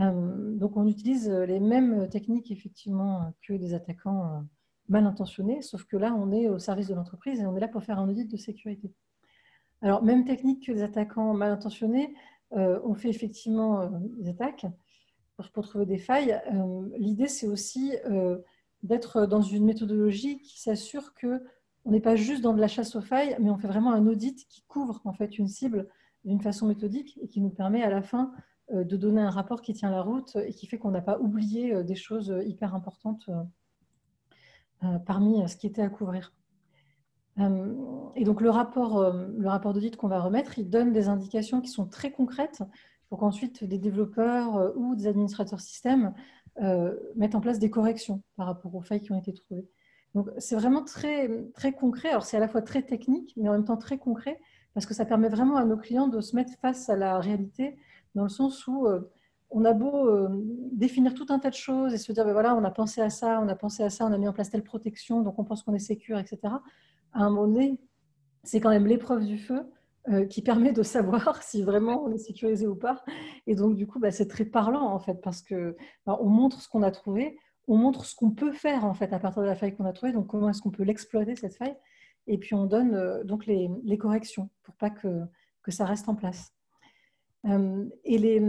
Euh, 0.00 0.54
donc, 0.56 0.76
on 0.76 0.86
utilise 0.86 1.28
les 1.28 1.58
mêmes 1.58 2.08
techniques 2.08 2.52
effectivement 2.52 3.34
que 3.42 3.54
des 3.54 3.74
attaquants 3.74 4.44
mal 4.88 5.06
intentionnés, 5.06 5.62
sauf 5.62 5.84
que 5.84 5.96
là, 5.96 6.14
on 6.14 6.32
est 6.32 6.48
au 6.48 6.58
service 6.58 6.88
de 6.88 6.94
l'entreprise 6.94 7.40
et 7.40 7.46
on 7.46 7.56
est 7.56 7.60
là 7.60 7.68
pour 7.68 7.82
faire 7.82 7.98
un 7.98 8.08
audit 8.08 8.30
de 8.30 8.36
sécurité. 8.36 8.92
Alors, 9.82 10.02
même 10.02 10.24
technique 10.24 10.66
que 10.66 10.72
les 10.72 10.82
attaquants 10.82 11.34
mal 11.34 11.52
intentionnés, 11.52 12.14
on 12.52 12.94
fait 12.94 13.10
effectivement 13.10 13.90
des 14.18 14.30
attaques 14.30 14.66
pour, 15.52 15.66
trouver 15.66 15.84
des 15.84 15.98
failles. 15.98 16.40
L'idée, 16.96 17.28
c'est 17.28 17.46
aussi 17.46 17.92
d'être 18.82 19.26
dans 19.26 19.42
une 19.42 19.64
méthodologie 19.64 20.38
qui 20.38 20.60
s'assure 20.60 21.12
que 21.14 21.42
on 21.86 21.92
n'est 21.92 22.00
pas 22.00 22.16
juste 22.16 22.42
dans 22.42 22.52
de 22.52 22.60
la 22.60 22.68
chasse 22.68 22.96
aux 22.96 23.00
failles, 23.00 23.36
mais 23.38 23.48
on 23.48 23.56
fait 23.56 23.68
vraiment 23.68 23.92
un 23.92 24.06
audit 24.06 24.46
qui 24.48 24.62
couvre 24.62 25.00
en 25.04 25.12
fait 25.12 25.38
une 25.38 25.46
cible 25.46 25.88
d'une 26.24 26.40
façon 26.40 26.66
méthodique 26.66 27.16
et 27.22 27.28
qui 27.28 27.40
nous 27.40 27.50
permet 27.50 27.82
à 27.82 27.90
la 27.90 28.02
fin 28.02 28.32
euh, 28.72 28.82
de 28.82 28.96
donner 28.96 29.22
un 29.22 29.30
rapport 29.30 29.62
qui 29.62 29.72
tient 29.72 29.90
la 29.90 30.02
route 30.02 30.34
et 30.34 30.52
qui 30.52 30.66
fait 30.66 30.78
qu'on 30.78 30.90
n'a 30.90 31.00
pas 31.00 31.20
oublié 31.20 31.72
euh, 31.72 31.84
des 31.84 31.94
choses 31.94 32.32
euh, 32.32 32.42
hyper 32.42 32.74
importantes 32.74 33.30
parmi 35.06 35.48
ce 35.48 35.56
qui 35.56 35.66
était 35.66 35.82
à 35.82 35.88
couvrir. 35.88 36.32
Et 37.38 38.24
donc 38.24 38.40
le 38.40 38.50
rapport, 38.50 39.12
le 39.12 39.48
rapport 39.48 39.74
d'audit 39.74 39.96
qu'on 39.96 40.08
va 40.08 40.20
remettre, 40.20 40.58
il 40.58 40.70
donne 40.70 40.92
des 40.92 41.08
indications 41.08 41.60
qui 41.60 41.68
sont 41.68 41.86
très 41.86 42.10
concrètes 42.10 42.62
pour 43.08 43.18
qu'ensuite 43.18 43.62
des 43.64 43.78
développeurs 43.78 44.72
ou 44.76 44.94
des 44.94 45.06
administrateurs 45.06 45.60
système 45.60 46.14
mettent 47.14 47.34
en 47.34 47.40
place 47.40 47.58
des 47.58 47.70
corrections 47.70 48.22
par 48.36 48.46
rapport 48.46 48.74
aux 48.74 48.80
failles 48.80 49.02
qui 49.02 49.12
ont 49.12 49.18
été 49.18 49.34
trouvées. 49.34 49.68
Donc, 50.16 50.30
c'est 50.38 50.56
vraiment 50.56 50.82
très, 50.82 51.28
très 51.52 51.72
concret. 51.72 52.08
Alors, 52.08 52.24
c'est 52.24 52.38
à 52.38 52.40
la 52.40 52.48
fois 52.48 52.62
très 52.62 52.80
technique, 52.80 53.34
mais 53.36 53.50
en 53.50 53.52
même 53.52 53.66
temps 53.66 53.76
très 53.76 53.98
concret, 53.98 54.40
parce 54.72 54.86
que 54.86 54.94
ça 54.94 55.04
permet 55.04 55.28
vraiment 55.28 55.56
à 55.56 55.64
nos 55.66 55.76
clients 55.76 56.08
de 56.08 56.22
se 56.22 56.34
mettre 56.34 56.54
face 56.62 56.88
à 56.88 56.96
la 56.96 57.18
réalité, 57.18 57.76
dans 58.14 58.22
le 58.22 58.30
sens 58.30 58.66
où 58.66 58.86
euh, 58.86 59.12
on 59.50 59.64
a 59.64 59.72
beau 59.72 60.08
euh, 60.08 60.28
définir 60.72 61.14
tout 61.14 61.26
un 61.28 61.38
tas 61.38 61.50
de 61.50 61.54
choses 61.54 61.94
et 61.94 61.98
se 61.98 62.12
dire, 62.12 62.24
ben 62.24 62.32
voilà, 62.32 62.54
on 62.54 62.64
a 62.64 62.70
pensé 62.70 63.00
à 63.00 63.10
ça, 63.10 63.40
on 63.42 63.48
a 63.48 63.54
pensé 63.54 63.82
à 63.82 63.90
ça, 63.90 64.04
on 64.06 64.12
a 64.12 64.18
mis 64.18 64.28
en 64.28 64.32
place 64.32 64.50
telle 64.50 64.64
protection, 64.64 65.22
donc 65.22 65.38
on 65.38 65.44
pense 65.44 65.62
qu'on 65.62 65.74
est 65.74 65.78
sécure, 65.78 66.18
etc. 66.18 66.38
À 67.12 67.24
un 67.24 67.30
moment 67.30 67.46
donné, 67.46 67.80
c'est 68.42 68.60
quand 68.60 68.70
même 68.70 68.86
l'épreuve 68.86 69.24
du 69.24 69.38
feu 69.38 69.62
euh, 70.08 70.26
qui 70.26 70.42
permet 70.42 70.72
de 70.72 70.82
savoir 70.82 71.42
si 71.42 71.62
vraiment 71.62 72.04
on 72.04 72.12
est 72.12 72.18
sécurisé 72.18 72.66
ou 72.66 72.76
pas. 72.76 73.04
Et 73.46 73.54
donc, 73.54 73.76
du 73.76 73.86
coup, 73.86 73.98
bah, 73.98 74.10
c'est 74.10 74.28
très 74.28 74.44
parlant, 74.44 74.84
en 74.84 74.98
fait, 74.98 75.20
parce 75.22 75.42
que 75.42 75.76
bah, 76.04 76.18
on 76.20 76.28
montre 76.28 76.60
ce 76.60 76.68
qu'on 76.68 76.82
a 76.82 76.90
trouvé, 76.90 77.38
on 77.68 77.76
montre 77.76 78.04
ce 78.04 78.14
qu'on 78.14 78.30
peut 78.30 78.52
faire 78.52 78.84
en 78.84 78.94
fait 78.94 79.12
à 79.12 79.18
partir 79.18 79.42
de 79.42 79.46
la 79.46 79.56
faille 79.56 79.74
qu'on 79.74 79.84
a 79.84 79.92
trouvée, 79.92 80.12
donc 80.12 80.26
comment 80.26 80.48
est-ce 80.48 80.62
qu'on 80.62 80.70
peut 80.70 80.84
l'exploiter 80.84 81.34
cette 81.36 81.56
faille, 81.56 81.76
et 82.26 82.38
puis 82.38 82.54
on 82.54 82.66
donne 82.66 82.94
euh, 82.94 83.24
donc 83.24 83.46
les, 83.46 83.68
corrections 83.98 84.50
pour 84.62 84.74
pas 84.76 84.90
que, 84.90 85.22
que, 85.62 85.70
ça 85.70 85.84
reste 85.84 86.08
en 86.08 86.14
place. 86.14 86.52
Euh, 87.46 87.84
et 88.04 88.18
les, 88.18 88.40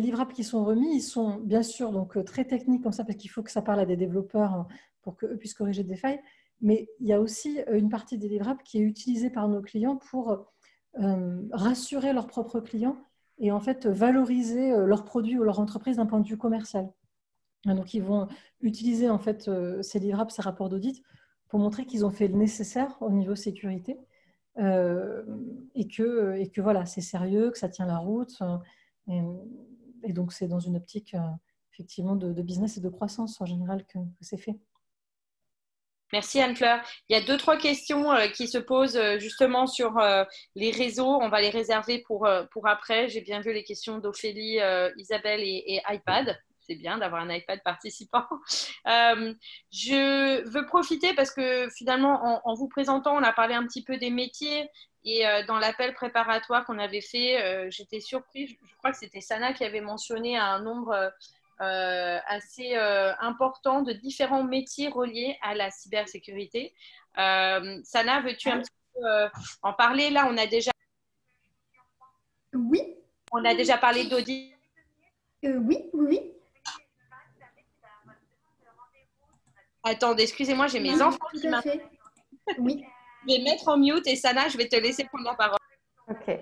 livrables 0.00 0.32
qui 0.32 0.44
sont 0.44 0.64
remis, 0.64 0.96
ils 0.96 1.02
sont 1.02 1.36
bien 1.36 1.62
sûr 1.62 1.92
donc 1.92 2.16
euh, 2.16 2.22
très 2.24 2.44
techniques 2.44 2.82
comme 2.82 2.92
ça 2.92 3.04
parce 3.04 3.18
qu'il 3.18 3.30
faut 3.30 3.42
que 3.42 3.50
ça 3.50 3.62
parle 3.62 3.80
à 3.80 3.86
des 3.86 3.96
développeurs 3.96 4.52
hein, 4.52 4.66
pour 5.02 5.16
qu'eux 5.16 5.36
puissent 5.36 5.54
corriger 5.54 5.84
des 5.84 5.96
failles, 5.96 6.20
mais 6.60 6.88
il 7.00 7.06
y 7.06 7.12
a 7.12 7.20
aussi 7.20 7.60
une 7.70 7.90
partie 7.90 8.18
des 8.18 8.28
livrables 8.28 8.62
qui 8.64 8.78
est 8.78 8.82
utilisée 8.82 9.30
par 9.30 9.48
nos 9.48 9.60
clients 9.60 9.96
pour 9.96 10.46
rassurer 11.52 12.14
leurs 12.14 12.26
propres 12.26 12.60
clients 12.60 12.96
et 13.38 13.52
en 13.52 13.60
fait 13.60 13.86
valoriser 13.86 14.70
leurs 14.70 15.04
produits 15.04 15.38
ou 15.38 15.42
leur 15.42 15.60
entreprise 15.60 15.98
d'un 15.98 16.06
point 16.06 16.20
de 16.20 16.26
vue 16.26 16.38
commercial. 16.38 16.90
Donc, 17.74 17.94
ils 17.94 18.02
vont 18.02 18.28
utiliser 18.60 19.10
en 19.10 19.18
fait 19.18 19.48
euh, 19.48 19.82
ces 19.82 19.98
livrables, 19.98 20.30
ces 20.30 20.42
rapports 20.42 20.68
d'audit 20.68 21.02
pour 21.48 21.58
montrer 21.58 21.86
qu'ils 21.86 22.04
ont 22.04 22.10
fait 22.10 22.28
le 22.28 22.36
nécessaire 22.36 22.96
au 23.00 23.10
niveau 23.10 23.34
sécurité 23.34 23.98
euh, 24.58 25.22
et, 25.74 25.88
que, 25.88 26.36
et 26.36 26.50
que 26.50 26.60
voilà, 26.60 26.86
c'est 26.86 27.00
sérieux, 27.00 27.50
que 27.50 27.58
ça 27.58 27.68
tient 27.68 27.86
la 27.86 27.98
route. 27.98 28.36
Euh, 29.08 29.22
et, 30.02 30.12
donc, 30.12 30.32
c'est 30.32 30.48
dans 30.48 30.60
une 30.60 30.76
optique 30.76 31.16
effectivement 31.72 32.16
de, 32.16 32.42
business 32.42 32.78
et 32.78 32.80
de 32.80 32.88
croissance 32.88 33.40
en 33.40 33.46
général 33.46 33.84
que, 33.86 33.98
c'est 34.20 34.38
fait. 34.38 34.58
Merci 36.12 36.40
Anne-Fleur. 36.40 36.80
Il 37.08 37.16
y 37.16 37.20
a 37.20 37.24
deux, 37.24 37.36
trois 37.36 37.58
questions 37.58 38.10
qui 38.32 38.46
se 38.46 38.58
posent 38.58 39.00
justement 39.18 39.66
sur 39.66 40.00
les 40.54 40.70
réseaux. 40.70 41.18
On 41.20 41.28
va 41.28 41.40
les 41.40 41.50
réserver 41.50 41.98
pour, 42.06 42.28
pour 42.52 42.68
après. 42.68 43.08
J'ai 43.08 43.20
bien 43.20 43.40
vu 43.40 43.52
les 43.52 43.64
questions 43.64 43.98
d'Ophélie, 43.98 44.60
Isabelle 44.96 45.40
et 45.42 45.82
iPad 45.90 46.38
c'est 46.66 46.74
bien 46.74 46.98
d'avoir 46.98 47.22
un 47.22 47.30
iPad 47.30 47.62
participant. 47.62 48.26
Euh, 48.86 49.34
je 49.72 50.48
veux 50.48 50.64
profiter 50.64 51.12
parce 51.14 51.32
que 51.32 51.68
finalement, 51.70 52.40
en, 52.46 52.54
vous 52.54 52.68
présentant, 52.68 53.16
on 53.16 53.22
a 53.24 53.32
parlé 53.32 53.54
un 53.54 53.66
petit 53.66 53.82
peu 53.82 53.96
des 53.96 54.10
métiers. 54.10 54.70
Et 55.04 55.26
euh, 55.26 55.44
dans 55.46 55.58
l'appel 55.58 55.92
préparatoire 55.92 56.64
qu'on 56.64 56.78
avait 56.78 57.00
fait, 57.00 57.42
euh, 57.42 57.66
j'étais 57.68 57.98
surprise. 57.98 58.50
Je, 58.50 58.76
crois 58.76 58.92
que 58.92 58.98
c'était 58.98 59.20
Sana 59.20 59.52
qui 59.54 59.64
avait 59.64 59.80
mentionné 59.80 60.38
un 60.38 60.60
nombre 60.60 61.12
assez 61.58 62.76
important 62.76 63.82
de 63.82 63.92
différents 63.92 64.44
métiers 64.44 64.88
reliés 64.88 65.36
à 65.42 65.54
la 65.54 65.72
cybersécurité. 65.72 66.72
Sana, 67.16 68.20
veux-tu 68.20 68.50
un 68.50 68.60
petit 68.60 68.70
peu 68.94 69.00
en 69.62 69.72
parler? 69.72 70.10
Là, 70.10 70.28
on 70.30 70.36
a 70.36 70.46
déjà. 70.46 70.70
Oui. 72.54 72.94
On 73.32 73.44
a 73.44 73.54
déjà 73.54 73.78
parlé 73.78 74.06
d'audit. 74.06 74.54
oui, 75.42 75.90
oui. 75.92 76.35
Attendez, 79.88 80.24
excusez-moi, 80.24 80.66
j'ai 80.66 80.80
mes 80.80 81.00
enfants 81.00 81.28
qui 81.32 81.46
Oui. 82.58 82.84
Je 83.28 83.34
vais 83.34 83.42
mettre 83.42 83.68
en 83.68 83.76
mute 83.76 84.06
et 84.06 84.16
Sana, 84.16 84.48
je 84.48 84.58
vais 84.58 84.66
te 84.66 84.74
laisser 84.74 85.04
prendre 85.04 85.24
la 85.24 85.34
parole. 85.34 85.58
Ok. 86.08 86.36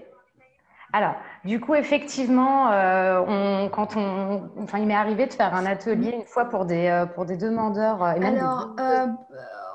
Alors, 0.94 1.16
du 1.44 1.58
coup, 1.58 1.74
effectivement, 1.74 2.70
euh, 2.70 3.20
on, 3.26 3.68
quand 3.68 3.96
on, 3.96 4.48
enfin, 4.62 4.78
il 4.78 4.86
m'est 4.86 4.94
arrivé 4.94 5.26
de 5.26 5.32
faire 5.32 5.52
un 5.52 5.66
atelier 5.66 6.12
une 6.12 6.24
fois 6.24 6.44
pour 6.44 6.66
des, 6.66 6.86
euh, 6.86 7.04
pour 7.04 7.24
des 7.24 7.36
demandeurs. 7.36 8.00
Euh, 8.00 8.12
Alors, 8.22 8.76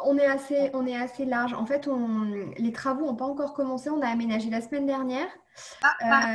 on, 0.05 0.17
est 0.17 0.25
assez, 0.25 0.69
on 0.73 0.88
est 0.88 0.95
assez 0.95 1.25
large. 1.25 1.53
En 1.53 1.65
fait, 1.65 1.89
on, 1.89 2.32
les 2.58 2.71
travaux 2.71 3.05
n'ont 3.05 3.17
pas 3.17 3.25
encore 3.25 3.53
commencé. 3.53 3.89
On 3.89 4.01
a 4.01 4.08
aménagé 4.08 4.49
la 4.49 4.62
semaine 4.62 4.86
dernière. 4.86 5.27
Ah, 5.84 5.93
ah. 5.99 6.25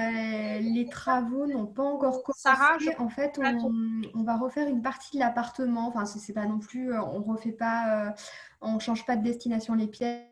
les 0.61 0.87
travaux 0.91 1.47
n'ont 1.47 1.65
pas 1.65 1.83
encore 1.83 2.23
commencé. 2.23 2.43
Sarah, 2.43 2.77
en 2.99 3.09
fait, 3.09 3.41
on, 3.43 4.03
on, 4.15 4.23
va 4.23 4.37
refaire 4.37 4.69
une 4.69 4.83
partie 4.83 5.17
de 5.17 5.21
l'appartement. 5.21 5.89
Enfin, 5.89 6.05
c'est 6.05 6.35
pas 6.35 6.45
non 6.45 6.59
plus, 6.59 6.95
on 6.95 7.23
refait 7.23 7.53
pas, 7.53 8.13
on 8.61 8.79
change 8.81 9.07
pas 9.07 9.17
de 9.17 9.23
destination 9.23 9.75
les 9.77 9.87
pièces. 9.87 10.27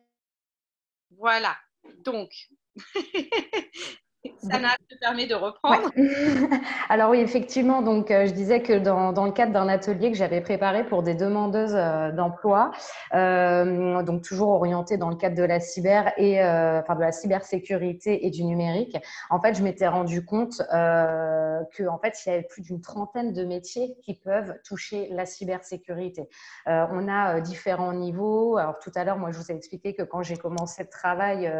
Voilà. 1.19 1.57
Donc, 2.05 2.29
Sana 4.39 4.69
te 4.89 4.97
permet 4.99 5.27
de 5.27 5.35
reprendre. 5.35 5.91
Alors 6.89 7.11
oui, 7.11 7.19
effectivement, 7.19 7.83
donc 7.83 8.13
euh, 8.13 8.27
je 8.27 8.33
disais 8.33 8.63
que 8.63 8.79
dans, 8.79 9.13
dans 9.13 9.25
le 9.25 9.33
cadre 9.33 9.53
d'un 9.53 9.69
atelier 9.69 10.13
que 10.13 10.17
j'avais 10.17 10.41
préparé 10.41 10.85
pour 10.85 11.03
des 11.03 11.15
demandeuses 11.15 11.75
euh, 11.75 12.13
d'emploi, 12.13 12.71
euh, 13.15 14.01
donc 14.03 14.23
toujours 14.23 14.51
orienté 14.51 14.97
dans 14.97 15.11
le 15.11 15.17
cadre 15.17 15.35
de 15.35 15.43
la 15.43 15.59
cyber 15.59 16.13
et 16.19 16.41
enfin 16.41 16.95
de 16.95 17.01
la 17.01 17.11
cybersécurité 17.11 18.25
et 18.27 18.31
du 18.31 18.45
numérique, 18.45 18.97
en 19.31 19.41
fait, 19.41 19.55
je 19.55 19.63
m'étais 19.63 19.89
rendu 19.89 20.25
compte 20.25 20.59
que 20.59 21.89
en 21.89 21.99
fait, 21.99 22.15
il 22.25 22.29
y 22.29 22.33
avait 22.33 22.43
plus 22.43 22.63
d'une 22.63 22.81
trentaine 22.81 23.33
de 23.33 23.45
métiers 23.45 23.97
qui 24.03 24.15
peuvent 24.15 24.55
toucher 24.65 25.09
la 25.11 25.27
cybersécurité. 25.27 26.29
on 26.67 27.09
a 27.09 27.41
différents 27.41 27.93
niveaux. 27.93 28.57
Alors 28.57 28.79
tout 28.79 28.93
à 28.95 29.05
l'heure, 29.05 29.19
moi, 29.19 29.31
je 29.33 29.39
vous 29.39 29.51
ai 29.51 29.55
expliqué 29.55 29.95
que 29.95 30.03
quand 30.03 30.23
j'ai 30.23 30.37
commencé 30.37 30.83
le 30.83 30.89
travail 30.89 31.53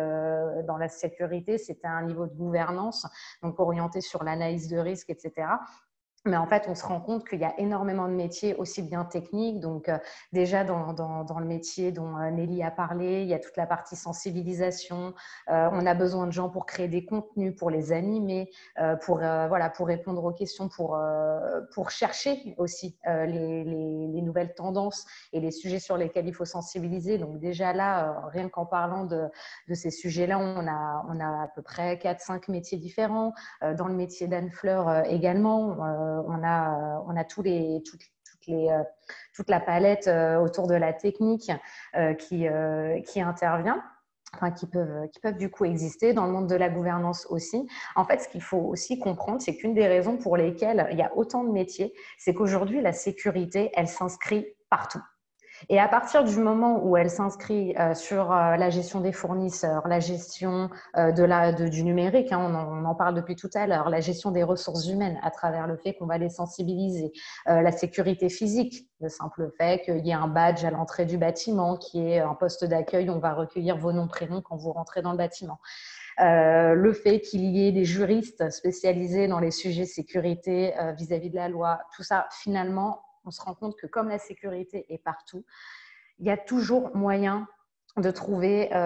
dans 0.67 0.77
la 0.77 0.89
sécurité, 0.89 1.59
c'était 1.59 1.89
un 1.89 2.03
niveau 2.03 2.27
de 2.27 2.33
gouvernance 2.35 2.52
donc 3.43 3.59
orienté 3.59 4.01
sur 4.01 4.23
l'analyse 4.23 4.69
de 4.69 4.79
risque, 4.79 5.11
etc. 5.11 5.47
Mais 6.25 6.37
en 6.37 6.47
fait, 6.47 6.67
on 6.69 6.77
se 6.77 6.87
rend 6.87 7.01
compte 7.01 7.29
qu'il 7.29 7.41
y 7.41 7.45
a 7.45 7.53
énormément 7.59 8.07
de 8.07 8.15
métiers 8.15 8.55
aussi 8.55 8.81
bien 8.81 9.05
techniques. 9.05 9.59
Donc, 9.59 9.89
euh, 9.89 9.99
déjà 10.33 10.63
dans, 10.63 10.93
dans, 10.93 11.39
le 11.41 11.45
métier 11.45 11.91
dont 11.91 12.17
euh, 12.17 12.31
Nelly 12.31 12.63
a 12.63 12.71
parlé, 12.71 13.23
il 13.23 13.29
y 13.29 13.35
a 13.35 13.41
toute 13.41 13.57
la 13.57 13.67
partie 13.67 13.97
sensibilisation. 13.97 15.15
Euh, 15.51 15.69
on 15.73 15.85
a 15.85 15.95
besoin 15.95 16.29
de 16.29 16.33
gens 16.33 16.49
pour 16.49 16.65
créer 16.65 16.87
des 16.87 17.05
contenus, 17.05 17.57
pour 17.57 17.71
les 17.71 17.91
animer, 17.91 18.51
pour, 19.05 19.17
voilà, 19.19 19.69
pour 19.71 19.89
répondre 19.89 20.25
aux 20.25 20.33
questions, 20.33 20.69
pour, 20.69 20.99
pour 21.75 21.91
chercher 21.91 22.55
aussi 22.57 22.97
les, 23.05 23.65
les, 23.65 24.07
les, 24.07 24.23
nouvelles 24.23 24.55
tendances 24.55 25.05
et 25.33 25.41
les 25.41 25.51
sujets 25.51 25.79
sur 25.79 25.97
lesquels 25.97 26.27
il 26.27 26.35
faut 26.35 26.45
sensibiliser. 26.45 27.19
Donc, 27.19 27.39
déjà 27.39 27.73
là, 27.73 28.29
rien 28.29 28.49
qu'en 28.49 28.67
parlant 28.67 29.05
de, 29.05 29.29
de 29.69 29.75
ces 29.75 29.91
sujets-là, 29.91 30.39
on 30.39 30.67
a, 30.67 31.05
on 31.09 31.21
a 31.21 31.45
à 31.45 31.49
peu 31.49 31.63
près 31.63 31.97
4-5 31.97 32.51
métiers 32.51 32.79
différents. 32.79 33.33
dans 33.61 33.89
le 33.89 33.95
métier 33.95 34.29
d'Anne 34.29 34.51
Fleur 34.51 35.05
également 35.07 36.12
on, 36.27 36.43
a, 36.45 37.03
on 37.07 37.17
a 37.17 37.25
tous 37.25 37.43
les, 37.43 37.83
euh, 38.49 38.83
toute 39.35 39.49
la 39.49 39.61
palette 39.61 40.09
euh, 40.09 40.39
autour 40.39 40.67
de 40.67 40.75
la 40.75 40.93
technique 40.93 41.51
qui, 42.19 42.47
qui 43.07 43.21
intervient. 43.21 43.83
Enfin, 44.35 44.51
qui 44.51 44.67
peuvent, 44.67 45.11
qui 45.11 45.21
peuvent 45.21 45.37
du 45.37 45.51
coup 45.51 45.67
exister 45.67 46.15
dans 46.15 46.25
le 46.25 46.33
monde 46.33 46.49
de 46.49 46.55
la 46.55 46.71
gouvernance 46.71 47.27
aussi. 47.29 47.69
En 47.97 48.07
fait, 48.07 48.19
ce 48.23 48.29
qu'il 48.29 48.41
faut 48.41 48.63
aussi 48.63 48.99
comprendre, 48.99 49.43
c'est 49.43 49.55
qu'une 49.55 49.75
des 49.75 49.87
raisons 49.87 50.17
pour 50.17 50.39
lesquelles 50.39 50.89
il 50.91 50.97
y 50.97 51.03
a 51.03 51.15
autant 51.15 51.45
de 51.45 51.51
métiers, 51.51 51.93
c'est 52.17 52.33
qu'aujourd'hui, 52.33 52.81
la 52.81 52.95
sécurité, 52.95 53.71
elle 53.75 53.89
s'inscrit 53.89 54.47
partout. 54.71 55.03
Et 55.69 55.79
à 55.79 55.89
partir 55.89 56.25
du 56.25 56.37
moment 56.39 56.85
où 56.85 56.97
elle 56.97 57.11
s'inscrit 57.11 57.75
euh, 57.79 57.95
sur 57.95 58.33
euh, 58.33 58.57
la 58.57 58.71
gestion 58.71 59.01
des 59.01 59.13
fournisseurs, 59.13 59.87
la 59.87 60.01
gestion 60.01 60.71
euh, 60.97 61.13
du 61.53 61.85
numérique, 61.85 62.33
hein, 62.33 62.41
on, 62.41 62.85
en, 62.85 62.95
parle 62.95 63.15
depuis 63.15 63.37
tout 63.37 63.51
à 63.55 63.67
l'heure, 63.67 63.89
la 63.89 64.01
gestion 64.01 64.31
des 64.31 64.43
ressources 64.43 64.87
humaines 64.89 65.19
à 65.23 65.31
travers 65.31 65.67
le 65.67 65.77
fait 65.77 65.95
qu'on 65.95 66.07
va 66.07 66.19
les 66.19 66.29
sensibiliser, 66.29 67.13
la 67.47 67.73
sécurité 67.73 68.29
physique, 68.29 68.87
le 69.01 69.09
simple 69.09 69.51
fait 69.57 69.83
qu'il 69.83 70.07
y 70.07 70.11
ait 70.11 70.15
un 70.15 70.29
badge 70.29 70.65
à 70.65 70.71
l'entrée 70.71 71.07
du 71.07 71.17
bâtiment, 71.17 71.77
qui 71.77 72.07
est 72.07 72.21
un 72.21 72.35
poste 72.35 72.65
d'accueil, 72.65 73.09
on 73.11 73.19
va 73.19 73.35
recueillir 73.35 73.77
vos 73.77 73.93
noms, 73.93 74.09
prénoms 74.09 74.43
quand 74.43 74.57
vous 74.57 74.73
rentrez 74.73 75.03
dans 75.03 75.13
le 75.13 75.19
bâtiment. 75.19 75.59
le 76.19 76.93
fait 76.93 77.21
qu'il 77.21 77.45
y 77.45 77.67
ait 77.67 77.73
des 77.73 77.85
juristes 77.85 78.51
spécialisés 78.51 79.27
dans 79.29 79.41
les 79.41 79.51
sujets 79.51 79.87
sécurité 79.87 80.75
vis 80.97 81.13
à 81.13 81.19
-vis 81.19 81.31
de 81.31 81.37
la 81.37 81.49
loi, 81.49 81.81
tout 81.97 82.03
ça, 82.03 82.27
finalement, 82.31 83.03
on 83.25 83.31
se 83.31 83.41
rend 83.41 83.55
compte 83.55 83.77
que 83.77 83.87
comme 83.87 84.09
la 84.09 84.19
sécurité 84.19 84.87
est 84.89 84.99
partout, 84.99 85.45
il 86.19 86.27
y 86.27 86.31
a 86.31 86.37
toujours 86.37 86.95
moyen 86.97 87.49
de 87.97 88.11
trouver 88.11 88.73
euh, 88.73 88.77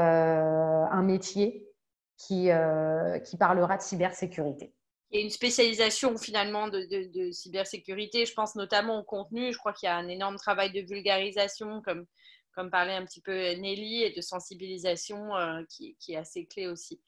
un 0.90 1.02
métier 1.02 1.68
qui, 2.16 2.50
euh, 2.50 3.18
qui 3.20 3.36
parlera 3.36 3.76
de 3.76 3.82
cybersécurité. 3.82 4.72
Il 5.10 5.18
y 5.18 5.22
a 5.22 5.24
une 5.24 5.30
spécialisation 5.30 6.16
finalement 6.18 6.68
de, 6.68 7.30
cybersécurité. 7.30 8.26
Je 8.26 8.34
pense 8.34 8.56
notamment 8.56 8.98
au 8.98 9.04
contenu. 9.04 9.52
Je 9.52 9.58
crois 9.58 9.72
qu'il 9.72 9.86
y 9.86 9.90
a 9.90 9.96
un 9.96 10.08
énorme 10.08 10.36
travail 10.36 10.72
de 10.72 10.80
vulgarisation, 10.80 11.80
comme, 11.82 12.06
comme 12.52 12.70
parlait 12.70 12.94
un 12.94 13.04
petit 13.04 13.20
peu 13.20 13.32
Nelly, 13.32 14.02
et 14.02 14.12
de 14.12 14.20
sensibilisation 14.20 15.36
euh, 15.36 15.62
qui, 15.68 15.96
est 16.08 16.16
assez 16.16 16.46
clé 16.46 16.66
aussi. 16.66 17.00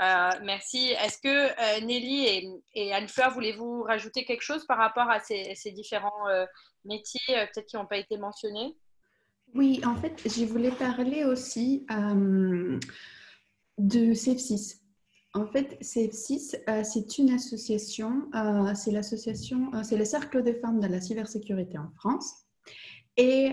Euh, 0.00 0.30
merci. 0.44 0.92
Est-ce 1.04 1.18
que 1.18 1.28
euh, 1.28 1.84
Nelly 1.84 2.60
et, 2.74 2.92
Anne-Fleur, 2.92 3.32
voulez-vous 3.32 3.82
rajouter 3.82 4.24
quelque 4.24 4.42
chose 4.42 4.64
par 4.66 4.78
rapport 4.78 5.10
à 5.10 5.20
ces, 5.20 5.72
différents 5.72 6.28
euh, 6.28 6.46
métiers, 6.84 7.20
peut-être 7.28 7.66
qui 7.66 7.76
n'ont 7.76 7.86
pas 7.86 7.98
été 7.98 8.16
mentionnés? 8.16 8.76
Oui, 9.54 9.80
en 9.84 9.96
fait, 9.96 10.20
je 10.24 10.44
voulais 10.44 10.70
parler 10.70 11.24
aussi 11.24 11.86
de 11.88 12.78
CF6. 13.78 14.80
En 15.34 15.46
fait, 15.46 15.78
CF6, 15.80 16.84
c'est 16.84 17.18
une 17.18 17.30
association, 17.30 18.30
c'est 18.74 18.90
l'association, 18.90 19.70
c'est 19.82 19.96
le 19.96 20.04
cercle 20.04 20.42
des 20.42 20.54
femmes 20.54 20.80
de 20.80 20.86
la 20.86 21.00
cybersécurité 21.00 21.78
en 21.78 21.90
France. 21.96 22.44
Et 23.16 23.52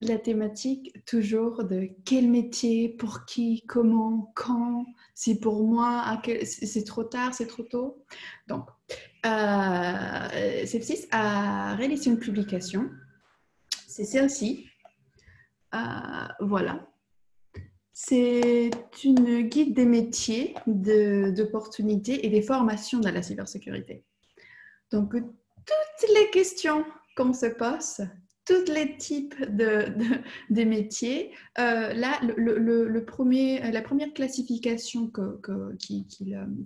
la 0.00 0.18
thématique 0.18 1.04
toujours 1.06 1.64
de 1.64 1.88
quel 2.04 2.28
métier, 2.28 2.88
pour 2.90 3.24
qui, 3.24 3.64
comment, 3.66 4.32
quand, 4.34 4.84
si 5.14 5.38
pour 5.38 5.64
moi, 5.64 6.20
c'est 6.44 6.84
trop 6.84 7.04
tard, 7.04 7.32
c'est 7.34 7.46
trop 7.46 7.62
tôt. 7.62 8.04
Donc, 8.46 8.68
euh, 9.24 10.66
a 11.10 11.74
réalisé 11.74 12.10
une 12.10 12.18
publication. 12.18 12.90
C'est 13.88 14.04
celle-ci. 14.04 14.66
Euh, 15.74 15.78
voilà. 16.40 16.86
C'est 17.92 18.70
une 19.04 19.48
guide 19.48 19.74
des 19.74 19.86
métiers, 19.86 20.54
d'opportunités 20.66 22.26
et 22.26 22.28
des 22.28 22.42
formations 22.42 23.00
dans 23.00 23.10
la 23.10 23.22
cybersécurité. 23.22 24.04
Donc, 24.92 25.12
toutes 25.12 26.10
les 26.14 26.30
questions 26.30 26.84
qu'on 27.16 27.32
se 27.32 27.46
pose, 27.46 28.06
tous 28.46 28.72
les 28.72 28.96
types 28.96 29.34
de, 29.44 29.92
métiers. 30.50 31.32
Euh, 31.58 31.92
là, 31.92 32.18
le, 32.22 33.04
premier, 33.04 33.70
la 33.72 33.82
première 33.82 34.12
classification 34.14 35.10
qu'ils 35.78 36.06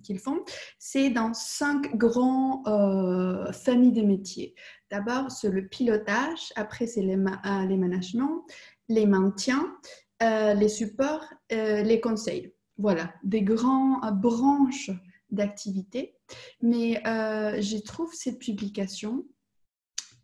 que, 0.06 0.18
font, 0.18 0.44
c'est 0.78 1.10
dans 1.10 1.32
cinq 1.32 1.96
grandes 1.96 2.68
euh, 2.68 3.50
familles 3.52 3.92
de 3.92 4.02
métiers. 4.02 4.54
D'abord, 4.90 5.30
c'est 5.30 5.50
le 5.50 5.66
pilotage, 5.66 6.52
après, 6.54 6.86
c'est 6.86 7.02
les, 7.02 7.16
euh, 7.16 7.66
les 7.66 7.76
managements, 7.76 8.44
les 8.88 9.06
maintiens, 9.06 9.74
les 10.20 10.68
supports, 10.68 11.24
les 11.50 12.00
conseils. 12.00 12.52
Voilà, 12.76 13.12
des 13.24 13.42
grandes 13.42 14.20
branches 14.20 14.90
d'activité. 15.30 16.18
Mais 16.60 17.00
je 17.04 17.78
trouve 17.78 18.12
cette 18.12 18.38
publication 18.38 19.24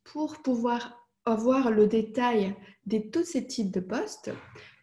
pour 0.04 0.36
pouvoir 0.42 1.05
avoir 1.26 1.70
le 1.70 1.86
détail 1.86 2.54
de 2.86 2.98
tous 2.98 3.24
ces 3.24 3.46
types 3.46 3.72
de 3.72 3.80
postes, 3.80 4.30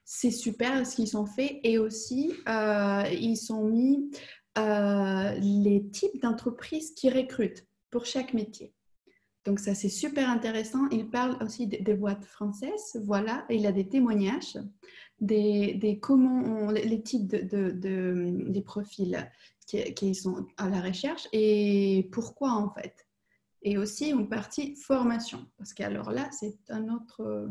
c'est 0.06 0.32
super 0.32 0.86
ce 0.86 0.97
qu'ils 0.97 1.08
sont 1.08 1.25
faits 1.25 1.60
et 1.63 1.77
aussi 1.77 2.34
euh, 2.47 3.03
ils 3.12 3.38
sont 3.38 3.65
mis 3.65 4.12
euh, 4.58 5.32
les 5.39 5.89
types 5.91 6.21
d'entreprises 6.21 6.91
qui 6.91 7.10
recrutent 7.10 7.65
pour 7.89 8.06
chaque 8.06 8.34
métier. 8.34 8.73
Donc 9.45 9.60
ça 9.60 9.73
c'est 9.73 9.89
super 9.89 10.29
intéressant. 10.29 10.88
Il 10.91 11.10
parle 11.10 11.41
aussi 11.41 11.67
des, 11.67 11.93
boîtes 11.93 12.25
françaises, 12.25 13.01
voilà. 13.06 13.45
il 13.49 13.65
a 13.65 13.71
des 13.71 13.88
témoignages 13.88 14.58
des, 15.19 15.75
des 15.75 15.99
comment 15.99 16.71
les 16.71 17.01
types 17.01 17.27
de, 17.27 17.71
des 17.71 18.62
profils 18.62 19.29
qui, 19.65 19.93
qui, 19.93 20.15
sont 20.15 20.45
à 20.58 20.69
la 20.69 20.82
recherche 20.82 21.27
et 21.32 22.10
pourquoi 22.12 22.51
en 22.51 22.69
fait 22.69 23.08
et 23.63 23.78
aussi 23.78 24.10
une 24.10 24.30
partie 24.30 24.76
formation. 24.76 25.45
Parce 25.58 25.73
qu'alors 25.73 26.12
là, 26.12 26.30
c'est 26.32 26.58
un 26.69 26.89
autre... 26.89 27.49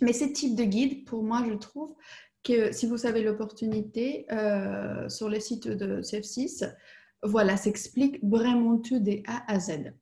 Mais 0.00 0.12
ce 0.12 0.24
type 0.24 0.56
de 0.56 0.64
guide, 0.64 1.04
pour 1.04 1.22
moi, 1.22 1.44
je 1.46 1.54
trouve 1.54 1.94
que 2.42 2.72
si 2.72 2.86
vous 2.86 3.06
avez 3.06 3.22
l'opportunité 3.22 4.26
euh, 4.32 5.08
sur 5.08 5.28
le 5.28 5.38
site 5.38 5.68
de 5.68 6.00
CF6, 6.00 6.74
voilà, 7.22 7.56
s'explique 7.56 8.18
vraiment 8.22 8.78
tout 8.78 8.98
des 8.98 9.22
A 9.26 9.50
à 9.50 9.60
Z. 9.60 9.94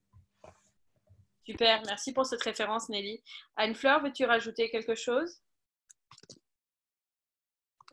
Super, 1.44 1.82
merci 1.86 2.12
pour 2.12 2.24
cette 2.26 2.42
référence 2.42 2.88
Nelly. 2.88 3.22
Anne-Fleur, 3.56 4.02
veux-tu 4.02 4.24
rajouter 4.24 4.70
quelque 4.70 4.94
chose? 4.94 5.42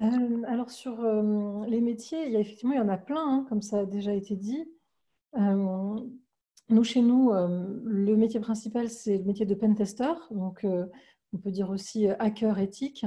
Euh, 0.01 0.43
Alors 0.47 0.69
sur 0.69 0.99
euh, 1.03 1.65
les 1.65 1.81
métiers, 1.81 2.25
il 2.27 2.31
y 2.31 2.35
a, 2.37 2.39
effectivement, 2.39 2.73
il 2.73 2.77
y 2.77 2.81
en 2.81 2.89
a 2.89 2.97
plein, 2.97 3.27
hein, 3.27 3.45
comme 3.49 3.61
ça 3.61 3.79
a 3.79 3.85
déjà 3.85 4.13
été 4.13 4.35
dit. 4.35 4.63
Nous, 6.69 6.83
chez 6.83 7.01
nous, 7.01 7.31
le 7.31 8.15
métier 8.15 8.39
principal, 8.39 8.89
c'est 8.89 9.17
le 9.17 9.23
métier 9.23 9.45
de 9.45 9.55
pentester. 9.55 10.13
Donc, 10.31 10.65
on 11.33 11.37
peut 11.37 11.51
dire 11.51 11.69
aussi 11.69 12.07
hacker 12.07 12.59
éthique. 12.59 13.05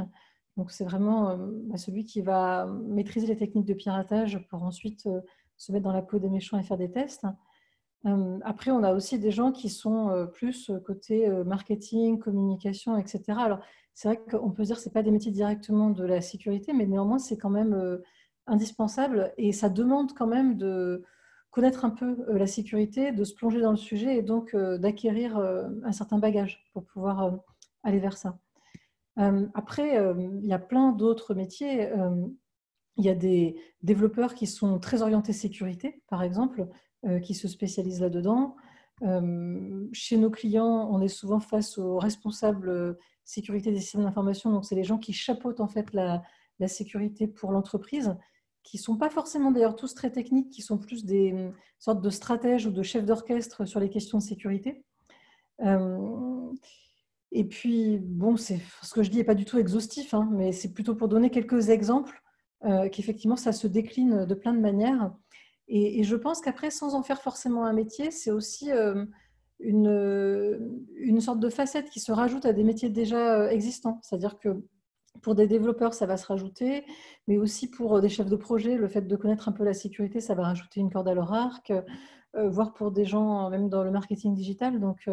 Donc, 0.56 0.70
c'est 0.70 0.84
vraiment 0.84 1.36
bah, 1.38 1.76
celui 1.76 2.04
qui 2.04 2.22
va 2.22 2.66
maîtriser 2.66 3.26
les 3.26 3.36
techniques 3.36 3.66
de 3.66 3.74
piratage 3.74 4.44
pour 4.48 4.62
ensuite 4.62 5.08
se 5.56 5.72
mettre 5.72 5.84
dans 5.84 5.92
la 5.92 6.02
peau 6.02 6.18
des 6.18 6.30
méchants 6.30 6.58
et 6.58 6.62
faire 6.62 6.78
des 6.78 6.90
tests. 6.90 7.26
Après, 8.42 8.70
on 8.70 8.82
a 8.82 8.94
aussi 8.94 9.18
des 9.18 9.30
gens 9.30 9.52
qui 9.52 9.68
sont 9.68 10.28
plus 10.32 10.70
côté 10.86 11.28
marketing, 11.44 12.18
communication, 12.18 12.96
etc. 12.96 13.22
Alors, 13.38 13.60
c'est 13.94 14.08
vrai 14.08 14.20
qu'on 14.30 14.50
peut 14.52 14.62
dire 14.62 14.76
que 14.76 14.82
ce 14.82 14.88
pas 14.88 15.02
des 15.02 15.10
métiers 15.10 15.32
directement 15.32 15.90
de 15.90 16.04
la 16.04 16.22
sécurité, 16.22 16.72
mais 16.72 16.86
néanmoins, 16.86 17.18
c'est 17.18 17.36
quand 17.36 17.50
même 17.50 18.00
indispensable 18.46 19.32
et 19.36 19.52
ça 19.52 19.68
demande 19.68 20.14
quand 20.14 20.26
même 20.26 20.56
de 20.56 21.04
connaître 21.50 21.84
un 21.84 21.90
peu 21.90 22.24
la 22.28 22.46
sécurité, 22.46 23.12
de 23.12 23.24
se 23.24 23.34
plonger 23.34 23.60
dans 23.60 23.72
le 23.72 23.76
sujet 23.76 24.16
et 24.16 24.22
donc 24.22 24.54
d'acquérir 24.56 25.36
un 25.38 25.92
certain 25.92 26.18
bagage 26.18 26.64
pour 26.72 26.84
pouvoir 26.84 27.40
aller 27.82 27.98
vers 27.98 28.16
ça. 28.16 28.38
Après, 29.16 30.00
il 30.40 30.46
y 30.46 30.52
a 30.52 30.58
plein 30.58 30.92
d'autres 30.92 31.34
métiers. 31.34 31.90
Il 32.96 33.04
y 33.04 33.08
a 33.08 33.14
des 33.14 33.56
développeurs 33.82 34.34
qui 34.34 34.46
sont 34.46 34.78
très 34.78 35.02
orientés 35.02 35.32
sécurité, 35.32 36.02
par 36.08 36.22
exemple, 36.22 36.68
qui 37.22 37.34
se 37.34 37.48
spécialisent 37.48 38.00
là-dedans. 38.00 38.54
Chez 39.92 40.16
nos 40.18 40.30
clients, 40.30 40.88
on 40.92 41.00
est 41.00 41.08
souvent 41.08 41.40
face 41.40 41.78
aux 41.78 41.98
responsables 41.98 42.96
sécurité 43.24 43.70
des 43.70 43.80
systèmes 43.80 44.02
d'information. 44.02 44.50
Donc, 44.50 44.64
c'est 44.64 44.74
les 44.74 44.84
gens 44.84 44.98
qui 44.98 45.12
chapeautent 45.12 45.60
en 45.60 45.68
fait 45.68 45.92
la, 45.92 46.22
la 46.58 46.68
sécurité 46.68 47.26
pour 47.26 47.52
l'entreprise, 47.52 48.16
qui 48.62 48.76
ne 48.76 48.82
sont 48.82 48.96
pas 48.96 49.10
forcément 49.10 49.50
d'ailleurs 49.50 49.76
tous 49.76 49.94
très 49.94 50.10
techniques, 50.10 50.50
qui 50.50 50.62
sont 50.62 50.78
plus 50.78 51.04
des 51.04 51.32
mmh, 51.32 51.52
sortes 51.78 52.02
de 52.02 52.10
stratèges 52.10 52.66
ou 52.66 52.70
de 52.70 52.82
chefs 52.82 53.04
d'orchestre 53.04 53.64
sur 53.64 53.80
les 53.80 53.88
questions 53.88 54.18
de 54.18 54.22
sécurité. 54.22 54.84
Et 57.32 57.44
puis, 57.44 57.98
bon, 57.98 58.36
ce 58.36 58.54
que 58.92 59.02
je 59.02 59.10
dis 59.10 59.18
n'est 59.18 59.24
pas 59.24 59.34
du 59.34 59.44
tout 59.44 59.58
exhaustif, 59.58 60.14
hein, 60.14 60.28
mais 60.32 60.52
c'est 60.52 60.72
plutôt 60.72 60.94
pour 60.94 61.08
donner 61.08 61.30
quelques 61.30 61.68
exemples 61.68 62.22
euh, 62.64 62.88
qu'effectivement, 62.88 63.36
ça 63.36 63.52
se 63.52 63.66
décline 63.66 64.24
de 64.24 64.34
plein 64.34 64.52
de 64.52 64.60
manières. 64.60 65.12
Et, 65.68 66.02
je 66.02 66.16
pense 66.16 66.40
qu'après, 66.40 66.70
sans 66.70 66.94
en 66.94 67.02
faire 67.02 67.22
forcément 67.22 67.64
un 67.64 67.72
métier, 67.72 68.10
c'est 68.10 68.32
aussi 68.32 68.72
euh, 68.72 69.04
une, 69.60 70.76
une, 70.96 71.20
sorte 71.20 71.38
de 71.38 71.48
facette 71.48 71.88
qui 71.90 72.00
se 72.00 72.10
rajoute 72.10 72.44
à 72.44 72.52
des 72.52 72.64
métiers 72.64 72.90
déjà 72.90 73.36
euh, 73.36 73.48
existants. 73.50 74.00
C'est-à-dire 74.02 74.38
que 74.40 74.64
pour 75.22 75.34
des 75.34 75.46
développeurs, 75.46 75.94
ça 75.94 76.06
va 76.06 76.16
se 76.16 76.26
rajouter, 76.26 76.84
mais 77.28 77.36
aussi 77.38 77.68
pour 77.70 78.00
des 78.00 78.08
chefs 78.08 78.28
de 78.30 78.36
projet, 78.36 78.76
le 78.76 78.88
fait 78.88 79.02
de 79.02 79.16
connaître 79.16 79.48
un 79.48 79.52
peu 79.52 79.64
la 79.64 79.74
sécurité, 79.74 80.20
ça 80.20 80.34
va 80.34 80.44
rajouter 80.44 80.80
une 80.80 80.90
corde 80.90 81.08
à 81.08 81.14
leur 81.14 81.32
arc, 81.32 81.72
voire 82.34 82.72
pour 82.72 82.90
des 82.90 83.04
gens 83.04 83.50
même 83.50 83.68
dans 83.68 83.84
le 83.84 83.90
marketing 83.90 84.34
digital. 84.34 84.80
Donc, 84.80 85.10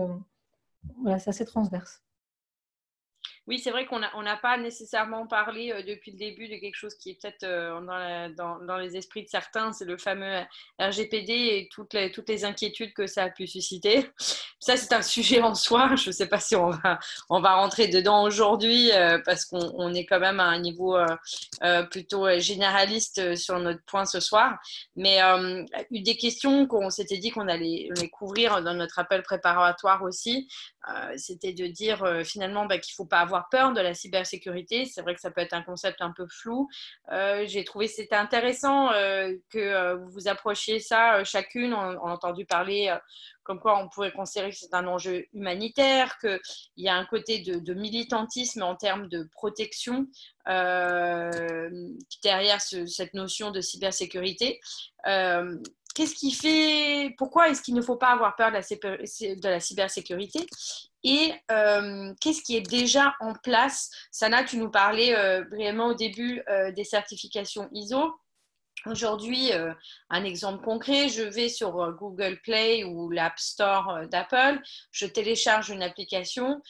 voilà, 1.01 1.19
c'est 1.19 1.29
assez 1.29 1.45
transverse. 1.45 2.03
Oui, 3.47 3.60
c'est 3.60 3.71
vrai 3.71 3.86
qu'on 3.86 3.99
n'a 3.99 4.38
pas 4.38 4.57
nécessairement 4.57 5.25
parlé 5.25 5.71
euh, 5.71 5.81
depuis 5.81 6.12
le 6.12 6.17
début 6.17 6.49
de 6.49 6.57
quelque 6.57 6.75
chose 6.75 6.95
qui 6.95 7.12
est 7.12 7.21
peut-être 7.21 7.43
euh, 7.43 8.29
dans, 8.36 8.77
les 8.77 8.97
esprits 8.97 9.23
de 9.23 9.29
certains, 9.29 9.71
c'est 9.71 9.86
le 9.86 9.97
fameux 9.97 10.41
RGPD 10.79 11.31
et 11.31 11.69
toutes 11.71 11.93
les, 11.93 12.43
inquiétudes 12.43 12.93
que 12.93 13.07
ça 13.07 13.23
a 13.23 13.29
pu 13.29 13.47
susciter. 13.47 14.12
Ça, 14.60 14.75
c'est 14.75 14.91
un 14.91 15.01
sujet 15.17 15.41
en 15.41 15.55
soi. 15.55 15.95
Je 15.95 16.10
ne 16.10 16.12
sais 16.12 16.27
pas 16.27 16.41
si 16.41 16.57
on 16.57 16.71
va, 16.71 16.99
on 17.29 17.41
rentrer 17.41 17.88
dedans 17.88 18.23
aujourd'hui 18.23 18.91
euh, 18.91 19.17
parce 19.23 19.45
qu'on 19.45 19.93
est 19.93 20.05
quand 20.05 20.19
même 20.19 20.41
à 20.41 20.47
un 20.47 20.60
niveau 20.60 20.97
plutôt 21.89 22.27
généraliste 22.39 23.36
sur 23.36 23.57
notre 23.60 23.81
point 23.83 24.05
ce 24.05 24.19
soir. 24.19 24.57
Mais 24.97 25.21
une 25.21 25.65
des 26.03 26.17
questions 26.17 26.67
qu'on 26.67 26.89
s'était 26.89 27.17
dit 27.17 27.31
qu'on 27.31 27.47
allait, 27.47 27.89
allait, 27.95 28.10
couvrir 28.10 28.62
dans 28.62 28.73
notre 28.73 28.99
appel 28.99 29.23
préparatoire 29.23 30.03
aussi, 30.03 30.49
c'était 31.15 31.53
de 31.53 31.67
dire 31.67 32.05
finalement 32.25 32.65
bah, 32.65 32.77
qu'il 32.77 32.91
ne 32.93 32.95
faut 32.95 33.05
pas 33.05 33.19
avoir 33.19 33.37
peur 33.52 33.73
de 33.73 33.82
la 33.82 33.93
cybersécurité. 33.93 34.86
C'est 34.86 35.02
vrai 35.02 35.15
que 35.15 35.21
ça 35.21 35.32
peut 35.32 35.41
être 35.41 35.54
un 35.54 35.62
concept 35.62 36.02
un 36.02 36.12
peu 36.12 36.28
flou. 36.28 36.67
Euh, 37.12 37.45
j'ai 37.47 37.63
trouvé 37.63 37.88
c'était 37.88 38.15
intéressant 38.15 38.91
euh, 38.91 39.34
que 39.50 39.60
euh, 39.60 39.95
vous 39.95 40.10
vous 40.10 40.28
approchiez 40.28 40.80
ça 40.80 41.23
chacune. 41.23 41.73
On, 41.73 41.80
a 41.80 41.97
entendu 41.97 42.45
parler 42.45 42.95
comme 43.47 43.60
quoi 43.60 43.81
on 43.81 43.89
pourrait 43.89 44.12
considérer 44.12 44.51
que 44.51 44.57
c'est 44.57 44.73
un 44.73 44.86
enjeu 44.86 45.25
humanitaire, 45.33 46.19
qu'il 46.19 46.39
y 46.77 46.89
a 46.89 46.95
un 46.95 47.05
côté 47.05 47.39
de, 47.39 47.73
militantisme 47.73 48.62
en 48.62 48.75
termes 48.75 49.07
de 49.07 49.27
protection 49.31 50.07
derrière 50.45 51.31
cette 52.62 53.13
notion 53.13 53.51
de 53.51 53.62
cybersécurité. 53.62 54.60
Qu'est-ce 55.97 56.13
qui 56.13 56.31
fait, 56.31 57.15
pourquoi 57.17 57.49
est-ce 57.49 57.63
qu'il 57.63 57.73
ne 57.73 57.81
faut 57.81 57.95
pas 57.95 58.10
avoir 58.10 58.36
peur 58.36 58.51
de 58.51 59.47
la, 59.47 59.60
cybersécurité? 59.60 60.45
Et 61.03 61.33
euh, 61.49 62.13
qu'est-ce 62.21 62.43
qui 62.43 62.55
est 62.55 62.69
déjà 62.69 63.15
en 63.19 63.33
place? 63.33 63.89
Sana, 64.12 64.43
tu 64.43 64.57
nous 64.57 64.69
parlais 64.69 65.15
euh, 65.15 65.43
brièvement 65.45 65.88
au 65.88 65.93
début 65.95 66.43
euh, 66.49 66.71
des 66.71 66.83
certifications 66.83 67.67
ISO. 67.71 68.13
Aujourd'hui, 68.85 69.51
un 70.09 70.23
exemple 70.23 70.63
concret, 70.63 71.09
je 71.09 71.23
vais 71.23 71.49
sur 71.49 71.71
Google 71.93 72.39
Play 72.43 72.83
ou 72.83 73.09
l'App 73.09 73.37
Store 73.37 74.07
d'Apple, 74.09 74.61
je 74.91 75.05
télécharge 75.05 75.69
une 75.69 75.83
application 75.83 76.61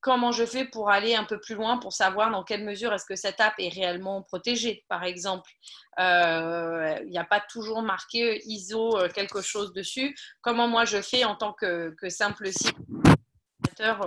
comment 0.00 0.32
je 0.32 0.44
fais 0.44 0.64
pour 0.64 0.90
aller 0.90 1.14
un 1.14 1.24
peu 1.24 1.40
plus 1.40 1.54
loin 1.54 1.78
pour 1.78 1.92
savoir 1.92 2.30
dans 2.30 2.44
quelle 2.44 2.64
mesure 2.64 2.92
est-ce 2.92 3.04
que 3.04 3.16
cette 3.16 3.40
app 3.40 3.54
est 3.58 3.68
réellement 3.68 4.22
protégée, 4.22 4.84
par 4.88 5.04
exemple? 5.04 5.50
Euh, 5.98 6.98
il 7.02 7.10
n'y 7.10 7.18
a 7.18 7.24
pas 7.24 7.40
toujours 7.40 7.82
marqué 7.82 8.40
ISO 8.46 8.96
euh, 8.96 9.08
quelque 9.08 9.42
chose 9.42 9.72
dessus. 9.72 10.16
Comment 10.40 10.68
moi 10.68 10.84
je 10.84 11.02
fais 11.02 11.24
en 11.24 11.34
tant 11.34 11.52
que, 11.52 11.94
simple 12.08 12.50
site 12.52 12.76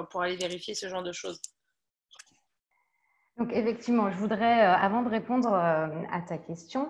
pour 0.09 0.21
aller 0.21 0.35
vérifier 0.35 0.73
ce 0.75 0.89
genre 0.89 1.03
de 1.03 1.11
choses? 1.11 1.39
Donc 3.41 3.53
effectivement, 3.53 4.09
je 4.09 4.17
voudrais, 4.17 4.65
euh, 4.65 4.73
avant 4.73 5.01
de 5.01 5.09
répondre 5.09 5.53
à 5.53 6.21
ta 6.27 6.37
question, 6.37 6.89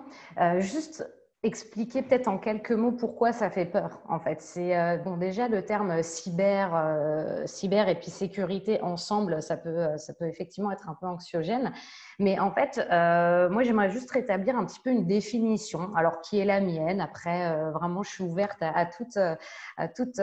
juste 0.58 1.04
expliquer 1.44 2.02
peut-être 2.02 2.28
en 2.28 2.38
quelques 2.38 2.70
mots 2.70 2.92
pourquoi 2.92 3.32
ça 3.32 3.50
fait 3.50 3.64
peur 3.64 4.00
en 4.08 4.20
fait. 4.20 4.40
C'est 4.40 4.78
euh, 4.78 4.96
bon 4.96 5.16
déjà 5.16 5.48
le 5.48 5.64
terme 5.64 6.02
cyber, 6.02 6.72
euh, 6.74 7.46
cyber 7.46 7.88
et 7.88 7.96
puis 7.96 8.10
sécurité 8.10 8.80
ensemble, 8.80 9.42
ça 9.42 9.56
peut, 9.56 9.96
ça 9.96 10.14
peut 10.14 10.26
effectivement 10.26 10.70
être 10.70 10.88
un 10.88 10.96
peu 11.00 11.06
anxiogène. 11.06 11.72
Mais 12.20 12.38
en 12.38 12.52
fait, 12.52 12.78
euh, 12.90 13.50
moi 13.50 13.64
j'aimerais 13.64 13.90
juste 13.90 14.10
rétablir 14.12 14.56
un 14.56 14.64
petit 14.64 14.80
peu 14.80 14.90
une 14.90 15.06
définition, 15.06 15.92
alors 15.96 16.20
qui 16.20 16.38
est 16.38 16.44
la 16.44 16.60
mienne. 16.60 17.00
Après, 17.00 17.56
vraiment, 17.72 18.04
je 18.04 18.10
suis 18.10 18.24
ouverte 18.24 18.58
à, 18.60 18.86
toute, 18.86 19.16
à 19.16 19.88
toute 19.88 20.20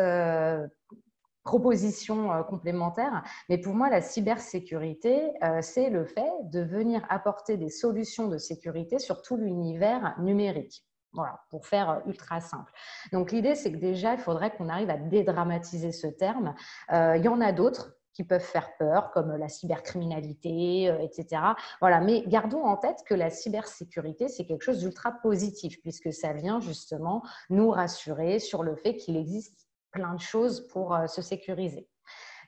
proposition 1.50 2.44
complémentaire. 2.44 3.24
Mais 3.50 3.58
pour 3.58 3.74
moi, 3.74 3.90
la 3.90 4.02
cybersécurité, 4.02 5.32
c'est 5.62 5.90
le 5.90 6.06
fait 6.06 6.32
de 6.44 6.62
venir 6.62 7.02
apporter 7.10 7.58
des 7.58 7.70
solutions 7.70 8.28
de 8.28 8.38
sécurité 8.38 9.00
sur 9.00 9.24
tout 9.24 9.36
l'univers 9.36 10.16
numérique. 10.20 10.86
Voilà, 11.14 11.40
pour 11.50 11.66
faire 11.66 11.90
euh, 11.90 12.00
ultra 12.06 12.40
simple. 12.40 12.72
Donc 13.12 13.32
l'idée, 13.32 13.56
c'est 13.56 13.72
que 13.72 13.78
déjà, 13.78 14.14
il 14.14 14.20
faudrait 14.20 14.56
qu'on 14.56 14.70
arrive 14.70 14.92
à 14.92 14.98
dédramatiser 14.98 15.92
ce 15.92 16.06
terme. 16.06 16.54
Euh, 16.92 17.18
il 17.18 17.26
y 17.26 17.28
en 17.28 17.42
a 17.42 17.52
d'autres 17.52 17.96
qui 18.14 18.24
peuvent 18.24 18.42
faire 18.42 18.76
peur, 18.78 19.12
comme 19.12 19.36
la 19.36 19.50
cybercriminalité, 19.50 20.90
euh, 20.90 21.00
etc. 21.00 21.42
Voilà, 21.82 22.00
mais 22.00 22.24
gardons 22.28 22.64
en 22.64 22.78
tête 22.78 23.04
que 23.08 23.16
la 23.16 23.32
cybersécurité, 23.32 24.28
c'est 24.28 24.46
quelque 24.46 24.62
chose 24.62 24.80
d'ultra 24.80 25.12
positif, 25.12 25.82
puisque 25.82 26.14
ça 26.14 26.34
vient 26.34 26.60
justement 26.60 27.24
nous 27.50 27.72
rassurer 27.72 28.38
sur 28.38 28.62
le 28.62 28.76
fait 28.76 28.96
qu'il 28.96 29.18
existe 29.18 29.68
plein 29.91 30.13
de 30.13 30.21
choses 30.21 30.67
pour 30.67 30.97
se 31.08 31.21
sécuriser. 31.21 31.88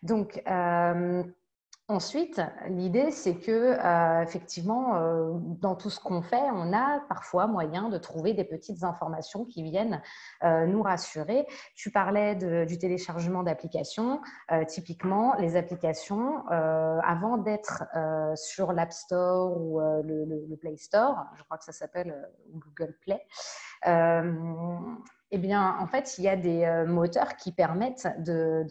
Donc, 0.04 0.42
Ensuite, 1.92 2.42
l'idée, 2.70 3.12
c'est 3.12 3.36
que 3.36 3.52
euh, 3.52 4.22
effectivement, 4.22 4.96
euh, 4.96 5.34
dans 5.60 5.76
tout 5.76 5.90
ce 5.90 6.00
qu'on 6.00 6.22
fait, 6.22 6.50
on 6.54 6.72
a 6.72 7.02
parfois 7.10 7.48
moyen 7.48 7.90
de 7.90 7.98
trouver 7.98 8.34
des 8.34 8.46
petites 8.46 8.86
informations 8.86 9.44
qui 9.44 9.62
viennent 9.62 10.02
euh, 10.46 10.68
nous 10.68 10.84
rassurer. 10.84 11.46
Tu 11.76 11.92
parlais 11.92 12.36
du 12.66 12.78
téléchargement 12.78 13.44
d'applications. 13.44 14.22
typiquement, 14.70 15.36
les 15.36 15.58
applications, 15.58 16.48
avant 16.48 17.38
d'être 17.38 17.84
sur 18.36 18.72
l'App 18.72 18.94
Store 18.94 19.58
ou 19.60 19.80
le, 19.80 20.56
Play 20.62 20.78
Store, 20.78 21.26
je 21.36 21.44
crois 21.44 21.58
que 21.58 21.66
ça 21.66 21.74
s'appelle 21.74 22.16
Google 22.54 22.96
Play 23.02 23.22
eh 25.34 25.38
bien, 25.38 25.78
en 25.80 25.88
fait, 25.88 26.18
il 26.18 26.26
y 26.26 26.28
a 26.28 26.36
des 26.36 26.66
euh, 26.66 26.86
moteurs 26.86 27.38
qui 27.38 27.54
permettent 27.54 28.08
de, 28.20 28.66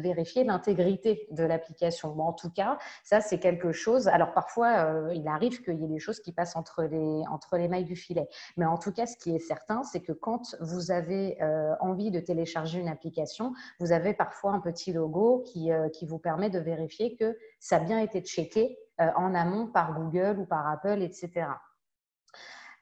vérifier 0.00 0.42
l'intégrité 0.42 1.28
de 1.30 1.44
l'application. 1.44 2.18
en 2.20 2.32
tout 2.32 2.50
cas, 2.50 2.76
ça, 3.04 3.20
c'est 3.20 3.38
quelque 3.38 3.70
chose. 3.70 4.08
Alors, 4.08 4.32
parfois, 4.32 4.78
euh, 4.78 5.14
il 5.14 5.28
arrive 5.28 5.62
qu'il 5.62 5.78
y 5.80 5.84
ait 5.84 5.88
des 5.88 6.00
choses 6.00 6.18
qui 6.18 6.32
passent 6.32 6.56
entre 6.56 6.82
les, 6.82 7.22
entre 7.30 7.56
les 7.56 7.68
mailles 7.68 7.84
du 7.84 7.94
filet. 7.94 8.28
Mais 8.56 8.64
en 8.64 8.78
tout 8.78 8.92
cas, 8.92 9.06
ce 9.06 9.16
qui 9.16 9.36
est 9.36 9.38
certain, 9.38 9.84
c'est 9.84 10.00
que 10.00 10.12
quand 10.12 10.56
vous 10.60 10.90
avez 10.90 11.40
euh, 11.40 11.74
envie 11.80 12.10
de 12.10 12.18
télécharger 12.18 12.80
une 12.80 12.88
application, 12.88 13.52
vous 13.78 13.92
avez 13.92 14.12
parfois 14.12 14.52
un 14.52 14.60
petit 14.60 14.92
logo 14.92 15.44
qui, 15.46 15.70
qui 15.92 16.06
vous 16.06 16.18
permet 16.18 16.50
de 16.50 16.58
vérifier 16.58 17.14
que 17.14 17.36
ça 17.60 17.76
a 17.76 17.80
bien 17.80 18.00
été 18.00 18.20
checké 18.20 18.76
en 18.98 19.34
amont 19.34 19.66
par 19.66 19.94
Google 19.94 20.40
ou 20.40 20.46
par 20.46 20.68
Apple, 20.68 21.02
etc. 21.02 21.46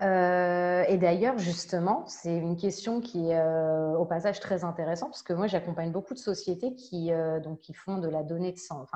Euh, 0.03 0.85
et 0.89 0.99
d'ailleurs, 0.99 1.39
justement, 1.39 2.05
c'est 2.07 2.37
une 2.37 2.57
question 2.57 3.01
qui 3.01 3.31
est 3.31 3.39
euh, 3.39 3.93
au 3.97 4.05
passage 4.05 4.41
très 4.41 4.65
intéressante 4.65 5.11
parce 5.11 5.23
que 5.23 5.33
moi, 5.33 5.47
j'accompagne 5.47 5.93
beaucoup 5.93 6.15
de 6.15 6.19
sociétés 6.19 6.75
qui, 6.75 7.13
euh, 7.13 7.39
donc, 7.41 7.61
qui 7.61 7.75
font 7.75 7.99
de 7.99 8.09
la 8.09 8.23
donnée 8.23 8.53
de 8.53 8.59
santé, 8.59 8.91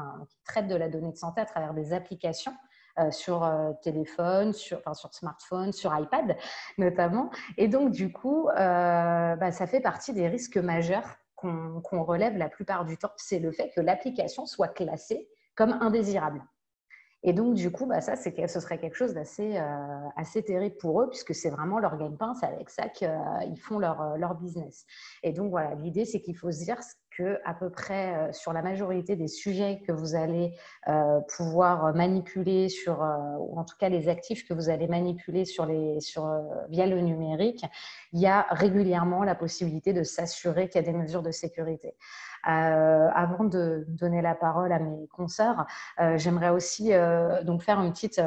traitent 0.44 0.68
de 0.68 0.76
la 0.76 0.88
donnée 0.88 1.12
de 1.12 1.16
santé 1.16 1.40
à 1.40 1.44
travers 1.46 1.74
des 1.74 1.92
applications. 1.92 2.54
sur 3.12 3.48
téléphone, 3.80 4.52
sur 4.52 4.82
smartphone, 5.12 5.72
sur 5.72 5.96
iPad 5.96 6.36
notamment. 6.78 7.30
Et 7.56 7.68
donc, 7.68 7.92
du 7.92 8.10
coup, 8.12 8.48
bah, 8.56 9.52
ça 9.52 9.68
fait 9.68 9.80
partie 9.80 10.12
des 10.12 10.26
risques 10.26 10.56
majeurs 10.56 11.16
qu'on 11.36 12.02
relève 12.02 12.36
la 12.36 12.48
plupart 12.48 12.84
du 12.84 12.98
temps. 12.98 13.12
C'est 13.16 13.38
le 13.38 13.52
fait 13.52 13.70
que 13.70 13.80
l'application 13.80 14.46
soit 14.46 14.66
classée 14.66 15.28
comme 15.54 15.78
indésirable. 15.80 16.42
Et 17.24 17.32
donc, 17.32 17.54
du 17.54 17.70
coup, 17.72 17.86
bah, 17.86 18.00
ça, 18.00 18.14
ce 18.16 18.60
serait 18.60 18.78
quelque 18.78 18.94
chose 18.94 19.12
d'assez 19.12 19.56
euh, 19.56 20.08
assez 20.16 20.42
terrible 20.42 20.76
pour 20.76 21.02
eux, 21.02 21.08
puisque 21.08 21.34
c'est 21.34 21.50
vraiment 21.50 21.78
leur 21.78 21.96
gagne-pain, 21.98 22.34
c'est 22.34 22.46
avec 22.46 22.70
ça 22.70 22.88
qu'ils 22.88 23.60
font 23.60 23.78
leur, 23.78 24.00
euh, 24.00 24.16
leur 24.16 24.36
business. 24.36 24.86
Et 25.24 25.32
donc, 25.32 25.50
voilà, 25.50 25.74
l'idée, 25.74 26.04
c'est 26.04 26.20
qu'il 26.20 26.36
faut 26.36 26.52
se 26.52 26.62
dire 26.64 26.78
à 27.44 27.54
peu 27.54 27.70
près 27.70 28.14
euh, 28.14 28.32
sur 28.32 28.52
la 28.52 28.62
majorité 28.62 29.16
des 29.16 29.28
sujets 29.28 29.80
que 29.86 29.92
vous 29.92 30.14
allez 30.14 30.52
pouvoir 31.36 31.94
manipuler, 31.94 32.68
sur, 32.68 33.00
ou 33.40 33.58
en 33.58 33.64
tout 33.64 33.76
cas 33.78 33.88
les 33.88 34.08
actifs 34.08 34.46
que 34.46 34.54
vous 34.54 34.70
allez 34.70 34.86
manipuler 34.86 35.44
sur 35.44 35.66
les, 35.66 36.00
sur, 36.00 36.26
via 36.70 36.86
le 36.86 37.00
numérique, 37.00 37.64
il 38.12 38.20
y 38.20 38.26
a 38.26 38.46
régulièrement 38.50 39.22
la 39.22 39.34
possibilité 39.34 39.92
de 39.92 40.02
s'assurer 40.02 40.68
qu'il 40.68 40.80
y 40.80 40.88
a 40.88 40.90
des 40.90 40.96
mesures 40.96 41.22
de 41.22 41.30
sécurité. 41.30 41.94
Euh, 42.46 43.08
avant 43.14 43.44
de 43.44 43.84
donner 43.88 44.22
la 44.22 44.34
parole 44.34 44.72
à 44.72 44.78
mes 44.78 45.06
consoeurs, 45.08 45.66
euh, 46.00 46.16
j'aimerais 46.16 46.50
aussi 46.50 46.92
euh, 46.92 47.42
donc 47.42 47.62
faire 47.62 47.80
une 47.80 47.92
petite 47.92 48.20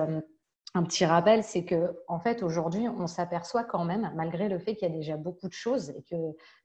un 0.74 0.84
petit 0.84 1.04
rappel, 1.06 1.44
c'est 1.44 1.66
que 1.66 2.00
en 2.08 2.18
fait 2.18 2.44
aujourd'hui, 2.44 2.88
on 2.88 3.06
s'aperçoit 3.06 3.66
quand 3.66 3.84
même, 3.84 4.10
malgré 4.16 4.48
le 4.48 4.58
fait 4.58 4.76
qu'il 4.76 4.88
y 4.88 4.92
a 4.92 4.96
déjà 4.96 5.18
beaucoup 5.18 5.50
de 5.50 5.54
choses 5.54 5.90
et 5.90 6.02
que 6.04 6.16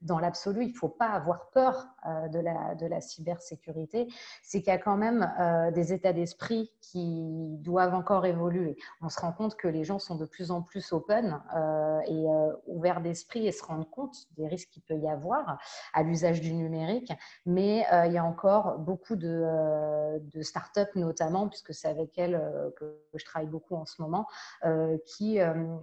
dans 0.01 0.17
l'absolu, 0.17 0.63
il 0.63 0.71
ne 0.71 0.77
faut 0.77 0.87
pas 0.87 1.09
avoir 1.09 1.49
peur 1.49 1.87
euh, 2.05 2.29
de, 2.29 2.87
la, 2.87 3.01
cybersécurité, 3.01 4.07
c'est 4.43 4.61
qu'il 4.61 4.71
y 4.71 4.75
a 4.75 4.77
quand 4.77 4.95
même 4.95 5.29
euh, 5.39 5.71
des 5.71 5.91
états 5.91 6.13
d'esprit 6.13 6.71
qui 6.79 7.57
doivent 7.59 7.93
encore 7.93 8.25
évoluer. 8.25 8.77
On 9.01 9.09
se 9.09 9.19
rend 9.19 9.33
compte 9.33 9.57
que 9.57 9.67
les 9.67 9.83
gens 9.83 9.99
sont 9.99 10.15
de 10.15 10.25
plus 10.25 10.51
en 10.51 10.61
plus 10.61 10.93
open 10.93 11.41
euh, 11.53 11.99
et 12.07 12.25
ouverts 12.67 13.01
d'esprit 13.01 13.45
et 13.45 13.51
se 13.51 13.63
rendent 13.63 13.89
compte 13.89 14.15
des 14.37 14.47
risques 14.47 14.69
qu'il 14.69 14.83
peut 14.83 14.97
y 14.97 15.09
avoir 15.09 15.59
à 15.93 16.03
l'usage 16.03 16.39
du 16.39 16.53
numérique, 16.53 17.11
mais 17.45 17.85
il 18.05 18.13
y 18.13 18.17
a 18.17 18.23
encore 18.23 18.79
beaucoup 18.79 19.17
de, 19.17 20.19
de 20.19 20.41
startups 20.41 20.95
notamment, 20.95 21.49
puisque 21.49 21.73
c'est 21.73 21.89
avec 21.89 22.17
elles 22.17 22.41
que 22.77 23.01
je 23.13 23.25
travaille 23.25 23.49
beaucoup 23.49 23.75
en 23.75 23.85
ce 23.85 23.96
moment, 24.01 24.27
euh, 24.65 24.97
qui, 25.05 25.39
euh, 25.39 25.77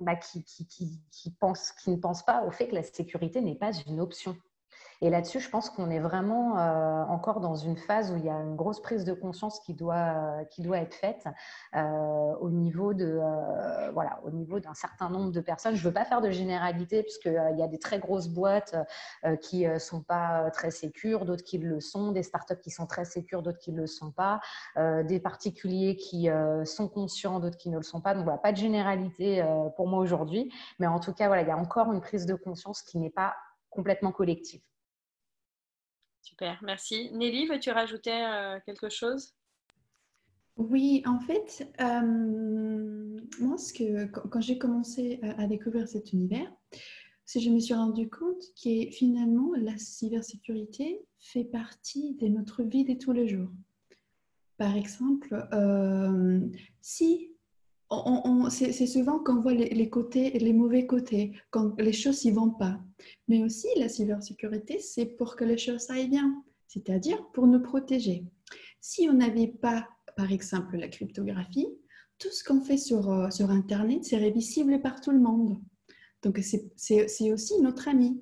bah, 0.00 0.16
pense, 1.40 1.72
qui 1.72 1.90
ne 1.90 1.96
pensent 1.96 2.24
pas 2.24 2.44
au 2.44 2.50
fait 2.50 2.68
que 2.68 2.74
la 2.74 2.82
sécurité 2.82 3.40
n'est 3.40 3.56
pas 3.56 3.72
une 3.86 4.00
option. 4.00 4.36
Et 5.00 5.10
là-dessus, 5.10 5.38
je 5.38 5.48
pense 5.48 5.70
qu'on 5.70 5.90
est 5.90 6.00
vraiment 6.00 6.58
euh, 6.58 7.04
encore 7.04 7.38
dans 7.38 7.54
une 7.54 7.76
phase 7.76 8.10
où 8.10 8.16
il 8.16 8.24
y 8.24 8.28
a 8.28 8.34
une 8.34 8.56
grosse 8.56 8.82
prise 8.82 9.04
de 9.04 9.12
conscience 9.12 9.60
qui 9.60 9.72
doit, 9.72 10.44
qui 10.50 10.60
doit 10.60 10.78
être 10.78 10.94
faite 10.94 11.24
euh, 11.76 12.34
au 12.40 12.50
niveau 12.50 12.94
de 12.94 13.20
euh, 13.22 13.92
voilà, 13.92 14.18
au 14.24 14.30
niveau 14.30 14.58
d'un 14.58 14.74
certain 14.74 15.08
nombre 15.08 15.30
de 15.30 15.40
personnes. 15.40 15.76
Je 15.76 15.82
ne 15.82 15.88
veux 15.88 15.94
pas 15.94 16.04
faire 16.04 16.20
de 16.20 16.30
généralité 16.30 17.04
puisqu'il 17.04 17.56
y 17.56 17.62
a 17.62 17.68
des 17.68 17.78
très 17.78 18.00
grosses 18.00 18.28
boîtes 18.28 18.74
qui 19.40 19.66
ne 19.66 19.78
sont 19.78 20.02
pas 20.02 20.50
très 20.50 20.70
sécures, 20.70 21.24
d'autres 21.24 21.44
qui 21.44 21.58
le 21.58 21.80
sont, 21.80 22.10
des 22.10 22.24
startups 22.24 22.58
qui 22.60 22.70
sont 22.70 22.86
très 22.86 23.04
sécures, 23.04 23.42
d'autres 23.42 23.58
qui 23.58 23.72
ne 23.72 23.78
le 23.78 23.86
sont 23.86 24.10
pas, 24.10 24.40
des 24.76 25.20
particuliers 25.20 25.96
qui 25.96 26.28
sont 26.64 26.88
conscients, 26.88 27.40
d'autres 27.40 27.56
qui 27.56 27.70
ne 27.70 27.76
le 27.76 27.82
sont 27.82 28.00
pas. 28.00 28.14
Donc 28.14 28.24
voilà, 28.24 28.38
pas 28.38 28.52
de 28.52 28.56
généralité 28.56 29.44
pour 29.76 29.88
moi 29.88 30.00
aujourd'hui, 30.00 30.52
mais 30.78 30.86
en 30.86 30.98
tout 30.98 31.12
cas 31.12 31.28
voilà, 31.28 31.42
il 31.42 31.48
y 31.48 31.52
a 31.52 31.58
encore 31.58 31.92
une 31.92 32.00
prise 32.00 32.26
de 32.26 32.34
conscience 32.34 32.82
qui 32.82 32.98
n'est 32.98 33.10
pas 33.10 33.34
complètement 33.70 34.12
collective. 34.12 34.60
Super, 36.28 36.60
merci. 36.62 37.10
Nelly, 37.14 37.46
veux-tu 37.46 37.70
rajouter 37.70 38.12
euh, 38.12 38.58
quelque 38.66 38.90
chose? 38.90 39.34
Oui, 40.58 41.02
en 41.06 41.20
fait, 41.20 41.66
euh, 41.80 43.20
moi, 43.40 43.56
ce 43.56 43.72
que, 43.72 44.04
quand 44.04 44.40
j'ai 44.42 44.58
commencé 44.58 45.20
à 45.22 45.46
découvrir 45.46 45.88
cet 45.88 46.12
univers, 46.12 46.52
c'est 47.24 47.40
je 47.40 47.48
me 47.48 47.58
suis 47.58 47.72
rendu 47.72 48.10
compte 48.10 48.42
que 48.62 48.90
finalement, 48.90 49.52
la 49.56 49.78
cybersécurité 49.78 51.00
fait 51.18 51.44
partie 51.44 52.14
de 52.16 52.28
notre 52.28 52.62
vie 52.62 52.84
de 52.84 52.92
tous 52.92 53.12
les 53.12 53.26
jours. 53.26 53.48
Par 54.58 54.76
exemple, 54.76 55.48
euh, 55.54 56.40
si 56.82 57.30
c'est 58.50 58.86
souvent 58.86 59.18
qu'on 59.18 59.40
voit 59.40 59.54
les, 59.54 59.88
côtés, 59.88 60.38
les 60.38 60.52
mauvais 60.52 60.84
côtés, 60.84 61.32
quand 61.48 61.80
les 61.80 61.94
choses 61.94 62.22
n'y 62.26 62.32
vont 62.32 62.50
pas. 62.50 62.78
Mais 63.28 63.42
aussi, 63.42 63.68
la 63.76 63.88
cybersécurité, 63.88 64.78
c'est 64.78 65.06
pour 65.06 65.36
que 65.36 65.44
les 65.44 65.58
choses 65.58 65.90
aillent 65.90 66.08
bien, 66.08 66.42
c'est-à-dire 66.66 67.24
pour 67.32 67.46
nous 67.46 67.60
protéger. 67.60 68.24
Si 68.80 69.08
on 69.08 69.14
n'avait 69.14 69.48
pas, 69.48 69.88
par 70.16 70.32
exemple, 70.32 70.76
la 70.76 70.88
cryptographie, 70.88 71.68
tout 72.18 72.30
ce 72.30 72.42
qu'on 72.42 72.60
fait 72.60 72.76
sur, 72.76 73.10
euh, 73.10 73.30
sur 73.30 73.50
Internet 73.50 74.04
serait 74.04 74.30
visible 74.30 74.80
par 74.80 75.00
tout 75.00 75.12
le 75.12 75.20
monde. 75.20 75.58
Donc, 76.22 76.40
c'est 76.42 77.32
aussi 77.32 77.60
notre 77.60 77.88
ami. 77.88 78.20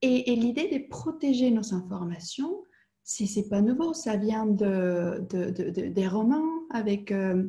Et, 0.00 0.34
l'idée 0.34 0.68
de 0.68 0.88
protéger 0.88 1.50
nos 1.50 1.74
informations, 1.74 2.62
c'est 3.02 3.48
pas 3.48 3.60
nouveau, 3.60 3.92
ça 3.92 4.16
vient 4.16 4.46
de, 4.46 5.24
des 5.28 6.08
romans 6.08 6.66
avec 6.70 7.12
euh, 7.12 7.44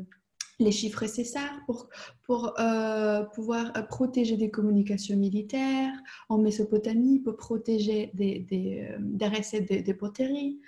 les 0.59 0.71
chiffres 0.71 1.01
nécessaires 1.01 1.61
pour, 1.65 1.89
pour 2.23 2.59
euh, 2.59 3.23
pouvoir 3.23 3.71
euh, 3.75 3.81
protéger 3.81 4.37
des 4.37 4.49
communications 4.49 5.17
militaires 5.17 5.93
en 6.29 6.37
Mésopotamie, 6.37 7.19
pour 7.19 7.35
protéger 7.35 8.11
des, 8.13 8.39
des, 8.39 8.87
euh, 8.89 8.97
des 8.99 9.27
recettes 9.27 9.85
de, 9.85 9.93
poteries. 9.93 10.59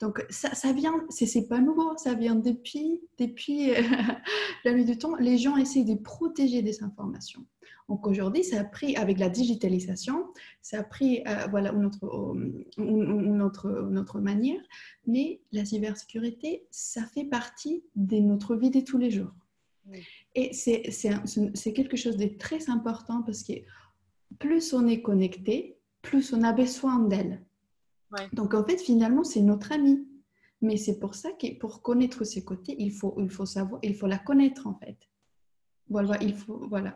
Donc, 0.00 0.24
ça, 0.28 0.54
ça 0.54 0.72
vient, 0.72 1.04
c'est 1.08 1.48
pas 1.48 1.60
nouveau, 1.60 1.96
ça 1.96 2.14
vient 2.14 2.34
depuis, 2.34 3.00
depuis 3.18 3.70
la 4.64 4.72
nuit 4.72 4.84
du 4.84 4.98
temps. 4.98 5.16
Les 5.16 5.38
gens 5.38 5.56
essaient 5.56 5.84
de 5.84 5.94
protéger 5.94 6.62
des 6.62 6.82
informations. 6.82 7.44
Donc, 7.88 8.06
aujourd'hui, 8.06 8.42
ça 8.42 8.60
a 8.60 8.64
pris, 8.64 8.96
avec 8.96 9.18
la 9.18 9.28
digitalisation, 9.28 10.26
ça 10.60 10.80
a 10.80 10.82
pris 10.82 11.22
voilà, 11.50 11.72
une, 11.72 11.86
autre, 11.86 12.34
une, 12.78 13.42
autre, 13.42 13.88
une 13.88 13.98
autre 13.98 14.20
manière, 14.20 14.60
mais 15.06 15.40
la 15.52 15.64
cybersécurité, 15.64 16.66
ça 16.70 17.02
fait 17.06 17.24
partie 17.24 17.84
de 17.94 18.16
notre 18.16 18.56
vie 18.56 18.70
de 18.70 18.80
tous 18.80 18.98
les 18.98 19.10
jours. 19.10 19.32
Et 20.34 20.52
c'est 20.52 21.72
quelque 21.72 21.96
chose 21.96 22.16
de 22.16 22.26
très 22.26 22.68
important 22.70 23.22
parce 23.22 23.42
que 23.42 23.52
plus 24.38 24.72
on 24.72 24.86
est 24.86 25.02
connecté, 25.02 25.78
plus 26.02 26.32
on 26.32 26.42
a 26.42 26.52
besoin 26.52 26.98
d'elle. 27.00 27.44
Donc 28.32 28.54
en 28.54 28.64
fait, 28.64 28.78
finalement, 28.78 29.24
c'est 29.24 29.40
notre 29.40 29.72
ami. 29.72 30.06
Mais 30.62 30.76
c'est 30.76 30.98
pour 30.98 31.14
ça 31.14 31.32
que 31.32 31.54
pour 31.58 31.82
connaître 31.82 32.24
ses 32.24 32.42
côtés, 32.42 32.76
il 32.78 32.90
faut, 32.90 33.14
il 33.18 33.28
faut 33.28 33.44
savoir, 33.44 33.78
il 33.82 33.94
faut 33.94 34.06
la 34.06 34.18
connaître 34.18 34.66
en 34.66 34.74
fait. 34.74 34.96
Voilà, 35.88 36.16
il 36.20 36.34
faut, 36.34 36.66
voilà. 36.68 36.94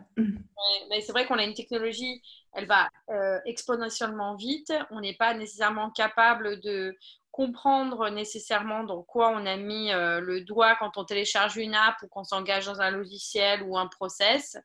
mais 0.90 1.00
c'est 1.00 1.12
vrai 1.12 1.26
qu'on 1.26 1.38
a 1.38 1.44
une 1.44 1.54
technologie, 1.54 2.22
elle 2.52 2.66
va 2.66 2.88
euh, 3.10 3.38
exponentiellement 3.44 4.34
vite. 4.34 4.72
On 4.90 5.00
n'est 5.00 5.14
pas 5.14 5.34
nécessairement 5.34 5.90
capable 5.90 6.60
de 6.60 6.96
comprendre 7.32 8.10
nécessairement 8.10 8.82
dans 8.82 9.02
quoi 9.02 9.30
on 9.30 9.46
a 9.46 9.56
mis 9.56 9.92
euh, 9.92 10.20
le 10.20 10.40
doigt 10.40 10.74
quand 10.76 10.96
on 10.96 11.04
télécharge 11.04 11.56
une 11.56 11.74
app 11.74 11.96
ou 12.02 12.08
qu'on 12.08 12.24
s'engage 12.24 12.66
dans 12.66 12.80
un 12.80 12.90
logiciel 12.90 13.62
ou 13.62 13.78
un 13.78 13.86
process. 13.86 14.58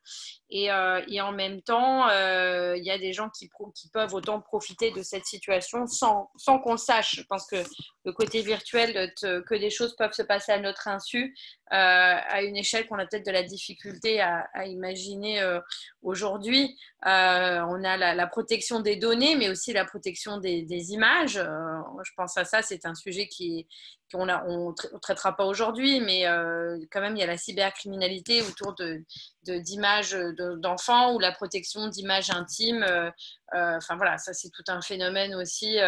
Et, 0.50 0.70
euh, 0.70 1.00
et 1.08 1.20
en 1.20 1.32
même 1.32 1.62
temps, 1.62 2.08
euh, 2.08 2.76
il 2.76 2.84
y 2.84 2.90
a 2.90 2.98
des 2.98 3.12
gens 3.12 3.30
qui, 3.30 3.50
peuvent 3.92 4.14
autant 4.14 4.40
profiter 4.40 4.90
de 4.90 5.02
cette 5.02 5.26
situation 5.26 5.86
sans, 5.86 6.30
sans 6.36 6.58
qu'on 6.58 6.76
sache. 6.76 7.16
Je 7.16 7.22
pense 7.22 7.46
que 7.46 7.56
le 8.04 8.12
côté 8.12 8.42
virtuel, 8.42 9.12
que 9.20 9.54
des 9.54 9.70
choses 9.70 9.94
peuvent 9.96 10.12
se 10.12 10.22
passer 10.22 10.52
à 10.52 10.58
notre 10.58 10.88
insu, 10.88 11.36
à 11.68 12.42
une 12.42 12.56
échelle 12.56 12.86
qu'on 12.86 12.98
a 12.98 13.06
peut-être 13.06 13.26
de 13.26 13.32
la 13.32 13.42
difficulté 13.42 14.20
à 14.20 14.66
imaginer 14.66 15.42
aujourd'hui. 16.02 16.76
On 17.06 17.84
a 17.84 18.14
la, 18.14 18.26
protection 18.26 18.80
des 18.80 18.96
données, 18.96 19.36
mais 19.36 19.48
aussi 19.48 19.72
la 19.72 19.84
protection 19.84 20.38
des, 20.38 20.62
des 20.62 20.92
images. 20.92 21.34
je 21.34 22.10
pense 22.16 22.36
à 22.36 22.44
ça 22.44 22.62
c'est 22.62 22.84
un 22.84 22.94
sujet 22.94 23.28
qui, 23.28 23.66
qu'on 24.12 24.28
on 24.28 24.70
ne 24.70 24.98
traitera 24.98 25.36
pas 25.36 25.44
aujourd'hui, 25.44 26.00
mais 26.00 26.26
euh, 26.26 26.78
quand 26.90 27.00
même, 27.00 27.16
il 27.16 27.20
y 27.20 27.22
a 27.22 27.26
la 27.26 27.36
cybercriminalité 27.36 28.42
autour 28.42 28.74
d'images 29.42 30.12
de, 30.12 30.56
d'enfants 30.56 31.14
ou 31.14 31.18
la 31.18 31.32
protection 31.32 31.88
d'images 31.88 32.30
intimes. 32.30 32.84
Euh, 32.84 33.10
euh, 33.54 33.76
enfin 33.76 33.96
voilà, 33.96 34.18
ça 34.18 34.32
c'est 34.32 34.50
tout 34.50 34.64
un 34.68 34.80
phénomène 34.80 35.34
aussi 35.34 35.78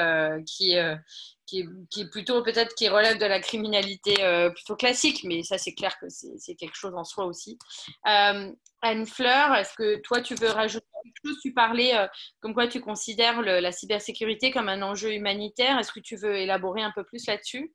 qui, 0.46 0.74
est, 0.74 2.04
plutôt 2.10 2.42
peut-être 2.42 2.74
qui 2.74 2.88
relève 2.88 3.18
de 3.18 3.26
la 3.26 3.40
criminalité 3.40 4.14
plutôt 4.54 4.76
classique, 4.76 5.24
mais 5.24 5.42
ça 5.42 5.58
c'est 5.58 5.74
clair 5.74 5.96
que 6.00 6.06
c'est 6.08 6.54
quelque 6.56 6.76
chose 6.76 6.94
en 6.94 7.04
soi 7.04 7.24
aussi. 7.24 7.58
Anne 8.04 9.06
Fleur, 9.06 9.54
est-ce 9.54 9.74
que 9.74 10.00
toi 10.02 10.20
tu 10.20 10.34
veux 10.34 10.50
rajouter 10.50 10.86
quelque 11.02 11.28
chose 11.28 11.38
Tu 11.42 11.52
parlais 11.52 11.94
comme 12.40 12.54
quoi 12.54 12.68
tu 12.68 12.80
considères 12.80 13.42
la 13.42 13.72
cybersécurité 13.72 14.50
comme 14.50 14.68
un 14.68 14.82
enjeu 14.82 15.12
humanitaire. 15.12 15.78
Est-ce 15.78 15.92
que 15.92 16.00
tu 16.00 16.16
veux 16.16 16.36
élaborer 16.36 16.82
un 16.82 16.92
peu 16.94 17.04
plus 17.04 17.26
là-dessus? 17.26 17.72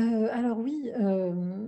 Euh, 0.00 0.28
alors 0.32 0.58
oui, 0.58 0.90
euh, 0.98 1.66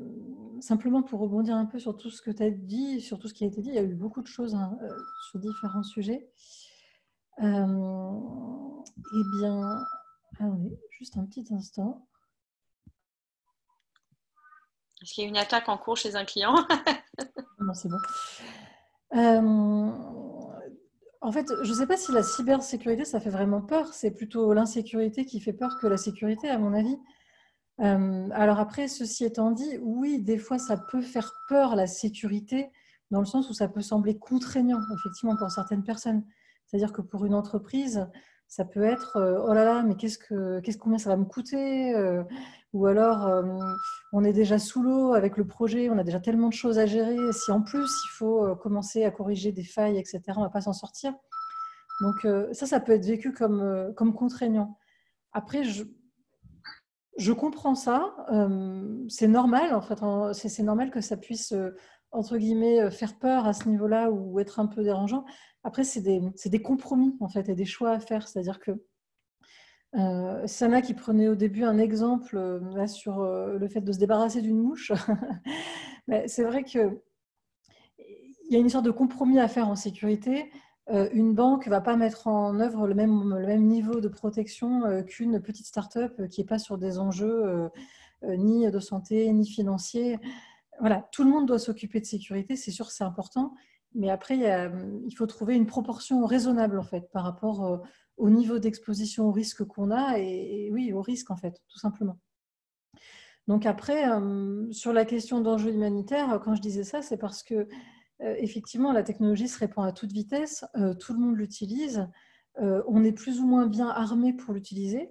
simplement 0.61 1.03
pour 1.03 1.21
rebondir 1.21 1.55
un 1.55 1.67
peu 1.67 1.79
sur 1.79 1.97
tout 1.97 2.11
ce 2.11 2.23
que 2.23 2.31
tu 2.31 2.43
as 2.43 2.51
dit, 2.51 3.01
sur 3.01 3.19
tout 3.19 3.29
ce 3.29 3.35
qui 3.35 3.45
a 3.45 3.47
été 3.47 3.61
dit, 3.61 3.69
il 3.69 3.75
y 3.75 3.79
a 3.79 3.83
eu 3.83 3.95
beaucoup 3.95 4.23
de 4.23 4.27
choses 4.27 4.55
hein, 4.55 4.79
euh, 4.83 4.89
sur 5.29 5.39
différents 5.39 5.83
sujets. 5.83 6.31
eh 7.39 7.45
bien, 9.39 9.85
attendez, 10.35 10.79
juste 10.91 11.19
un 11.19 11.27
petit 11.27 11.45
instant. 11.53 12.07
Est-ce 15.03 15.15
qu'il 15.15 15.25
y 15.25 15.27
a 15.27 15.31
une 15.31 15.37
attaque 15.37 15.69
en 15.69 15.77
cours 15.77 15.97
chez 15.97 16.15
un 16.17 16.25
client? 16.25 16.55
Non, 17.61 17.75
c'est 17.75 17.89
bon. 17.89 17.99
en 21.21 21.31
fait, 21.31 21.47
je 21.63 21.69
ne 21.69 21.75
sais 21.75 21.87
pas 21.87 21.97
si 21.97 22.11
la 22.11 22.25
cybersécurité, 22.25 23.05
ça 23.05 23.21
fait 23.21 23.31
vraiment 23.31 23.61
peur. 23.61 23.95
C'est 23.95 24.11
plutôt 24.11 24.53
l'insécurité 24.53 25.25
qui 25.27 25.39
fait 25.39 25.53
peur 25.53 25.79
que 25.79 25.87
la 25.87 25.97
sécurité, 25.97 26.49
à 26.49 26.59
mon 26.59 26.73
avis. 26.73 26.97
Euh, 27.81 28.29
alors 28.33 28.61
après, 28.61 28.89
ceci 28.89 29.25
étant 29.25 29.51
dit, 29.51 29.79
oui, 29.83 30.21
des 30.21 30.39
fois, 30.39 30.59
ça 30.59 30.77
peut 30.77 31.03
faire 31.03 31.33
peur 31.49 31.75
la 31.75 31.87
sécurité, 31.87 32.71
dans 33.11 33.21
le 33.21 33.27
sens 33.27 33.51
où 33.51 33.55
ça 33.55 33.69
peut 33.69 33.81
sembler 33.81 34.19
contraignant, 34.19 34.81
effectivement, 34.95 35.37
pour 35.37 35.51
certaines 35.51 35.83
personnes. 35.83 36.25
C'est-à-dire 36.67 36.93
que 36.93 37.03
pour 37.03 37.25
une 37.25 37.35
entreprise, 37.35 38.07
ça 38.49 38.65
peut 38.65 38.83
être 38.83 39.17
euh, 39.17 39.41
oh 39.47 39.55
là 39.55 39.65
là, 39.65 39.83
mais 39.83 39.97
qu'est-ce 39.97 40.19
que 40.19 40.61
qu'est-ce 40.61 40.77
combien 40.77 40.99
ça 40.99 41.09
va 41.09 41.17
me 41.17 41.25
coûter 41.25 41.95
euh, 41.95 42.23
Ou 42.75 42.87
alors 42.87 43.45
on 44.13 44.25
est 44.25 44.33
déjà 44.33 44.59
sous 44.59 44.83
l'eau 44.83 45.15
avec 45.15 45.37
le 45.39 45.47
projet, 45.47 45.89
on 45.91 45.99
a 45.99 46.05
déjà 46.05 46.21
tellement 46.21 46.49
de 46.49 46.55
choses 46.55 46.79
à 46.79 46.87
gérer. 46.87 47.17
Si 47.33 47.51
en 47.51 47.63
plus 47.63 47.91
il 48.07 48.11
faut 48.13 48.55
commencer 48.57 49.05
à 49.05 49.11
corriger 49.11 49.53
des 49.53 49.65
failles, 49.65 49.99
etc., 49.99 50.21
on 50.37 50.43
va 50.43 50.51
pas 50.51 50.61
s'en 50.63 50.75
sortir. 50.75 51.15
Donc 52.03 52.27
ça, 52.53 52.67
ça 52.67 52.81
peut 52.81 52.93
être 52.93 53.07
vécu 53.07 53.33
comme 53.33 53.93
comme 53.97 54.15
contraignant. 54.15 54.79
Après, 55.33 55.65
je, 55.65 55.85
je 57.19 57.33
comprends 57.33 57.75
ça. 57.75 58.15
Euh, 58.33 59.05
c'est 59.09 59.29
normal, 59.29 59.75
en 59.75 59.83
fait. 59.83 59.99
C'est 60.35 60.63
normal 60.63 60.91
que 60.91 61.01
ça 61.01 61.17
puisse, 61.17 61.53
euh, 61.53 61.77
entre 62.11 62.39
guillemets, 62.39 62.81
euh, 62.81 62.91
faire 62.91 63.19
peur 63.19 63.47
à 63.47 63.53
ce 63.53 63.69
niveau-là 63.69 64.11
ou 64.11 64.41
être 64.41 64.61
un 64.61 64.67
peu 64.67 64.83
dérangeant. 64.83 65.25
Après, 65.65 65.85
c'est 65.85 66.01
des, 66.01 66.63
compromis, 66.63 67.17
en 67.21 67.29
fait, 67.29 67.49
et 67.49 67.55
des 67.55 67.65
choix 67.65 67.91
à 67.91 68.01
faire. 68.01 68.29
C'est-à-dire 68.29 68.59
que 68.59 68.73
Sana 70.47 70.81
qui 70.81 70.95
prenait 70.95 71.29
au 71.29 71.35
début 71.35 71.65
un 71.65 71.79
exemple 71.79 72.61
sur 72.87 73.23
le 73.23 73.69
fait 73.69 73.83
de 73.83 73.93
se 73.93 73.99
débarrasser 73.99 74.41
d'une 74.41 74.59
mouche, 74.59 74.91
c'est 76.27 76.45
vrai 76.45 76.65
qu'il 76.65 76.99
y 78.49 78.57
a 78.57 78.59
une 78.59 78.71
sorte 78.71 78.87
de 78.87 78.91
compromis 78.91 79.39
à 79.39 79.49
faire 79.49 79.69
en 79.69 79.77
sécurité. 79.77 80.51
Euh, 80.91 81.09
une 81.13 81.35
banque 81.35 81.67
ne 81.67 81.71
va 81.71 81.81
pas 81.81 81.97
mettre 81.97 82.27
en 82.27 82.59
œuvre 82.59 82.89
le 82.89 82.95
même, 82.95 83.67
niveau 83.67 84.01
de 84.01 84.09
protection 84.09 84.85
euh, 84.85 85.03
qu'une 85.03 85.41
petite 85.41 85.67
start-up 85.67 86.13
euh, 86.19 86.27
qui 86.27 86.41
n'est 86.41 86.47
pas 86.47 86.59
sur 86.59 86.77
des 86.77 86.99
enjeux 86.99 87.71
ni 88.25 88.71
de 88.71 88.79
santé, 88.79 89.33
ni 89.33 89.49
financiers. 89.49 90.19
Voilà, 90.79 91.09
tout 91.11 91.25
le 91.25 91.31
monde 91.31 91.47
doit 91.47 91.59
s'occuper 91.59 92.01
de 92.01 92.07
sécurité, 92.07 92.55
c'est 92.55 92.71
sûr 92.71 92.91
c'est 92.93 93.03
important, 93.03 93.53
mais 93.97 94.11
après, 94.11 94.39
il, 94.39 95.17
faut 95.17 95.27
trouver 95.27 95.57
une 95.57 95.67
proportion 95.67 96.25
raisonnable 96.25 96.79
en 96.79 96.85
fait 96.85 97.11
par 97.11 97.25
rapport 97.25 97.83
au 98.19 98.31
niveau 98.31 98.61
d'exposition 98.61 99.27
au 99.27 99.33
risque 99.33 99.65
qu'on 99.65 99.91
a 99.91 100.21
et, 100.21 100.71
oui, 100.73 100.93
au 100.93 101.03
risque 101.03 101.33
en 101.33 101.37
fait, 101.37 101.61
tout 101.69 101.81
simplement. 101.81 102.17
Donc 103.49 103.67
après, 103.67 104.05
sur 104.71 104.93
la 104.93 105.05
question 105.05 105.41
d'enjeux 105.41 105.73
humanitaires, 105.73 106.41
quand 106.45 106.55
je 106.55 106.63
disais 106.63 106.85
ça, 106.85 107.03
c'est 107.03 107.19
parce 107.19 107.43
que 107.43 107.67
effectivement, 108.21 108.93
la 108.93 109.03
technologie 109.03 109.49
se 109.49 109.59
répand 109.59 109.87
à 109.87 109.93
toute 109.93 110.13
vitesse, 110.13 110.65
euh, 110.77 110.95
tout 110.95 111.13
le 111.13 111.19
monde 111.19 111.37
l'utilise, 111.37 112.09
euh, 112.61 112.83
on 112.87 113.03
est 113.05 113.13
plus 113.13 113.41
ou 113.41 113.47
moins 113.47 113.67
bien 113.67 113.89
armé 113.89 114.33
pour 114.33 114.55
l'utiliser. 114.55 115.11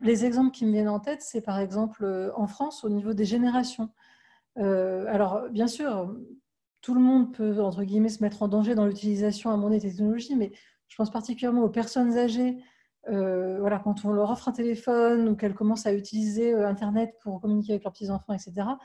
les 0.00 0.24
exemples 0.24 0.52
qui 0.52 0.64
me 0.64 0.72
viennent 0.72 0.88
en 0.88 1.00
tête, 1.00 1.20
c'est 1.20 1.40
par 1.40 1.58
exemple 1.58 2.32
en 2.36 2.46
France 2.46 2.84
au 2.84 2.88
niveau 2.88 3.14
des 3.14 3.24
générations. 3.24 3.90
alors, 4.56 5.48
bien 5.50 5.66
sûr, 5.66 6.14
tout 6.80 6.94
le 6.94 7.00
monde 7.00 7.34
peut, 7.34 7.60
entre 7.60 7.82
guillemets, 7.82 8.08
se 8.08 8.22
mettre 8.22 8.42
en 8.42 8.48
danger 8.48 8.74
dans 8.74 8.86
l'utilisation 8.86 9.50
à 9.50 9.56
mon 9.56 9.70
des 9.70 9.80
technologies, 9.80 10.36
mais 10.36 10.52
je 10.88 10.96
pense 10.96 11.10
particulièrement 11.10 11.62
aux 11.62 11.68
personnes 11.68 12.16
âgées. 12.16 12.58
quand 13.04 14.04
on 14.04 14.12
leur 14.12 14.30
offre 14.30 14.48
un 14.48 14.52
téléphone 14.52 15.28
ou 15.28 15.36
qu'elles 15.36 15.54
commencent 15.54 15.86
à 15.86 15.92
utiliser 15.92 16.54
Internet 16.54 17.16
pour 17.22 17.40
communiquer 17.40 17.72
avec 17.72 17.84
leurs 17.84 17.92
petits-enfants, 17.92 18.32
etc., 18.32 18.78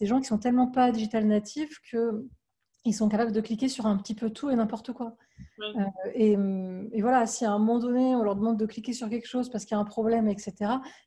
des 0.00 0.06
gens 0.06 0.20
qui 0.20 0.26
sont 0.26 0.38
tellement 0.38 0.66
pas 0.66 0.90
digital 0.90 1.26
natifs 1.26 1.80
qu'ils 1.82 2.94
sont 2.94 3.08
capables 3.08 3.32
de 3.32 3.40
cliquer 3.40 3.68
sur 3.68 3.86
un 3.86 3.96
petit 3.96 4.14
peu 4.14 4.30
tout 4.30 4.50
et 4.50 4.56
n'importe 4.56 4.92
quoi. 4.92 5.16
Euh, 5.60 6.88
et, 6.92 7.02
voilà, 7.02 7.26
si 7.26 7.44
à 7.44 7.52
un 7.52 7.58
moment 7.58 7.78
donné, 7.78 8.16
on 8.16 8.22
leur 8.22 8.36
demande 8.36 8.58
de 8.58 8.66
cliquer 8.66 8.92
sur 8.92 9.08
quelque 9.08 9.28
chose 9.28 9.50
parce 9.50 9.64
qu'il 9.64 9.74
y 9.74 9.78
a 9.78 9.80
un 9.80 9.84
problème, 9.84 10.28
etc., 10.28 10.54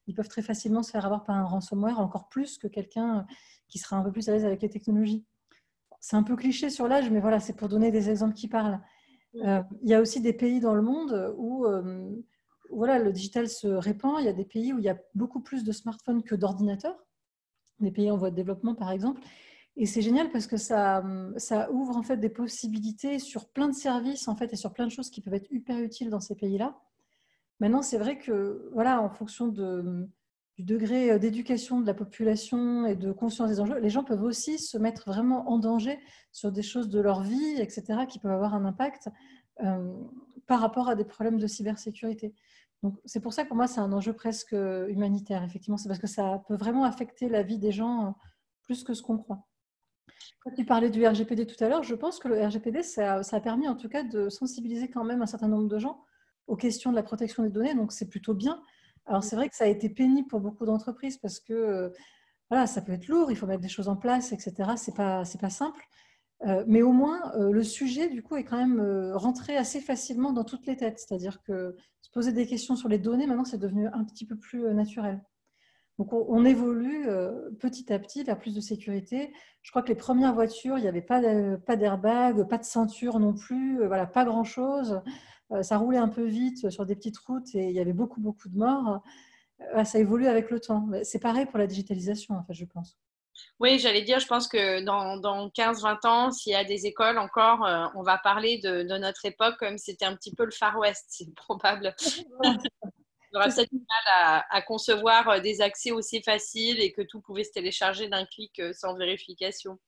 ils 0.08 0.14
peuvent 0.14 0.30
très 0.30 0.44
facilement 0.44 0.84
se 0.84 0.92
faire 0.92 1.06
avoir 1.06 1.24
par 1.24 1.36
un 1.36 1.44
ransomware, 1.44 2.00
encore 2.00 2.30
plus 2.30 2.58
que 2.58 2.68
quelqu'un 2.68 3.26
qui 3.68 3.80
sera 3.80 3.98
un 3.98 4.04
peu 4.04 4.12
plus 4.12 4.30
à 4.30 4.34
l'aise 4.34 4.46
avec 4.46 4.62
les 4.62 4.70
technologies. 4.70 5.26
C'est 6.00 6.16
un 6.16 6.24
peu 6.24 6.36
cliché 6.36 6.70
sur 6.70 6.88
l'âge, 6.88 7.10
mais 7.10 7.20
voilà, 7.20 7.40
c'est 7.40 7.54
pour 7.54 7.70
donner 7.70 7.92
des 7.92 8.10
exemples 8.10 8.36
qui 8.36 8.48
parlent. 8.48 8.80
Euh, 9.44 9.64
il 9.82 9.90
y 9.90 9.96
a 9.96 10.02
aussi 10.02 10.22
des 10.22 10.34
pays 10.34 10.60
dans 10.60 10.76
le 10.76 10.84
monde 10.84 11.34
où 11.38 11.66
euh, 11.66 12.12
voilà, 12.70 13.00
le 13.00 13.12
digital 13.12 13.48
se 13.50 13.68
répand. 13.68 14.18
Il 14.20 14.26
y 14.26 14.30
a 14.30 14.34
des 14.34 14.46
pays 14.46 14.74
où 14.74 14.78
il 14.80 14.86
y 14.86 14.90
a 14.90 14.98
beaucoup 15.16 15.40
plus 15.40 15.64
de 15.64 15.72
smartphones 15.72 16.22
que 16.22 16.36
d'ordinateurs 16.36 17.04
des 17.80 17.92
pays 17.92 18.12
en 18.12 18.18
voie 18.18 18.32
de 18.32 18.36
développement, 18.36 18.76
par 18.76 18.92
exemple. 18.92 19.22
Et 19.76 19.86
c'est 19.86 20.02
génial 20.02 20.30
parce 20.30 20.46
que 20.46 20.58
ça, 20.58 21.04
ça 21.38 21.72
ouvre 21.72 21.98
en 21.98 22.04
fait 22.04 22.18
des 22.18 22.30
possibilités 22.30 23.18
sur 23.18 23.50
plein 23.50 23.68
de 23.68 23.74
services 23.74 24.28
en 24.28 24.36
fait 24.36 24.54
et 24.54 24.56
sur 24.56 24.72
plein 24.72 24.86
de 24.86 24.92
choses 24.92 25.10
qui 25.10 25.20
peuvent 25.20 25.34
être 25.34 25.52
hyper 25.52 25.80
utiles 25.80 26.12
dans 26.12 26.20
ces 26.20 26.36
pays-là. 26.36 26.80
Maintenant, 27.60 27.82
c'est 27.82 27.98
vrai 27.98 28.20
que 28.20 28.70
voilà, 28.74 29.02
en 29.02 29.10
fonction 29.10 29.48
de, 29.48 30.08
du 30.58 30.64
degré 30.64 31.18
d'éducation 31.18 31.82
de 31.82 31.88
la 31.88 31.96
population 31.96 32.86
et 32.86 32.96
de 32.96 33.12
conscience 33.12 33.50
des 33.50 33.60
enjeux, 33.60 33.80
les 33.80 33.90
gens 33.90 34.04
peuvent 34.04 34.24
aussi 34.24 34.60
se 34.60 34.78
mettre 34.78 35.10
vraiment 35.10 35.50
en 35.50 35.58
danger 35.58 35.98
sur 36.32 36.52
des 36.52 36.62
choses 36.62 36.90
de 36.90 37.00
leur 37.00 37.24
vie, 37.24 37.56
etc., 37.58 38.06
qui 38.08 38.20
peuvent 38.20 38.32
avoir 38.32 38.54
un 38.54 38.66
impact 38.66 39.10
euh, 39.62 39.94
par 40.46 40.60
rapport 40.60 40.90
à 40.90 40.96
des 40.96 41.06
problèmes 41.06 41.40
de 41.40 41.48
cybersécurité 41.48 42.34
c'est 43.06 43.20
pour 43.20 43.34
ça 43.34 43.44
que 43.44 43.48
pour 43.48 43.58
moi, 43.58 43.68
c'est 43.68 43.80
un 43.80 43.92
enjeu 43.94 44.14
presque 44.14 44.54
humanitaire, 44.54 45.44
effectivement. 45.44 45.78
C'est 45.78 45.88
parce 45.88 46.00
que 46.00 46.08
ça 46.08 46.44
peut 46.48 46.56
vraiment 46.56 46.84
affecter 46.84 47.30
la 47.30 47.44
vie 47.44 47.58
des 47.58 47.72
gens 47.72 48.08
euh, 48.08 48.12
plus 48.64 48.84
que 48.84 48.94
ce 48.94 49.02
qu'on 49.02 49.18
croit. 49.18 49.46
Quand 50.42 50.52
tu 50.52 50.66
parlais 50.66 50.90
du 50.90 51.06
RGPD 51.06 51.46
tout 51.46 51.62
à 51.64 51.70
l'heure, 51.70 51.84
je 51.84 51.96
pense 51.96 52.20
que 52.20 52.28
le 52.28 52.46
RGPD, 52.46 52.84
ça, 52.84 53.20
a 53.20 53.40
permis 53.40 53.68
en 53.68 53.76
tout 53.76 53.90
cas 53.90 54.04
de 54.04 54.30
sensibiliser 54.30 54.90
quand 54.90 55.04
même 55.04 55.22
un 55.22 55.26
certain 55.26 55.48
nombre 55.48 55.68
de 55.68 55.80
gens 55.80 56.04
aux 56.48 56.58
questions 56.58 56.92
de 56.92 56.96
la 56.96 57.04
protection 57.04 57.44
des 57.44 57.50
données, 57.50 57.74
donc 57.74 57.94
c'est 57.94 58.10
plutôt 58.10 58.34
bien. 58.34 58.62
Alors 59.06 59.24
c'est 59.24 59.38
vrai 59.38 59.48
que 59.48 59.56
ça 59.56 59.64
a 59.64 59.68
été 59.68 59.90
pénible 59.90 60.28
pour 60.28 60.42
beaucoup 60.42 60.66
d'entreprises 60.66 61.18
parce 61.18 61.40
que 61.40 61.54
euh, 61.54 61.90
voilà, 62.50 62.68
ça 62.68 62.82
peut 62.82 62.92
être 62.92 63.08
lourd, 63.08 63.32
il 63.32 63.38
faut 63.38 63.48
mettre 63.48 63.62
des 63.62 63.70
choses 63.70 63.88
en 63.88 63.96
place, 63.96 64.34
etc. 64.34 64.72
C'est 64.76 64.96
pas, 64.96 65.24
c'est 65.24 65.40
pas 65.40 65.50
simple. 65.50 65.82
Euh, 66.46 66.64
mais 66.68 66.82
au 66.82 66.92
moins, 66.92 67.34
euh, 67.36 67.52
le 67.52 67.64
sujet, 67.64 68.10
du 68.10 68.22
coup, 68.22 68.36
est 68.36 68.44
quand 68.44 68.58
même 68.58 68.80
euh, 68.80 69.16
rentré 69.16 69.56
assez 69.56 69.80
facilement 69.80 70.34
dans 70.34 70.44
toutes 70.44 70.66
les 70.68 70.76
têtes. 70.76 71.00
C'est-à-dire 71.00 71.42
que 71.44 71.76
se 72.02 72.12
poser 72.12 72.34
des 72.34 72.46
questions 72.46 72.76
sur 72.76 72.90
les 72.90 72.98
données, 72.98 73.28
maintenant, 73.28 73.46
c'est 73.46 73.58
devenu 73.58 73.88
un 73.88 74.04
petit 74.04 74.26
peu 74.26 74.36
plus 74.38 74.74
naturel. 74.74 75.22
Donc, 76.00 76.12
on, 76.12 76.44
évolue 76.44 77.08
petit 77.60 77.94
à 77.94 78.00
petit 78.00 78.24
vers 78.24 78.40
plus 78.40 78.56
de 78.56 78.62
sécurité. 78.62 79.32
Je 79.62 79.70
crois 79.70 79.84
que 79.84 79.90
les 79.90 79.96
premières 79.96 80.34
voitures, 80.34 80.80
il 80.80 80.82
n'y 80.82 80.88
avait 80.88 81.04
pas 81.04 81.22
d'airbag, 81.76 82.48
pas 82.50 82.58
de 82.58 82.64
ceinture 82.64 83.20
non 83.20 83.36
plus, 83.36 83.86
voilà, 83.86 84.08
pas 84.08 84.26
grand-chose. 84.26 85.02
ça 85.62 85.78
roulait 85.78 86.00
un 86.00 86.08
peu 86.08 86.26
vite 86.26 86.72
sur 86.72 86.88
des 86.88 86.96
petites 86.96 87.20
routes 87.20 87.54
et 87.54 87.70
il 87.70 87.76
y 87.76 87.80
avait 87.80 87.94
beaucoup, 87.94 88.22
beaucoup 88.22 88.50
de 88.50 88.58
morts. 88.58 89.04
ça 89.84 90.00
évolue 90.00 90.26
avec 90.26 90.50
le 90.50 90.60
temps. 90.60 90.90
C'est 91.04 91.20
pareil 91.20 91.46
pour 91.46 91.60
la 91.60 91.68
digitalisation, 91.68 92.34
en 92.36 92.44
fait, 92.44 92.56
je 92.56 92.66
pense. 92.66 92.98
Oui, 93.60 93.80
j'allais 93.80 94.02
dire, 94.02 94.20
je 94.20 94.28
pense 94.28 94.48
que 94.48 94.82
dans, 94.82 95.18
dans 95.18 95.50
15-20 95.50 96.08
ans, 96.08 96.32
s'il 96.32 96.52
y 96.52 96.56
a 96.56 96.64
des 96.64 96.86
écoles 96.86 97.18
encore, 97.18 97.66
euh, 97.66 97.86
on 97.96 98.04
va 98.04 98.18
parler 98.18 98.60
de, 98.60 98.84
notre 98.98 99.26
époque 99.26 99.56
comme 99.58 99.78
c'était 99.78 100.06
un 100.06 100.16
petit 100.16 100.34
peu 100.34 100.46
le 100.46 100.52
Far 100.52 100.78
West, 100.78 101.06
c'est 101.10 101.34
probable. 101.36 101.96
Il 103.34 103.38
y 103.38 103.40
aura 103.40 103.50
peut-être 103.50 103.72
du 103.72 103.80
mal 103.80 104.44
à, 104.52 104.62
concevoir 104.62 105.28
euh, 105.28 105.40
des 105.40 105.62
accès 105.62 105.92
aussi 105.92 106.22
faciles 106.22 106.80
et 106.80 106.92
que 106.92 107.02
tout 107.02 107.20
pouvait 107.20 107.44
se 107.44 107.52
télécharger 107.52 108.08
d'un 108.08 108.26
clic 108.28 108.60
euh, 108.60 108.74
sans 108.74 108.96
vérification. 108.96 109.80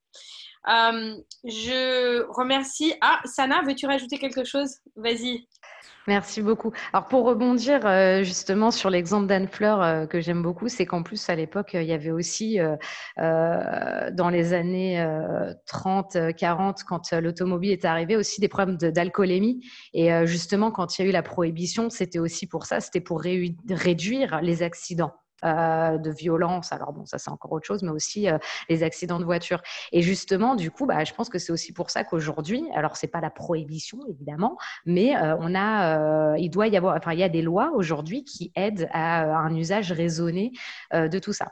Je 0.66 2.26
remercie. 2.32 2.93
Ah, 3.01 3.22
Sana, 3.26 3.61
veux-tu 3.63 3.86
rajouter 3.86 4.18
quelque 4.18 4.43
chose? 4.43 4.78
Vas-y. 4.95 5.45
Merci 6.07 6.43
beaucoup. 6.43 6.72
Alors 6.93 7.07
pour 7.07 7.26
rebondir 7.26 7.86
euh, 7.86 8.22
justement 8.22 8.70
sur 8.70 8.91
l'exemple 8.91 9.26
d'Anne 9.26 9.47
Fleur 9.47 9.82
euh, 9.82 10.05
que 10.05 10.22
j'aime 10.22 10.43
beaucoup, 10.43 10.68
c'est 10.68 10.86
qu'en 10.86 11.01
plus 11.01 11.30
à 11.30 11.36
l'époque 11.36 11.72
il 11.74 11.84
y 11.84 11.93
avait 11.93 12.11
aussi 12.11 12.59
euh, 12.59 14.11
dans 14.11 14.30
les 14.30 14.53
années 14.53 15.03
30, 15.66 16.36
40, 16.38 16.84
quand 16.84 17.11
l'automobile 17.13 17.72
est 17.72 17.86
arrivée, 17.86 18.16
aussi 18.18 18.39
des 18.39 18.47
problèmes 18.47 18.78
d'alcoolémie. 18.78 19.61
Et 19.93 20.09
justement 20.28 20.72
quand 20.72 20.97
il 20.97 21.03
y 21.03 21.05
a 21.05 21.09
eu 21.09 21.13
la 21.13 21.24
prohibition, 21.24 21.89
c'était 21.89 22.20
aussi 22.20 22.47
pour 22.47 22.66
ça, 22.66 22.80
c'était 22.80 23.01
pour 23.01 23.22
réduire 23.22 24.39
les 24.41 24.61
accidents. 24.61 25.13
Euh, 25.44 25.98
de 25.98 26.12
violence. 26.12 26.72
Alors 26.72 26.94
bon, 26.94 27.06
ça 27.06 27.18
c'est 27.18 27.30
encore 27.30 27.52
autre 27.52 27.66
chose, 27.66 27.84
mais 27.84 27.92
aussi 27.92 28.30
euh, 28.30 28.38
les 28.70 28.84
accidents 28.84 29.20
de 29.20 29.26
voiture. 29.26 29.62
Et 29.92 30.02
justement, 30.02 30.56
du 30.56 30.72
coup, 30.72 30.86
bah, 30.86 31.04
je 31.04 31.14
pense 31.14 31.28
que 31.28 31.40
c'est 31.40 31.52
aussi 31.52 31.74
pour 31.74 31.90
ça 31.90 32.06
qu'aujourd'hui, 32.06 32.64
alors 32.74 32.96
c'est 32.96 33.10
pas 33.10 33.20
la 33.20 33.30
prohibition 33.30 34.00
évidemment, 34.08 34.58
mais 34.86 35.16
euh, 35.18 35.36
on 35.40 35.54
a, 35.54 36.38
il 36.38 36.50
doit 36.50 36.68
y 36.68 36.78
avoir, 36.78 36.96
enfin 36.96 37.12
il 37.12 37.20
y 37.20 37.24
a 37.24 37.30
des 37.30 37.42
lois 37.42 37.72
aujourd'hui 37.76 38.24
qui 38.24 38.54
aident 38.56 38.88
à 38.94 39.26
un 39.26 39.54
usage 39.54 39.92
raisonné 39.92 40.54
de 40.94 41.20
tout 41.20 41.34
ça. 41.34 41.52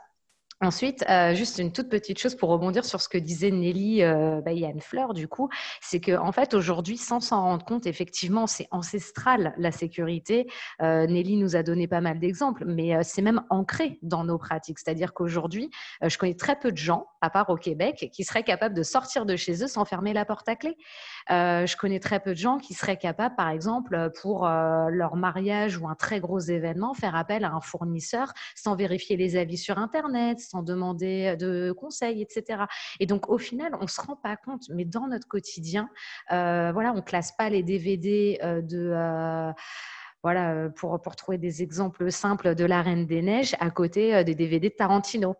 Ensuite, 0.64 1.04
euh, 1.10 1.34
juste 1.34 1.58
une 1.58 1.72
toute 1.72 1.90
petite 1.90 2.18
chose 2.18 2.34
pour 2.34 2.48
rebondir 2.48 2.86
sur 2.86 3.02
ce 3.02 3.08
que 3.10 3.18
disait 3.18 3.50
Nelly 3.50 4.02
euh, 4.02 4.40
bah, 4.40 4.52
Yann 4.52 4.80
Fleur, 4.80 5.12
du 5.12 5.28
coup, 5.28 5.50
c'est 5.82 6.00
qu'en 6.00 6.26
en 6.26 6.32
fait, 6.32 6.54
aujourd'hui, 6.54 6.96
sans 6.96 7.20
s'en 7.20 7.42
rendre 7.42 7.66
compte, 7.66 7.86
effectivement, 7.86 8.46
c'est 8.46 8.66
ancestral 8.70 9.52
la 9.58 9.70
sécurité. 9.72 10.46
Euh, 10.80 11.06
Nelly 11.06 11.36
nous 11.36 11.54
a 11.54 11.62
donné 11.62 11.86
pas 11.86 12.00
mal 12.00 12.18
d'exemples, 12.18 12.64
mais 12.66 13.02
c'est 13.02 13.20
même 13.20 13.42
ancré 13.50 13.98
dans 14.00 14.24
nos 14.24 14.38
pratiques. 14.38 14.78
C'est-à-dire 14.78 15.12
qu'aujourd'hui, 15.12 15.70
je 16.02 16.16
connais 16.16 16.34
très 16.34 16.58
peu 16.58 16.72
de 16.72 16.78
gens, 16.78 17.08
à 17.20 17.28
part 17.28 17.50
au 17.50 17.56
Québec, 17.56 18.08
qui 18.10 18.24
seraient 18.24 18.42
capables 18.42 18.74
de 18.74 18.82
sortir 18.82 19.26
de 19.26 19.36
chez 19.36 19.62
eux 19.62 19.68
sans 19.68 19.84
fermer 19.84 20.14
la 20.14 20.24
porte 20.24 20.48
à 20.48 20.56
clé. 20.56 20.78
je 21.28 21.76
connais 21.76 22.00
très 22.00 22.20
peu 22.20 22.30
de 22.30 22.38
gens 22.38 22.56
qui 22.56 22.72
seraient 22.72 22.96
capables, 22.96 23.36
par 23.36 23.50
exemple, 23.50 24.10
pour 24.22 24.46
leur 24.46 25.16
mariage 25.16 25.76
ou 25.76 25.88
un 25.88 25.94
très 25.94 26.20
gros 26.20 26.38
événement, 26.38 26.94
faire 26.94 27.16
appel 27.16 27.44
à 27.44 27.52
un 27.52 27.60
fournisseur 27.60 28.32
sans 28.54 28.76
vérifier 28.76 29.16
les 29.16 29.36
avis 29.36 29.58
sur 29.58 29.78
Internet 29.78 30.40
sans 30.53 30.53
demander 30.62 31.36
de 31.36 31.72
conseils, 31.72 32.22
etc. 32.22 32.64
Et 33.00 33.06
donc, 33.06 33.28
au 33.28 33.38
final, 33.38 33.72
on 33.80 33.82
ne 33.82 33.88
se 33.88 34.00
rend 34.00 34.16
pas 34.16 34.36
compte, 34.36 34.68
mais 34.70 34.84
dans 34.84 35.06
notre 35.06 35.28
quotidien, 35.28 35.88
euh, 36.32 36.70
voilà, 36.72 36.92
on 36.92 36.96
ne 36.96 37.00
classe 37.00 37.32
pas 37.32 37.50
les 37.50 37.62
DVD 37.62 38.38
euh, 38.42 38.62
de... 38.62 38.90
Euh, 38.92 39.52
voilà, 40.22 40.70
pour, 40.76 41.02
pour 41.02 41.16
trouver 41.16 41.36
des 41.36 41.62
exemples 41.62 42.10
simples 42.10 42.54
de 42.54 42.64
La 42.64 42.80
Reine 42.80 43.04
des 43.04 43.20
Neiges 43.20 43.54
à 43.60 43.70
côté 43.70 44.24
des 44.24 44.34
DVD 44.34 44.70
de 44.70 44.74
Tarantino. 44.74 45.36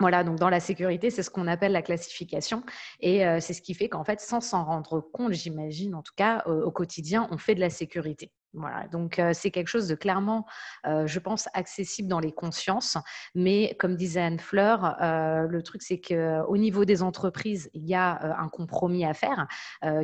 Voilà, 0.00 0.24
donc 0.24 0.38
dans 0.38 0.48
la 0.48 0.60
sécurité, 0.60 1.10
c'est 1.10 1.22
ce 1.22 1.30
qu'on 1.30 1.46
appelle 1.46 1.72
la 1.72 1.82
classification. 1.82 2.62
Et 3.00 3.22
c'est 3.40 3.52
ce 3.52 3.60
qui 3.60 3.74
fait 3.74 3.90
qu'en 3.90 4.02
fait, 4.02 4.20
sans 4.20 4.40
s'en 4.40 4.64
rendre 4.64 5.00
compte, 5.00 5.32
j'imagine, 5.32 5.94
en 5.94 6.02
tout 6.02 6.14
cas, 6.16 6.42
au 6.46 6.70
quotidien, 6.70 7.28
on 7.30 7.36
fait 7.36 7.54
de 7.54 7.60
la 7.60 7.70
sécurité. 7.70 8.32
Voilà, 8.52 8.88
donc 8.88 9.20
c'est 9.32 9.52
quelque 9.52 9.68
chose 9.68 9.86
de 9.86 9.94
clairement, 9.94 10.44
je 10.84 11.18
pense, 11.20 11.48
accessible 11.54 12.08
dans 12.08 12.18
les 12.18 12.32
consciences. 12.32 12.96
Mais 13.34 13.76
comme 13.78 13.94
disait 13.94 14.22
Anne 14.22 14.40
Fleur, 14.40 14.96
le 15.00 15.60
truc 15.62 15.82
c'est 15.82 16.00
qu'au 16.00 16.56
niveau 16.56 16.84
des 16.84 17.02
entreprises, 17.02 17.70
il 17.74 17.86
y 17.86 17.94
a 17.94 18.40
un 18.40 18.48
compromis 18.48 19.04
à 19.04 19.14
faire 19.14 19.46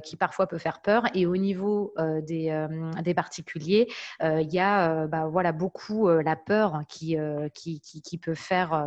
qui 0.04 0.16
parfois 0.16 0.46
peut 0.46 0.58
faire 0.58 0.80
peur. 0.80 1.04
Et 1.14 1.26
au 1.26 1.36
niveau 1.36 1.92
des, 2.22 2.66
des, 3.02 3.14
particuliers, 3.14 3.88
il 4.22 4.52
y 4.52 4.60
a 4.60 5.08
bah, 5.08 5.26
voilà, 5.26 5.50
beaucoup 5.50 6.08
la 6.08 6.36
peur 6.36 6.82
qui, 6.88 7.16
qui, 7.52 7.80
qui 7.80 8.18
peut 8.18 8.34
faire 8.34 8.86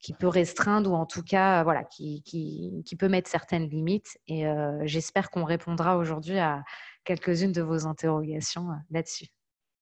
qui 0.00 0.12
peut 0.12 0.28
restreindre 0.28 0.92
ou 0.92 0.94
en 0.94 1.06
tout 1.06 1.22
cas 1.22 1.62
voilà, 1.64 1.84
qui, 1.84 2.22
qui, 2.22 2.82
qui 2.86 2.96
peut 2.96 3.08
mettre 3.08 3.28
certaines 3.28 3.68
limites. 3.68 4.18
Et 4.26 4.44
j'espère 4.82 5.30
qu'on 5.30 5.44
répondra 5.44 5.96
aujourd'hui 5.96 6.38
à, 6.38 6.62
quelques-unes 7.08 7.52
de 7.52 7.62
vos 7.62 7.86
interrogations 7.86 8.70
euh, 8.70 8.74
là-dessus. 8.90 9.26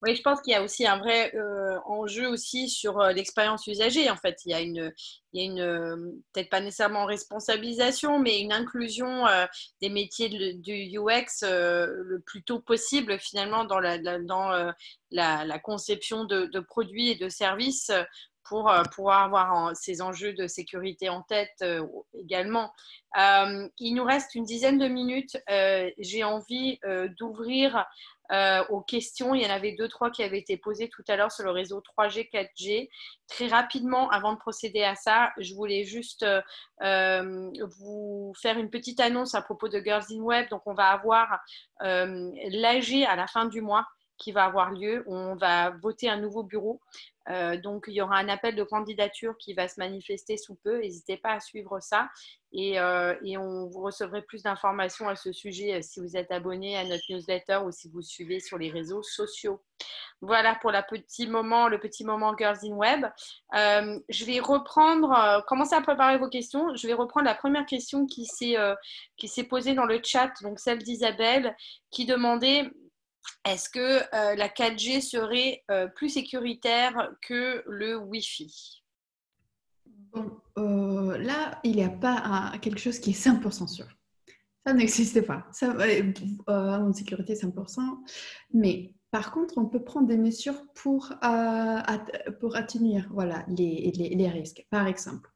Oui, 0.03 0.15
je 0.15 0.21
pense 0.21 0.41
qu'il 0.41 0.53
y 0.53 0.55
a 0.55 0.61
aussi 0.61 0.85
un 0.85 0.99
vrai 0.99 1.35
euh, 1.35 1.79
enjeu 1.87 2.27
aussi 2.27 2.69
sur 2.69 3.01
euh, 3.01 3.11
l'expérience 3.11 3.65
usagée. 3.65 4.11
En 4.11 4.15
fait, 4.15 4.37
il 4.45 4.51
y 4.51 4.53
a 4.53 4.61
une, 4.61 4.93
il 5.33 5.41
y 5.41 5.43
a 5.43 5.51
une 5.51 6.21
peut-être 6.31 6.51
pas 6.51 6.61
nécessairement 6.61 7.05
responsabilisation, 7.05 8.19
mais 8.19 8.39
une 8.39 8.53
inclusion 8.53 9.25
des 9.81 9.89
métiers 9.89 10.29
du 10.29 10.99
UX 10.99 11.41
le 11.41 12.21
plus 12.25 12.43
tôt 12.43 12.59
possible 12.59 13.17
finalement 13.19 13.65
dans 13.65 13.79
la, 13.79 13.97
dans, 13.97 14.71
la, 15.09 15.59
conception 15.59 16.25
de, 16.25 16.59
produits 16.59 17.09
et 17.09 17.15
de 17.15 17.27
services 17.27 17.91
pour 18.49 18.71
pouvoir 18.95 19.23
avoir 19.23 19.75
ces 19.75 20.01
enjeux 20.01 20.33
de 20.33 20.47
sécurité 20.47 21.09
en 21.09 21.21
tête 21.21 21.63
également. 22.13 22.71
Euh, 23.17 23.67
il 23.79 23.95
nous 23.95 24.03
reste 24.03 24.35
une 24.35 24.43
dizaine 24.43 24.77
de 24.77 24.87
minutes. 24.87 25.37
Euh, 25.49 25.89
j'ai 25.97 26.23
envie 26.23 26.79
euh, 26.85 27.07
d'ouvrir 27.17 27.85
aux 28.67 28.81
questions. 28.81 29.33
Il 29.35 29.41
y 29.41 29.45
en 29.45 29.49
avait 29.49 29.71
deux, 29.71 29.87
trois 29.87 30.11
qui 30.11 30.21
avaient 30.21 30.37
été 30.37 30.57
posées 30.57 30.89
tout 30.89 31.03
à 31.07 31.15
l'heure 31.15 31.31
sur 31.31 31.45
le 31.45 31.51
réseau 31.51 31.81
3G, 31.97 32.29
4G. 32.29 32.89
Très 33.25 33.47
rapidement, 33.47 34.09
avant 34.09 34.33
de 34.33 34.37
procéder 34.37 34.83
à 34.83 34.95
ça, 34.95 35.31
je 35.37 35.53
voulais 35.53 35.85
juste 35.85 36.25
vous 36.81 38.33
faire 38.35 38.57
une 38.57 38.69
petite 38.69 38.99
annonce 38.99 39.33
à 39.33 39.41
propos 39.41 39.69
de 39.69 39.79
Girls 39.79 40.03
in 40.11 40.19
Web. 40.19 40.49
Donc, 40.49 40.63
on 40.65 40.73
va 40.73 40.87
avoir 40.87 41.39
l'AG 41.79 43.05
à 43.07 43.15
la 43.15 43.27
fin 43.27 43.45
du 43.45 43.61
mois 43.61 43.87
qui 44.17 44.31
va 44.31 44.45
avoir 44.45 44.71
lieu. 44.71 45.03
On 45.07 45.35
va 45.35 45.71
voter 45.71 46.09
un 46.09 46.17
nouveau 46.17 46.43
bureau. 46.43 46.79
Euh, 47.29 47.57
donc, 47.57 47.85
il 47.87 47.93
y 47.93 48.01
aura 48.01 48.17
un 48.17 48.29
appel 48.29 48.55
de 48.55 48.63
candidature 48.63 49.37
qui 49.37 49.53
va 49.53 49.67
se 49.67 49.79
manifester 49.79 50.37
sous 50.37 50.55
peu. 50.55 50.79
N'hésitez 50.79 51.17
pas 51.17 51.33
à 51.33 51.39
suivre 51.39 51.79
ça. 51.81 52.09
Et, 52.53 52.79
euh, 52.79 53.13
et 53.23 53.37
on 53.37 53.67
vous 53.67 53.81
recevrez 53.81 54.21
plus 54.21 54.43
d'informations 54.43 55.09
à 55.09 55.17
ce 55.17 55.33
sujet 55.33 55.75
euh, 55.75 55.81
si 55.81 55.99
vous 55.99 56.15
êtes 56.15 56.31
abonné 56.31 56.77
à 56.77 56.85
notre 56.85 57.03
newsletter 57.09 57.59
ou 57.65 57.71
si 57.71 57.89
vous 57.89 58.01
suivez 58.01 58.39
sur 58.39 58.57
les 58.57 58.69
réseaux 58.69 59.03
sociaux. 59.03 59.61
Voilà 60.21 60.55
pour 60.55 60.71
le 60.71 60.79
petit 60.99 61.27
moment, 61.27 61.67
le 61.67 61.79
petit 61.79 62.05
moment 62.05 62.35
Girls 62.37 62.59
in 62.63 62.73
Web. 62.73 63.05
je 63.53 64.25
vais 64.25 64.39
reprendre, 64.39 65.43
commencer 65.47 65.75
à 65.75 65.81
préparer 65.81 66.17
vos 66.17 66.29
questions. 66.29 66.73
Je 66.75 66.87
vais 66.87 66.93
reprendre 66.93 67.25
la 67.25 67.35
première 67.35 67.67
question 67.67 68.07
qui 68.07 68.25
s'est 68.25 69.43
posée 69.43 69.75
dans 69.75 69.85
le 69.85 69.99
chat, 70.03 70.31
donc 70.41 70.59
celle 70.59 70.79
d'Isabelle, 70.79 71.55
qui 71.91 72.07
demandait 72.07 72.71
est-ce 73.47 73.69
que 73.69 73.79
euh, 73.79 74.35
la 74.35 74.49
4G 74.49 75.01
serait 75.01 75.63
euh, 75.71 75.87
plus 75.87 76.09
sécuritaire 76.09 77.11
que 77.21 77.63
le 77.67 77.97
Wi-Fi? 77.97 78.83
Euh, 80.57 81.17
là, 81.17 81.59
il 81.63 81.75
n'y 81.75 81.83
a 81.83 81.89
pas 81.89 82.53
quelque 82.61 82.79
chose 82.79 82.99
qui 82.99 83.11
est 83.11 83.25
100% 83.25 83.67
sûr. 83.67 83.87
Ça 84.65 84.73
n'existe 84.73 85.25
pas. 85.25 85.47
Ça, 85.51 85.73
en 86.47 86.91
sécurité 86.91 87.35
100%. 87.35 87.79
Mais 88.53 88.95
par 89.11 89.31
contre, 89.31 89.57
on 89.57 89.65
peut 89.65 89.81
prendre 89.81 90.07
des 90.07 90.17
mesures 90.17 90.61
pour, 90.75 91.13
pour 92.41 92.55
atténuer 92.57 93.01
voilà, 93.11 93.45
les, 93.47 93.91
les, 93.93 94.29
risques. 94.29 94.67
Par 94.69 94.87
exemple, 94.87 95.29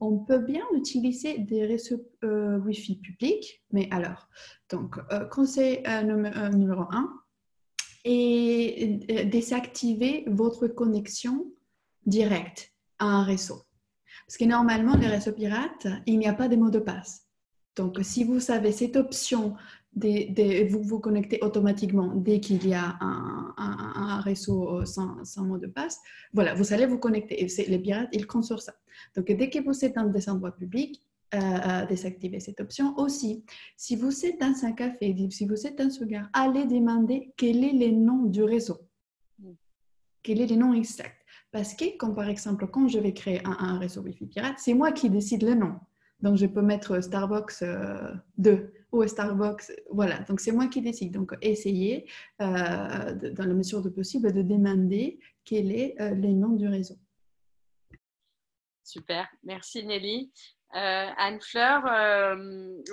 on 0.00 0.18
peut 0.18 0.38
bien 0.38 0.62
utiliser 0.72 1.38
des 1.38 1.66
réseaux 1.66 2.06
Wi-Fi 2.22 3.00
publics, 3.00 3.64
mais 3.72 3.88
alors, 3.90 4.28
donc, 4.70 4.98
conseil 5.30 5.82
numéro 6.04 6.82
1, 6.82 7.25
et 8.08 9.00
euh, 9.10 9.24
désactiver 9.24 10.24
votre 10.28 10.68
connexion 10.68 11.52
directe 12.06 12.72
à 13.00 13.06
un 13.06 13.24
réseau. 13.24 13.62
Parce 14.26 14.38
que 14.38 14.44
normalement, 14.44 14.96
les 14.96 15.08
réseaux 15.08 15.32
pirates, 15.32 15.88
il 16.06 16.18
n'y 16.18 16.28
a 16.28 16.32
pas 16.32 16.48
de 16.48 16.54
mot 16.54 16.70
de 16.70 16.78
passe. 16.78 17.26
Donc, 17.74 17.98
si 18.02 18.22
vous 18.22 18.50
avez 18.50 18.70
cette 18.70 18.96
option 18.96 19.54
de, 19.92 20.68
vous 20.70 20.82
vous 20.82 21.00
connecter 21.00 21.38
automatiquement 21.42 22.12
dès 22.14 22.38
qu'il 22.38 22.66
y 22.66 22.74
a 22.74 22.96
un, 23.00 24.20
réseau 24.20 24.84
sans, 24.84 25.24
sans, 25.24 25.44
mot 25.44 25.58
de 25.58 25.66
passe, 25.66 26.00
voilà, 26.32 26.54
vous 26.54 26.72
allez 26.72 26.86
vous 26.86 26.98
connecter. 26.98 27.42
Et 27.42 27.66
les 27.68 27.78
pirates, 27.78 28.08
ils 28.12 28.26
comptent 28.26 28.44
sur 28.44 28.62
ça. 28.62 28.74
Donc, 29.16 29.26
dès 29.26 29.50
que 29.50 29.58
vous 29.62 29.84
êtes 29.84 29.96
dans 29.96 30.06
des 30.06 30.28
endroits 30.28 30.52
publics, 30.52 31.02
désactiver 31.88 32.40
cette 32.40 32.60
option. 32.60 32.96
Aussi, 32.98 33.44
si 33.76 33.96
vous 33.96 34.24
êtes 34.24 34.40
dans 34.40 34.54
un 34.64 34.72
café, 34.72 35.14
si 35.30 35.46
vous 35.46 35.66
êtes 35.66 35.76
dans 35.76 35.90
ce 35.90 36.04
gare, 36.04 36.28
allez 36.32 36.64
demander 36.64 37.32
quel 37.36 37.64
est 37.64 37.72
le 37.72 37.90
nom 37.90 38.24
du 38.24 38.42
réseau. 38.42 38.78
Quel 40.26 40.40
est 40.40 40.46
le 40.46 40.56
nom 40.56 40.74
exact? 40.74 41.16
Parce 41.52 41.74
que, 41.74 41.96
comme 41.96 42.14
par 42.14 42.28
exemple, 42.28 42.66
quand 42.66 42.88
je 42.88 42.98
vais 42.98 43.14
créer 43.14 43.40
un, 43.44 43.78
réseau 43.78 44.02
Wi-Fi 44.02 44.26
pirate, 44.26 44.56
c'est 44.58 44.74
moi 44.74 44.90
qui 44.90 45.08
décide 45.08 45.44
le 45.44 45.54
nom. 45.54 45.78
Donc, 46.20 46.36
je 46.36 46.46
peux 46.46 46.62
mettre 46.62 47.00
Starbucks 47.00 47.62
2 48.38 48.50
euh, 48.50 48.66
ou 48.90 49.06
Starbucks. 49.06 49.70
Voilà, 49.90 50.18
donc 50.24 50.40
c'est 50.40 50.50
moi 50.50 50.66
qui 50.66 50.82
décide. 50.82 51.12
Donc, 51.12 51.32
essayez, 51.42 52.10
euh, 52.42 53.14
dans 53.32 53.46
la 53.46 53.54
mesure 53.54 53.82
de 53.82 53.88
possible, 53.88 54.32
de 54.32 54.42
demander 54.42 55.20
quel 55.44 55.70
est 55.70 55.94
euh, 56.00 56.10
le 56.10 56.32
nom 56.32 56.50
du 56.50 56.66
réseau. 56.66 56.96
Super, 58.82 59.28
merci 59.44 59.84
Nelly. 59.84 60.32
Euh, 60.74 61.06
Anne-Fleur, 61.16 61.86
euh, 61.86 62.34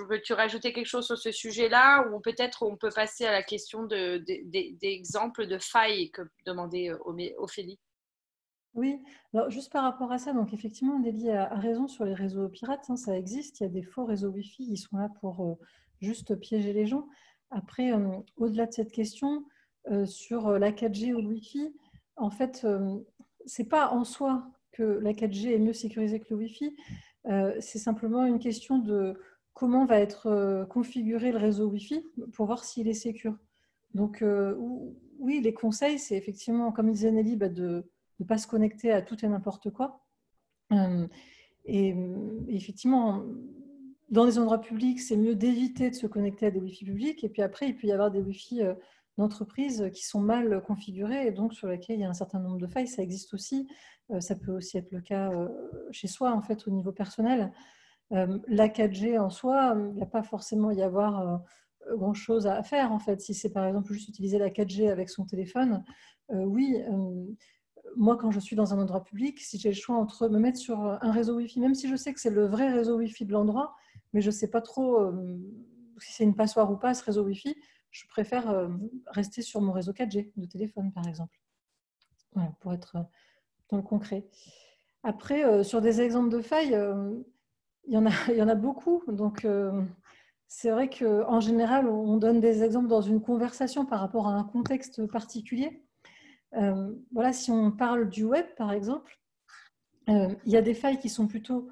veux-tu 0.08 0.32
rajouter 0.32 0.72
quelque 0.72 0.86
chose 0.86 1.06
sur 1.06 1.18
ce 1.18 1.32
sujet-là 1.32 2.08
ou 2.08 2.20
peut-être 2.20 2.62
on 2.62 2.76
peut 2.76 2.90
passer 2.94 3.26
à 3.26 3.32
la 3.32 3.42
question 3.42 3.84
d'exemples 3.84 5.46
de, 5.46 5.54
de, 5.54 5.58
failles 5.58 6.10
que 6.12 6.22
demandait 6.46 6.90
euh, 6.90 7.34
Ophélie? 7.38 7.80
Oui, 8.74 9.00
alors 9.32 9.50
juste 9.50 9.72
par 9.72 9.84
rapport 9.84 10.10
à 10.12 10.18
ça, 10.18 10.32
donc 10.32 10.52
effectivement, 10.52 10.98
Nelly 10.98 11.30
a, 11.30 11.54
raison 11.56 11.86
sur 11.86 12.04
les 12.04 12.14
réseaux 12.14 12.48
pirates, 12.48 12.86
hein, 12.88 12.96
ça 12.96 13.16
existe, 13.16 13.60
il 13.60 13.64
y 13.64 13.66
a 13.66 13.70
des 13.70 13.82
faux 13.82 14.04
réseaux 14.04 14.30
Wi-Fi, 14.30 14.64
ils 14.64 14.78
sont 14.78 14.96
là 14.96 15.08
pour 15.20 15.58
juste 16.00 16.34
piéger 16.36 16.72
les 16.72 16.86
gens. 16.86 17.06
Après, 17.50 17.92
au-delà 18.36 18.66
de 18.66 18.72
cette 18.72 18.90
question, 18.90 19.44
sur 20.06 20.58
la 20.58 20.72
4G 20.72 21.12
ou 21.14 21.20
le 21.20 21.28
Wi-Fi, 21.28 21.72
en 22.16 22.30
fait, 22.30 22.66
c'est 23.46 23.68
pas 23.68 23.90
en 23.90 24.02
soi 24.02 24.44
que 24.72 24.82
la 24.82 25.12
4G 25.12 25.52
est 25.52 25.58
mieux 25.60 25.72
sécurisée 25.72 26.18
que 26.18 26.26
le 26.30 26.36
Wi-Fi, 26.36 26.74
c'est 27.60 27.78
simplement 27.78 28.26
une 28.26 28.38
question 28.38 28.78
de 28.78 29.18
comment 29.54 29.84
va 29.84 29.98
être 29.98 30.66
configuré 30.68 31.32
le 31.32 31.38
réseau 31.38 31.68
Wi-Fi 31.68 32.04
pour 32.32 32.46
voir 32.46 32.64
s'il 32.64 32.88
est 32.88 32.94
sécur. 32.94 33.36
Donc, 33.94 34.22
oui, 35.18 35.40
les 35.40 35.54
conseils, 35.54 35.98
c'est 35.98 36.16
effectivement, 36.16 36.72
comme 36.72 36.90
disait 36.90 37.10
Nelly, 37.10 37.36
bah, 37.36 37.48
de 37.48 37.84
ne 38.20 38.24
pas 38.24 38.38
se 38.38 38.46
connecter 38.46 38.92
à 38.92 39.02
tout 39.02 39.24
et 39.24 39.28
n'importe 39.28 39.70
quoi. 39.70 40.04
Euh, 40.72 41.06
et 41.64 41.94
effectivement, 42.48 43.24
dans 44.10 44.24
les 44.24 44.38
endroits 44.38 44.60
publics, 44.60 45.00
c'est 45.00 45.16
mieux 45.16 45.34
d'éviter 45.34 45.90
de 45.90 45.94
se 45.94 46.06
connecter 46.06 46.46
à 46.46 46.50
des 46.50 46.60
Wi-Fi 46.60 46.84
publics. 46.84 47.24
Et 47.24 47.28
puis 47.28 47.42
après, 47.42 47.68
il 47.68 47.76
peut 47.76 47.86
y 47.86 47.92
avoir 47.92 48.10
des 48.10 48.20
Wi-Fi 48.20 48.62
euh, 49.18 49.22
d'entreprise 49.22 49.90
qui 49.92 50.04
sont 50.04 50.20
mal 50.20 50.62
configurés 50.62 51.26
et 51.26 51.30
donc 51.30 51.54
sur 51.54 51.68
lesquels 51.68 51.96
il 51.96 52.02
y 52.02 52.04
a 52.04 52.08
un 52.08 52.14
certain 52.14 52.40
nombre 52.40 52.58
de 52.58 52.66
failles. 52.66 52.88
Ça 52.88 53.02
existe 53.02 53.34
aussi. 53.34 53.68
Euh, 54.10 54.20
ça 54.20 54.34
peut 54.34 54.52
aussi 54.52 54.78
être 54.78 54.90
le 54.90 55.00
cas 55.00 55.30
chez 55.90 56.08
soi, 56.08 56.32
en 56.32 56.42
fait, 56.42 56.66
au 56.66 56.70
niveau 56.70 56.92
personnel. 56.92 57.52
La 58.10 58.68
4G 58.68 59.18
en 59.18 59.30
soi, 59.30 59.74
il 59.76 59.94
n'y 59.94 60.02
a 60.02 60.06
pas 60.06 60.22
forcément 60.22 60.70
y 60.70 60.82
avoir 60.82 61.42
grand-chose 61.96 62.46
à 62.46 62.62
faire, 62.62 62.92
en 62.92 62.98
fait. 62.98 63.20
Si 63.20 63.34
c'est 63.34 63.50
par 63.50 63.66
exemple 63.66 63.92
juste 63.92 64.08
utiliser 64.08 64.38
la 64.38 64.50
4G 64.50 64.90
avec 64.90 65.08
son 65.08 65.24
téléphone, 65.24 65.82
oui, 66.28 66.76
moi, 67.96 68.16
quand 68.16 68.30
je 68.30 68.40
suis 68.40 68.56
dans 68.56 68.74
un 68.74 68.78
endroit 68.78 69.02
public, 69.02 69.40
si 69.40 69.58
j'ai 69.58 69.70
le 69.70 69.74
choix 69.74 69.96
entre 69.96 70.28
me 70.28 70.38
mettre 70.38 70.58
sur 70.58 70.80
un 70.80 71.10
réseau 71.10 71.36
Wi-Fi, 71.36 71.60
même 71.60 71.74
si 71.74 71.88
je 71.88 71.96
sais 71.96 72.12
que 72.12 72.20
c'est 72.20 72.30
le 72.30 72.46
vrai 72.46 72.72
réseau 72.72 72.98
Wi-Fi 72.98 73.24
de 73.24 73.32
l'endroit, 73.32 73.74
mais 74.12 74.20
je 74.20 74.28
ne 74.28 74.32
sais 74.32 74.48
pas 74.48 74.60
trop 74.60 75.00
euh, 75.00 75.38
si 75.98 76.12
c'est 76.12 76.24
une 76.24 76.36
passoire 76.36 76.70
ou 76.70 76.76
pas 76.76 76.94
ce 76.94 77.04
réseau 77.04 77.24
Wi-Fi, 77.24 77.54
je 77.94 78.06
préfère 78.08 78.50
euh, 78.50 78.68
rester 79.06 79.40
sur 79.42 79.60
mon 79.60 79.72
réseau 79.72 79.92
4G 79.92 80.32
de 80.36 80.46
téléphone, 80.46 80.92
par 80.92 81.06
exemple. 81.06 81.38
Voilà, 82.32 82.52
pour 82.60 82.72
être 82.72 82.96
euh, 82.96 83.02
dans 83.70 83.76
le 83.76 83.82
concret. 83.82 84.26
Après, 85.02 85.62
sur 85.64 85.82
des 85.82 86.00
exemples 86.00 86.30
de 86.30 86.40
failles, 86.40 86.74
il, 87.86 87.92
y 87.92 87.98
en 88.42 88.48
a, 88.48 88.54
beaucoup. 88.54 89.02
Donc, 89.06 89.46
c'est 90.46 90.70
vrai 90.70 90.88
qu'en 90.88 91.40
général, 91.40 91.88
on 91.88 92.16
donne 92.16 92.40
des 92.40 92.62
exemples 92.62 92.88
dans 92.88 93.02
une 93.02 93.20
conversation 93.20 93.84
par 93.84 94.00
rapport 94.00 94.28
à 94.28 94.32
un 94.32 94.44
contexte 94.44 95.06
particulier. 95.06 95.84
Euh, 96.56 96.92
voilà, 97.12 97.32
si 97.32 97.50
on 97.50 97.72
parle 97.72 98.08
du 98.08 98.24
web, 98.24 98.46
par 98.56 98.72
exemple, 98.72 99.18
euh, 100.08 100.34
il 100.44 100.52
y 100.52 100.56
a 100.56 100.62
des 100.62 100.74
failles 100.74 100.98
qui 100.98 101.08
sont 101.08 101.26
plutôt 101.26 101.70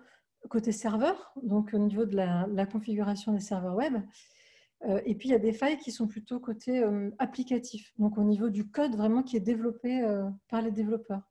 côté 0.48 0.72
serveur, 0.72 1.32
donc 1.42 1.70
au 1.72 1.78
niveau 1.78 2.04
de 2.04 2.16
la, 2.16 2.66
configuration 2.66 3.32
des 3.32 3.40
serveurs 3.40 3.76
web. 3.76 3.94
Euh, 4.86 5.00
et 5.04 5.14
puis, 5.14 5.28
il 5.28 5.32
y 5.32 5.34
a 5.34 5.38
des 5.38 5.52
failles 5.52 5.78
qui 5.78 5.92
sont 5.92 6.08
plutôt 6.08 6.40
côté 6.40 6.84
applicatif, 7.18 7.92
donc 7.98 8.18
au 8.18 8.24
niveau 8.24 8.48
du 8.50 8.68
code 8.68 8.96
vraiment 8.96 9.22
qui 9.22 9.36
est 9.36 9.40
développé 9.40 10.02
par 10.48 10.62
les 10.62 10.70
développeurs. 10.70 11.30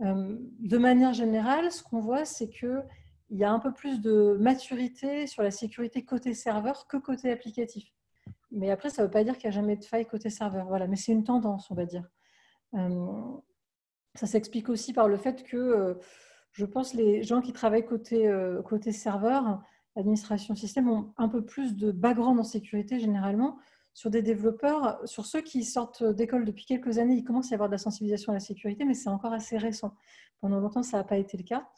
de 0.00 0.78
manière 0.78 1.12
générale, 1.12 1.72
ce 1.72 1.82
qu'on 1.82 2.00
voit, 2.00 2.24
c'est 2.24 2.48
qu'il 2.48 2.84
y 3.30 3.44
a 3.44 3.50
un 3.50 3.58
peu 3.58 3.72
plus 3.72 4.00
de 4.00 4.36
maturité 4.40 5.26
sur 5.26 5.42
la 5.42 5.50
sécurité 5.50 6.04
côté 6.04 6.34
serveur 6.34 6.86
que 6.86 6.96
côté 6.96 7.30
applicatif. 7.30 7.92
Mais 8.52 8.70
après, 8.70 8.90
ça 8.90 9.02
ne 9.02 9.06
veut 9.06 9.10
pas 9.10 9.24
dire 9.24 9.38
qu'il 9.38 9.48
n'y 9.48 9.54
a 9.54 9.60
jamais 9.60 9.76
de 9.76 9.84
faille 9.84 10.06
côté 10.06 10.30
serveur. 10.30 10.66
Voilà, 10.66 10.86
mais 10.86 10.96
c'est 10.96 11.12
une 11.12 11.24
tendance, 11.24 11.70
on 11.70 11.74
va 11.74 11.86
dire. 11.86 12.08
Euh, 12.74 13.36
ça 14.14 14.26
s'explique 14.26 14.68
aussi 14.68 14.92
par 14.92 15.08
le 15.08 15.16
fait 15.16 15.44
que 15.44 15.56
euh, 15.56 15.94
je 16.52 16.64
pense 16.64 16.94
les 16.94 17.22
gens 17.22 17.40
qui 17.40 17.52
travaillent 17.52 17.86
côté, 17.86 18.26
euh, 18.26 18.62
côté 18.62 18.92
serveur, 18.92 19.62
administration 19.96 20.54
système, 20.54 20.88
ont 20.88 21.12
un 21.18 21.28
peu 21.28 21.44
plus 21.44 21.76
de 21.76 21.92
background 21.92 22.38
en 22.38 22.44
sécurité 22.44 23.00
généralement. 23.00 23.58
Sur 23.92 24.10
des 24.10 24.22
développeurs, 24.22 25.00
sur 25.04 25.26
ceux 25.26 25.40
qui 25.40 25.64
sortent 25.64 26.04
d'école 26.04 26.44
depuis 26.44 26.64
quelques 26.64 26.98
années, 26.98 27.16
il 27.16 27.24
commence 27.24 27.48
à 27.48 27.50
y 27.50 27.54
avoir 27.54 27.68
de 27.68 27.74
la 27.74 27.78
sensibilisation 27.78 28.32
à 28.32 28.36
la 28.36 28.40
sécurité, 28.40 28.84
mais 28.84 28.94
c'est 28.94 29.10
encore 29.10 29.32
assez 29.32 29.58
récent. 29.58 29.94
Pendant 30.40 30.60
longtemps, 30.60 30.82
ça 30.82 30.98
n'a 30.98 31.04
pas 31.04 31.16
été 31.16 31.36
le 31.36 31.42
cas. 31.42 31.68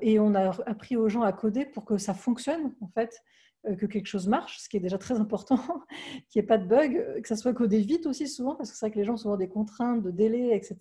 et 0.00 0.20
on 0.20 0.34
a 0.34 0.50
appris 0.66 0.96
aux 0.96 1.08
gens 1.08 1.22
à 1.22 1.32
coder 1.32 1.66
pour 1.66 1.84
que 1.84 1.98
ça 1.98 2.14
fonctionne, 2.14 2.72
en 2.80 2.88
fait. 2.88 3.22
Euh, 3.68 3.76
que 3.76 3.86
quelque 3.86 4.06
chose 4.06 4.26
marche, 4.26 4.58
ce 4.58 4.68
qui 4.68 4.76
est 4.76 4.80
déjà 4.80 4.98
très 4.98 5.20
important, 5.20 5.56
qu'il 6.30 6.40
n'y 6.40 6.44
ait 6.44 6.46
pas 6.46 6.58
de 6.58 6.66
bug, 6.66 7.20
que 7.22 7.28
ça 7.28 7.36
soit 7.36 7.54
codé 7.54 7.78
vite 7.78 8.06
aussi 8.06 8.26
souvent, 8.26 8.56
parce 8.56 8.72
que 8.72 8.76
c'est 8.76 8.86
vrai 8.86 8.92
que 8.92 8.98
les 8.98 9.04
gens 9.04 9.14
ont 9.14 9.18
souvent 9.18 9.36
des 9.36 9.48
contraintes 9.48 10.02
de 10.02 10.10
délai, 10.10 10.56
etc., 10.56 10.78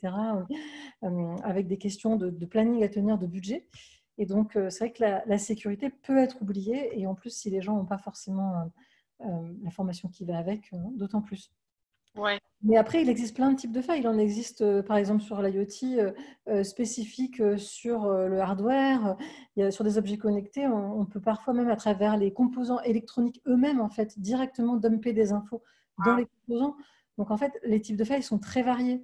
euh, 1.04 1.36
avec 1.44 1.68
des 1.68 1.78
questions 1.78 2.16
de, 2.16 2.46
planning 2.46 2.84
à 2.84 2.90
tenir, 2.90 3.20
de 3.20 3.28
budget. 3.28 3.68
Et 4.22 4.26
donc, 4.26 4.56
euh, 4.56 4.70
c'est 4.70 4.86
vrai 4.86 4.94
que 4.94 5.04
la, 5.30 5.38
sécurité 5.38 5.90
peut 5.90 6.18
être 6.18 6.42
oubliée, 6.42 7.00
et 7.00 7.08
en 7.08 7.16
plus, 7.16 7.32
si 7.32 7.50
les 7.50 7.62
gens 7.62 7.76
n'ont 7.76 7.86
pas 7.86 7.98
forcément 7.98 8.72
la 9.20 9.70
formation 9.72 10.10
qui 10.10 10.26
va 10.26 10.38
avec, 10.38 10.72
d'autant 10.96 11.22
plus. 11.22 11.52
Mais 12.64 12.78
après, 12.78 13.02
il 13.02 13.10
existe 13.10 13.36
plein 13.36 13.52
de 13.52 13.56
types 13.58 13.72
de 13.72 13.82
failles. 13.82 14.02
Il 14.02 14.08
en 14.08 14.18
existe, 14.18 14.62
euh, 14.62 14.84
par 14.84 14.98
exemple, 14.98 15.24
sur 15.24 15.42
l'IoT 15.42 15.66
euh, 15.84 16.12
euh, 16.48 16.64
spécifique 16.64 17.42
sur 17.58 18.08
le 18.08 18.40
hardware. 18.40 19.18
Il 19.56 19.64
y 19.64 19.64
a, 19.64 19.72
sur 19.72 19.84
des 19.84 19.98
objets 19.98 20.18
connectés, 20.18 20.68
on, 20.68 21.06
peut 21.06 21.22
parfois 21.22 21.54
même, 21.54 21.70
à 21.70 21.76
travers 21.76 22.18
les 22.18 22.32
composants 22.32 22.82
électroniques 22.82 23.42
eux-mêmes, 23.48 23.82
en 23.82 23.90
fait, 23.90 24.20
directement 24.20 24.76
dumper 24.76 25.14
des 25.14 25.32
infos 25.32 25.64
dans 26.06 26.14
ah. 26.14 26.18
les 26.20 26.26
composants. 26.26 26.76
Donc, 27.18 27.32
en 27.32 27.38
fait, 27.38 27.54
les 27.64 27.82
types 27.82 27.98
de 27.98 28.04
failles 28.04 28.24
sont 28.24 28.40
très 28.40 28.62
variés. 28.62 29.04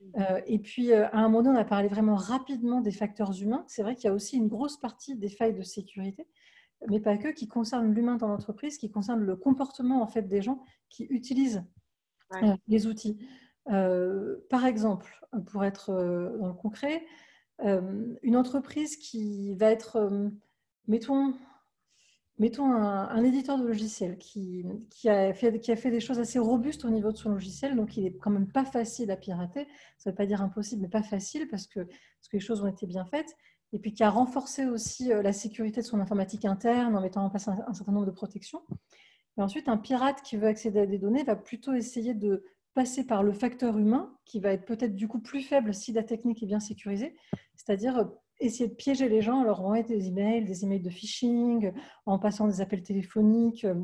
Mmh. 0.00 0.22
et 0.46 0.58
puis, 0.60 0.92
à 0.92 1.10
un 1.12 1.22
moment 1.22 1.42
donné, 1.42 1.58
on 1.58 1.60
a 1.60 1.64
parlé 1.64 1.88
vraiment 1.88 2.14
rapidement 2.14 2.80
des 2.80 2.92
facteurs 2.92 3.40
humains. 3.42 3.64
C'est 3.66 3.82
vrai 3.82 3.96
qu'il 3.96 4.04
y 4.04 4.10
a 4.10 4.14
aussi 4.14 4.36
une 4.36 4.48
grosse 4.48 4.78
partie 4.78 5.16
des 5.16 5.28
failles 5.28 5.54
de 5.54 5.62
sécurité, 5.62 6.26
mais 6.88 7.00
pas 7.00 7.16
que, 7.16 7.28
qui 7.28 7.48
concernent 7.48 7.92
l'humain 7.92 8.16
dans 8.16 8.28
l'entreprise, 8.28 8.78
qui 8.78 8.90
concernent 8.90 9.24
le 9.24 9.36
comportement 9.36 10.02
en 10.02 10.06
fait 10.06 10.22
des 10.22 10.42
gens 10.42 10.62
qui 10.88 11.04
utilisent 11.10 11.64
euh, 12.34 12.56
les 12.66 12.86
outils. 12.86 13.18
Euh, 13.70 14.36
par 14.50 14.66
exemple, 14.66 15.26
pour 15.46 15.64
être 15.64 15.90
euh, 15.90 16.36
dans 16.38 16.48
le 16.48 16.54
concret, 16.54 17.04
une 17.60 18.36
entreprise 18.36 18.96
qui 18.96 19.52
va 19.54 19.68
être, 19.68 20.30
mettons, 20.86 21.34
mettons 22.38 22.72
un, 22.72 23.22
éditeur 23.24 23.58
de 23.58 23.66
logiciel 23.66 24.16
qui, 24.18 24.64
a 25.06 25.32
fait, 25.34 25.60
qui, 25.60 25.72
a 25.72 25.76
fait, 25.76 25.90
des 25.90 26.00
choses 26.00 26.18
assez 26.18 26.38
robustes 26.38 26.84
au 26.84 26.90
niveau 26.90 27.12
de 27.12 27.16
son 27.16 27.30
logiciel, 27.30 27.76
donc 27.76 27.96
il 27.96 28.06
est 28.06 28.16
quand 28.16 28.30
même 28.30 28.48
pas 28.48 28.64
facile 28.64 29.10
à 29.10 29.16
pirater. 29.16 29.66
Ça 29.98 30.10
ne 30.10 30.12
veut 30.12 30.16
pas 30.16 30.26
dire 30.26 30.42
impossible, 30.42 30.82
mais 30.82 30.88
pas 30.88 31.02
facile 31.02 31.48
parce 31.48 31.66
que, 31.66 31.80
parce 31.80 32.28
que 32.30 32.36
les 32.36 32.40
choses 32.40 32.62
ont 32.62 32.68
été 32.68 32.86
bien 32.86 33.04
faites. 33.04 33.36
Et 33.72 33.78
puis 33.78 33.92
qui 33.92 34.02
a 34.02 34.10
renforcé 34.10 34.66
aussi 34.66 35.08
la 35.08 35.32
sécurité 35.32 35.82
de 35.82 35.86
son 35.86 36.00
informatique 36.00 36.46
interne 36.46 36.96
en 36.96 37.02
mettant 37.02 37.24
en 37.24 37.28
place 37.28 37.48
un 37.48 37.74
certain 37.74 37.92
nombre 37.92 38.06
de 38.06 38.10
protections 38.12 38.62
ensuite, 39.42 39.68
un 39.68 39.76
pirate 39.76 40.22
qui 40.22 40.36
veut 40.36 40.46
accéder 40.46 40.80
à 40.80 40.86
des 40.86 40.98
données 40.98 41.24
va 41.24 41.36
plutôt 41.36 41.74
essayer 41.74 42.14
de 42.14 42.44
passer 42.74 43.04
par 43.04 43.22
le 43.22 43.32
facteur 43.32 43.76
humain, 43.78 44.16
qui 44.24 44.40
va 44.40 44.52
être 44.52 44.64
peut-être 44.64 44.94
du 44.94 45.08
coup 45.08 45.20
plus 45.20 45.42
faible 45.42 45.74
si 45.74 45.92
la 45.92 46.02
technique 46.02 46.42
est 46.42 46.46
bien 46.46 46.60
sécurisée, 46.60 47.16
c'est-à-dire 47.56 47.98
euh, 47.98 48.04
essayer 48.40 48.68
de 48.68 48.74
piéger 48.74 49.08
les 49.08 49.22
gens 49.22 49.40
en 49.40 49.44
leur 49.44 49.60
envoyant 49.60 49.86
des 49.86 50.08
emails, 50.08 50.44
des 50.44 50.64
emails 50.64 50.80
de 50.80 50.90
phishing, 50.90 51.72
en 52.06 52.18
passant 52.18 52.46
des 52.46 52.60
appels 52.60 52.82
téléphoniques, 52.82 53.64
euh, 53.64 53.74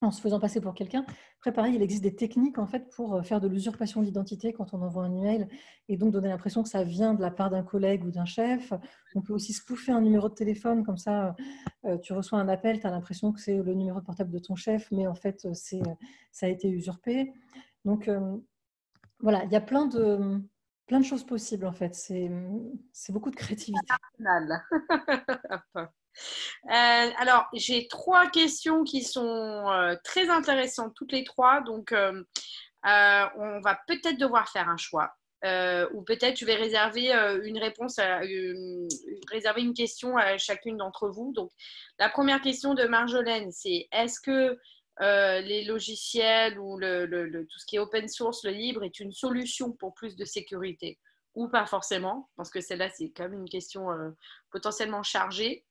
en 0.00 0.10
se 0.10 0.20
faisant 0.20 0.40
passer 0.40 0.60
pour 0.60 0.74
quelqu'un. 0.74 1.04
Après, 1.38 1.52
pareil, 1.52 1.76
il 1.76 1.82
existe 1.82 2.02
des 2.02 2.14
techniques 2.14 2.58
en 2.58 2.66
fait 2.66 2.88
pour 2.90 3.14
euh, 3.14 3.22
faire 3.22 3.40
de 3.40 3.46
l'usurpation 3.46 4.02
d'identité 4.02 4.52
quand 4.52 4.74
on 4.74 4.82
envoie 4.82 5.04
un 5.04 5.14
email 5.14 5.46
et 5.88 5.96
donc 5.96 6.12
donner 6.12 6.28
l'impression 6.28 6.64
que 6.64 6.68
ça 6.68 6.82
vient 6.82 7.14
de 7.14 7.20
la 7.20 7.30
part 7.30 7.50
d'un 7.50 7.62
collègue 7.62 8.04
ou 8.04 8.10
d'un 8.10 8.24
chef. 8.24 8.72
On 9.14 9.22
peut 9.22 9.32
aussi 9.32 9.52
spoofer 9.52 9.92
un 9.92 10.00
numéro 10.00 10.28
de 10.28 10.34
téléphone, 10.34 10.84
comme 10.84 10.98
ça, 10.98 11.36
euh, 11.84 11.98
tu 11.98 12.12
reçois 12.12 12.40
un 12.40 12.48
appel, 12.48 12.80
tu 12.80 12.86
as 12.86 12.90
l'impression 12.90 13.32
que 13.32 13.40
c'est 13.40 13.56
le 13.56 13.74
numéro 13.74 14.00
portable 14.00 14.32
de 14.32 14.40
ton 14.40 14.56
chef, 14.56 14.90
mais 14.90 15.06
en 15.06 15.14
fait, 15.14 15.46
ça 16.32 16.46
a 16.46 16.48
été 16.48 16.68
usurpé. 16.68 17.32
Donc, 17.84 18.10
voilà, 19.20 19.44
il 19.44 19.52
y 19.52 19.56
a 19.56 19.60
plein 19.60 19.86
de, 19.86 20.40
plein 20.86 21.00
de 21.00 21.04
choses 21.04 21.24
possibles 21.24 21.66
en 21.66 21.72
fait. 21.72 21.94
C'est, 21.94 22.30
c'est 22.92 23.12
beaucoup 23.12 23.30
de 23.30 23.36
créativité. 23.36 23.86
Euh, 26.66 27.10
alors, 27.16 27.48
j'ai 27.54 27.88
trois 27.88 28.28
questions 28.28 28.84
qui 28.84 29.02
sont 29.02 29.70
euh, 29.70 29.96
très 30.04 30.28
intéressantes, 30.28 30.94
toutes 30.94 31.12
les 31.12 31.24
trois. 31.24 31.62
Donc, 31.62 31.92
euh, 31.92 32.22
on 32.84 33.60
va 33.60 33.78
peut-être 33.86 34.18
devoir 34.18 34.48
faire 34.50 34.68
un 34.68 34.76
choix. 34.76 35.14
ou 35.94 36.02
peut-être 36.02 36.38
je 36.38 36.44
vais 36.44 36.54
réserver 36.54 37.12
une 37.44 37.58
réponse, 37.58 37.98
réserver 39.30 39.62
une 39.62 39.74
question 39.74 40.16
à 40.16 40.38
chacune 40.38 40.76
d'entre 40.76 41.08
vous. 41.08 41.32
Donc, 41.32 41.50
la 41.98 42.08
première 42.08 42.40
question 42.40 42.74
de 42.74 42.84
Marjolaine, 42.84 43.50
c'est 43.50 43.88
est-ce 43.90 44.20
que 44.20 44.58
les 45.00 45.64
logiciels 45.64 46.58
ou 46.58 46.78
le, 46.78 47.46
tout 47.50 47.58
ce 47.58 47.66
qui 47.66 47.76
est 47.76 47.80
open 47.80 48.08
source, 48.08 48.44
le 48.44 48.50
libre, 48.50 48.84
est 48.84 49.00
une 49.00 49.12
solution 49.12 49.72
pour 49.72 49.94
plus 49.94 50.16
de 50.16 50.24
sécurité 50.24 50.98
ou 51.34 51.48
pas 51.48 51.64
forcément 51.64 52.28
Parce 52.36 52.50
que 52.50 52.60
celle-là, 52.60 52.90
c'est 52.90 53.10
quand 53.10 53.24
même 53.24 53.40
une 53.40 53.48
question 53.48 53.88
potentiellement 54.50 55.02
chargée. 55.02 55.64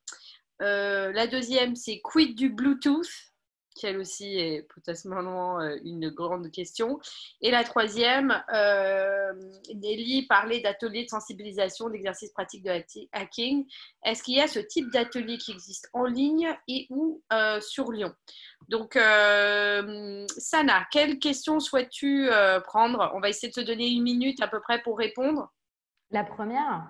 Euh, 0.62 1.12
la 1.14 1.28
deuxième, 1.28 1.76
c'est 1.76 2.02
quid 2.02 2.36
du 2.36 2.50
Bluetooth 2.50 3.31
qui 3.76 3.86
elle 3.86 3.98
aussi 3.98 4.38
est 4.38 4.64
potentiellement 4.74 5.60
une 5.84 6.10
grande 6.10 6.52
question. 6.52 7.00
Et 7.42 7.52
la 7.52 7.64
troisième, 7.64 8.44
Nelly 9.74 10.28
parlait 10.28 10.60
d'ateliers 10.60 11.06
de 11.06 11.10
sensibilisation, 11.10 11.90
d'exercices 11.90 12.32
pratiques 12.32 12.64
de 12.64 12.72
hacking. 13.14 13.66
Est-ce 14.04 14.24
qu'il 14.24 14.36
y 14.36 14.42
a 14.42 14.48
ce 14.48 14.60
type 14.60 14.92
d'atelier 14.92 15.38
qui 15.38 15.52
existe 15.52 15.90
en 15.94 16.06
ligne 16.06 16.54
et 16.68 16.88
ou 16.90 17.24
sur 17.60 17.92
Lyon? 17.92 18.14
Donc, 18.68 18.94
Sana, 18.94 20.88
quelle 20.92 21.18
question 21.20 21.60
souhaites-tu 21.60 22.30
prendre? 22.66 23.12
On 23.16 23.20
va 23.20 23.30
essayer 23.30 23.50
de 23.50 23.62
te 23.62 23.66
donner 23.66 23.90
une 23.90 24.04
minute 24.04 24.42
à 24.42 24.48
peu 24.48 24.60
près 24.60 24.82
pour 24.82 24.98
répondre. 24.98 25.52
La 26.12 26.24
première 26.24 26.90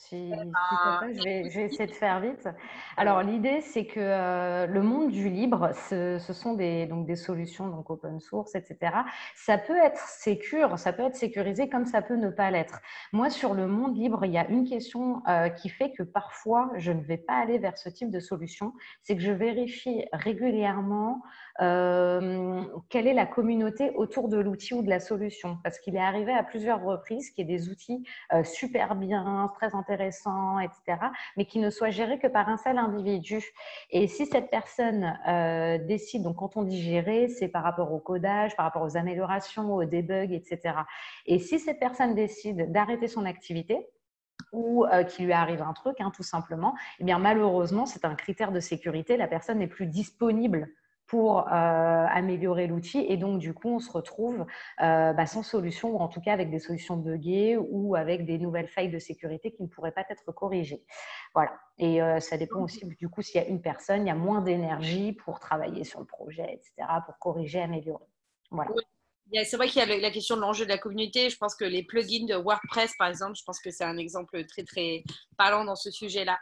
si, 0.00 0.32
je, 0.32 1.22
vais, 1.22 1.66
essayer 1.66 1.86
de 1.86 1.92
faire 1.92 2.20
vite. 2.20 2.48
Alors, 2.96 3.22
l'idée, 3.22 3.60
c'est 3.60 3.84
que 3.84 4.00
euh, 4.00 4.66
le 4.66 4.82
monde 4.82 5.10
du 5.10 5.28
libre, 5.28 5.72
ce, 5.74 6.18
sont 6.18 6.54
des, 6.54 6.86
donc 6.86 7.06
des 7.06 7.16
solutions 7.16 7.68
donc 7.68 7.90
open 7.90 8.18
source, 8.18 8.54
etc. 8.54 8.92
Ça 9.36 9.58
peut 9.58 9.76
être 9.76 10.00
sécure, 10.00 10.78
ça 10.78 10.94
peut 10.94 11.02
être 11.02 11.16
sécurisé 11.16 11.68
comme 11.68 11.84
ça 11.84 12.00
peut 12.00 12.16
ne 12.16 12.30
pas 12.30 12.50
l'être. 12.50 12.80
Moi, 13.12 13.28
sur 13.28 13.52
le 13.52 13.66
monde 13.66 13.96
libre, 13.96 14.24
il 14.24 14.32
y 14.32 14.38
a 14.38 14.48
une 14.48 14.66
question 14.66 15.22
euh, 15.28 15.50
qui 15.50 15.68
fait 15.68 15.92
que 15.92 16.02
parfois, 16.02 16.70
je 16.76 16.92
ne 16.92 17.02
vais 17.02 17.18
pas 17.18 17.34
aller 17.34 17.58
vers 17.58 17.76
ce 17.76 17.90
type 17.90 18.10
de 18.10 18.20
solution. 18.20 18.72
C'est 19.02 19.16
que 19.16 19.22
je 19.22 19.32
vérifie 19.32 20.06
régulièrement 20.12 21.20
euh, 21.60 22.62
quelle 22.88 23.06
est 23.06 23.14
la 23.14 23.26
communauté 23.26 23.90
autour 23.96 24.28
de 24.28 24.38
l'outil 24.38 24.74
ou 24.74 24.82
de 24.82 24.88
la 24.88 25.00
solution? 25.00 25.58
Parce 25.62 25.78
qu'il 25.78 25.96
est 25.96 26.00
arrivé 26.00 26.32
à 26.32 26.42
plusieurs 26.42 26.82
reprises 26.82 27.30
qu'il 27.30 27.48
y 27.48 27.52
ait 27.52 27.58
des 27.58 27.68
outils 27.68 28.04
super 28.44 28.94
bien, 28.94 29.50
très 29.54 29.74
intéressants 29.74 29.90
intéressant, 29.90 30.58
etc., 30.60 30.98
mais 31.36 31.44
qui 31.44 31.58
ne 31.58 31.70
soit 31.70 31.90
géré 31.90 32.18
que 32.18 32.26
par 32.26 32.48
un 32.48 32.56
seul 32.56 32.78
individu. 32.78 33.42
Et 33.90 34.06
si 34.06 34.26
cette 34.26 34.50
personne 34.50 35.18
euh, 35.28 35.78
décide, 35.78 36.22
donc 36.22 36.36
quand 36.36 36.56
on 36.56 36.62
dit 36.62 36.80
gérer, 36.80 37.28
c'est 37.28 37.48
par 37.48 37.62
rapport 37.62 37.92
au 37.92 37.98
codage, 37.98 38.56
par 38.56 38.64
rapport 38.66 38.82
aux 38.82 38.96
améliorations, 38.96 39.74
aux 39.74 39.84
debugs, 39.84 40.32
etc. 40.32 40.74
Et 41.26 41.38
si 41.38 41.58
cette 41.58 41.80
personne 41.80 42.14
décide 42.14 42.70
d'arrêter 42.72 43.08
son 43.08 43.24
activité, 43.24 43.88
ou 44.52 44.86
euh, 44.86 45.04
qu'il 45.04 45.26
lui 45.26 45.34
arrive 45.34 45.60
un 45.60 45.74
truc, 45.74 46.00
hein, 46.00 46.10
tout 46.14 46.22
simplement, 46.22 46.74
eh 46.98 47.04
bien 47.04 47.18
malheureusement, 47.18 47.84
c'est 47.84 48.04
un 48.06 48.14
critère 48.14 48.52
de 48.52 48.60
sécurité. 48.60 49.16
La 49.16 49.28
personne 49.28 49.58
n'est 49.58 49.66
plus 49.66 49.86
disponible 49.86 50.68
pour 51.10 51.40
euh, 51.40 51.42
améliorer 51.50 52.68
l'outil. 52.68 53.04
Et 53.08 53.16
donc, 53.16 53.40
du 53.40 53.52
coup, 53.52 53.68
on 53.68 53.80
se 53.80 53.90
retrouve 53.90 54.46
euh, 54.80 55.12
bah, 55.12 55.26
sans 55.26 55.42
solution, 55.42 55.90
ou 55.90 55.98
en 55.98 56.06
tout 56.06 56.20
cas 56.20 56.32
avec 56.32 56.50
des 56.50 56.60
solutions 56.60 56.96
buggées 56.96 57.56
ou 57.56 57.96
avec 57.96 58.24
des 58.24 58.38
nouvelles 58.38 58.68
failles 58.68 58.90
de 58.90 58.98
sécurité 59.00 59.50
qui 59.50 59.64
ne 59.64 59.66
pourraient 59.66 59.90
pas 59.90 60.04
être 60.08 60.30
corrigées. 60.30 60.84
Voilà. 61.34 61.52
Et 61.78 62.00
euh, 62.00 62.20
ça 62.20 62.38
dépend 62.38 62.60
aussi, 62.60 62.86
du 62.86 63.08
coup, 63.08 63.22
s'il 63.22 63.40
y 63.40 63.44
a 63.44 63.48
une 63.48 63.60
personne, 63.60 64.02
il 64.02 64.06
y 64.06 64.12
a 64.12 64.14
moins 64.14 64.40
d'énergie 64.40 65.12
pour 65.12 65.40
travailler 65.40 65.82
sur 65.82 65.98
le 65.98 66.06
projet, 66.06 66.54
etc., 66.54 66.88
pour 67.04 67.18
corriger, 67.18 67.60
améliorer. 67.60 68.06
Voilà. 68.52 68.70
C'est 69.44 69.56
vrai 69.56 69.68
qu'il 69.68 69.78
y 69.78 69.82
a 69.82 69.98
la 69.98 70.10
question 70.10 70.36
de 70.36 70.40
l'enjeu 70.40 70.64
de 70.64 70.70
la 70.70 70.78
communauté. 70.78 71.30
Je 71.30 71.36
pense 71.36 71.54
que 71.54 71.64
les 71.64 71.84
plugins 71.84 72.26
de 72.26 72.34
WordPress, 72.34 72.92
par 72.98 73.08
exemple, 73.08 73.36
je 73.36 73.44
pense 73.44 73.60
que 73.60 73.70
c'est 73.70 73.84
un 73.84 73.96
exemple 73.96 74.44
très, 74.46 74.64
très 74.64 75.04
parlant 75.36 75.64
dans 75.64 75.76
ce 75.76 75.90
sujet-là. 75.90 76.38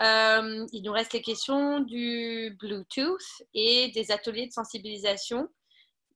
Euh, 0.00 0.66
il 0.72 0.82
nous 0.82 0.92
reste 0.92 1.12
les 1.12 1.22
questions 1.22 1.80
du 1.80 2.56
Bluetooth 2.58 3.22
et 3.54 3.92
des 3.94 4.10
ateliers 4.10 4.46
de 4.46 4.52
sensibilisation. 4.52 5.48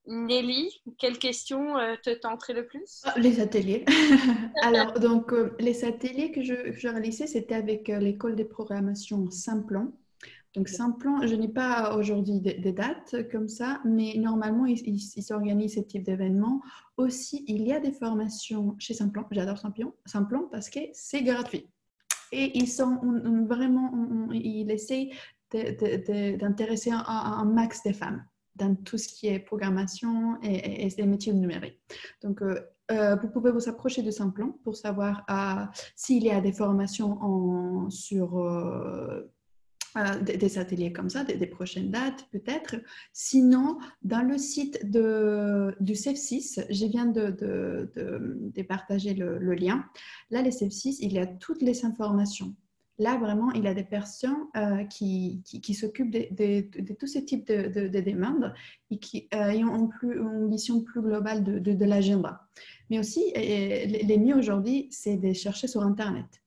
Nelly, 0.06 0.70
quelle 0.98 1.18
question 1.18 1.76
euh, 1.76 1.94
te 2.02 2.10
tenterait 2.10 2.54
le 2.54 2.66
plus? 2.66 3.02
Ah, 3.04 3.14
Les 3.18 3.40
ateliers. 3.40 3.84
Alors, 4.62 4.94
donc, 4.94 5.32
euh, 5.32 5.54
les 5.60 5.84
ateliers 5.84 6.32
que 6.32 6.42
je, 6.42 6.88
réalisais, 6.88 7.26
c'était 7.26 7.54
avec 7.54 7.88
l'école 7.88 8.34
de 8.34 8.44
programmation 8.44 9.30
Simplon. 9.30 9.92
Donc, 10.54 10.68
Simplon, 10.68 11.26
je 11.26 11.34
n'ai 11.34 11.48
pas 11.48 11.96
aujourd'hui 11.96 12.40
des, 12.40 12.72
dates 12.72 13.28
comme 13.30 13.48
ça, 13.48 13.80
mais 13.84 14.14
normalement, 14.16 14.66
ils 14.66 14.80
il, 14.88 15.22
s'organisent 15.22 15.74
ce 15.74 15.80
type 15.80 16.02
d'événements. 16.02 16.62
Aussi, 16.96 17.44
il 17.46 17.62
y 17.62 17.72
a 17.72 17.80
des 17.80 17.92
formations 17.92 18.74
chez 18.78 18.94
Simplon. 18.94 19.24
J'adore 19.30 19.58
Simplon 19.58 20.48
parce 20.50 20.70
que 20.70 20.80
c'est 20.92 21.22
gratuit. 21.22 21.68
Et 22.32 22.58
ils 22.58 22.68
sont 22.68 22.98
vraiment, 23.46 24.28
ils 24.32 24.70
essayent 24.70 25.12
d'intéresser 25.52 26.90
un, 26.92 27.44
max 27.44 27.82
des 27.82 27.92
femmes 27.92 28.24
dans 28.56 28.74
tout 28.74 28.98
ce 28.98 29.08
qui 29.08 29.28
est 29.28 29.38
programmation 29.38 30.38
et, 30.42 30.86
et, 30.86 31.06
métiers 31.06 31.32
numériques. 31.32 31.80
Donc, 32.22 32.42
euh, 32.42 32.58
euh, 32.90 33.16
vous 33.16 33.28
pouvez 33.28 33.50
vous 33.50 33.68
approcher 33.68 34.02
de 34.02 34.10
Simplon 34.10 34.58
pour 34.64 34.76
savoir 34.76 35.24
euh, 35.30 35.64
s'il 35.94 36.24
y 36.24 36.30
a 36.30 36.40
des 36.40 36.52
formations 36.52 37.18
en, 37.22 37.90
sur 37.90 38.36
des, 40.22 40.58
ateliers 40.58 40.92
comme 40.92 41.10
ça, 41.10 41.24
des, 41.24 41.46
prochaines 41.46 41.90
dates 41.90 42.26
peut-être. 42.30 42.76
Sinon, 43.12 43.78
dans 44.02 44.22
le 44.22 44.38
site 44.38 44.90
de, 44.90 45.74
du 45.80 45.94
CEF6, 45.94 46.66
je 46.70 46.86
viens 46.86 47.06
de, 47.06 47.30
de, 47.30 48.62
partager 48.62 49.14
le, 49.14 49.54
lien. 49.54 49.84
Là, 50.30 50.42
les 50.42 50.50
CEF6, 50.50 50.98
il 51.00 51.12
y 51.12 51.18
a 51.18 51.26
toutes 51.26 51.62
les 51.62 51.84
informations. 51.84 52.54
Là, 53.00 53.16
vraiment, 53.16 53.52
il 53.52 53.62
y 53.62 53.68
a 53.68 53.74
des 53.74 53.84
personnes 53.84 54.48
euh, 54.56 54.84
qui, 54.84 55.42
qui, 55.44 55.74
s'occupent 55.74 56.10
de, 56.10 56.94
tous 56.94 57.06
ces 57.06 57.24
types 57.24 57.46
de, 57.46 57.88
demandes 58.00 58.52
et 58.90 58.98
qui 58.98 59.28
euh, 59.34 59.52
ont 59.64 59.88
une 60.02 60.50
vision 60.50 60.82
plus 60.82 61.00
globale 61.00 61.44
de, 61.44 61.84
l'agenda. 61.84 62.48
Mais 62.90 62.98
aussi, 62.98 63.32
les, 63.34 64.18
mieux 64.18 64.36
aujourd'hui, 64.36 64.88
c'est 64.90 65.16
de 65.16 65.32
chercher 65.32 65.68
sur 65.68 65.82
Internet 65.82 66.42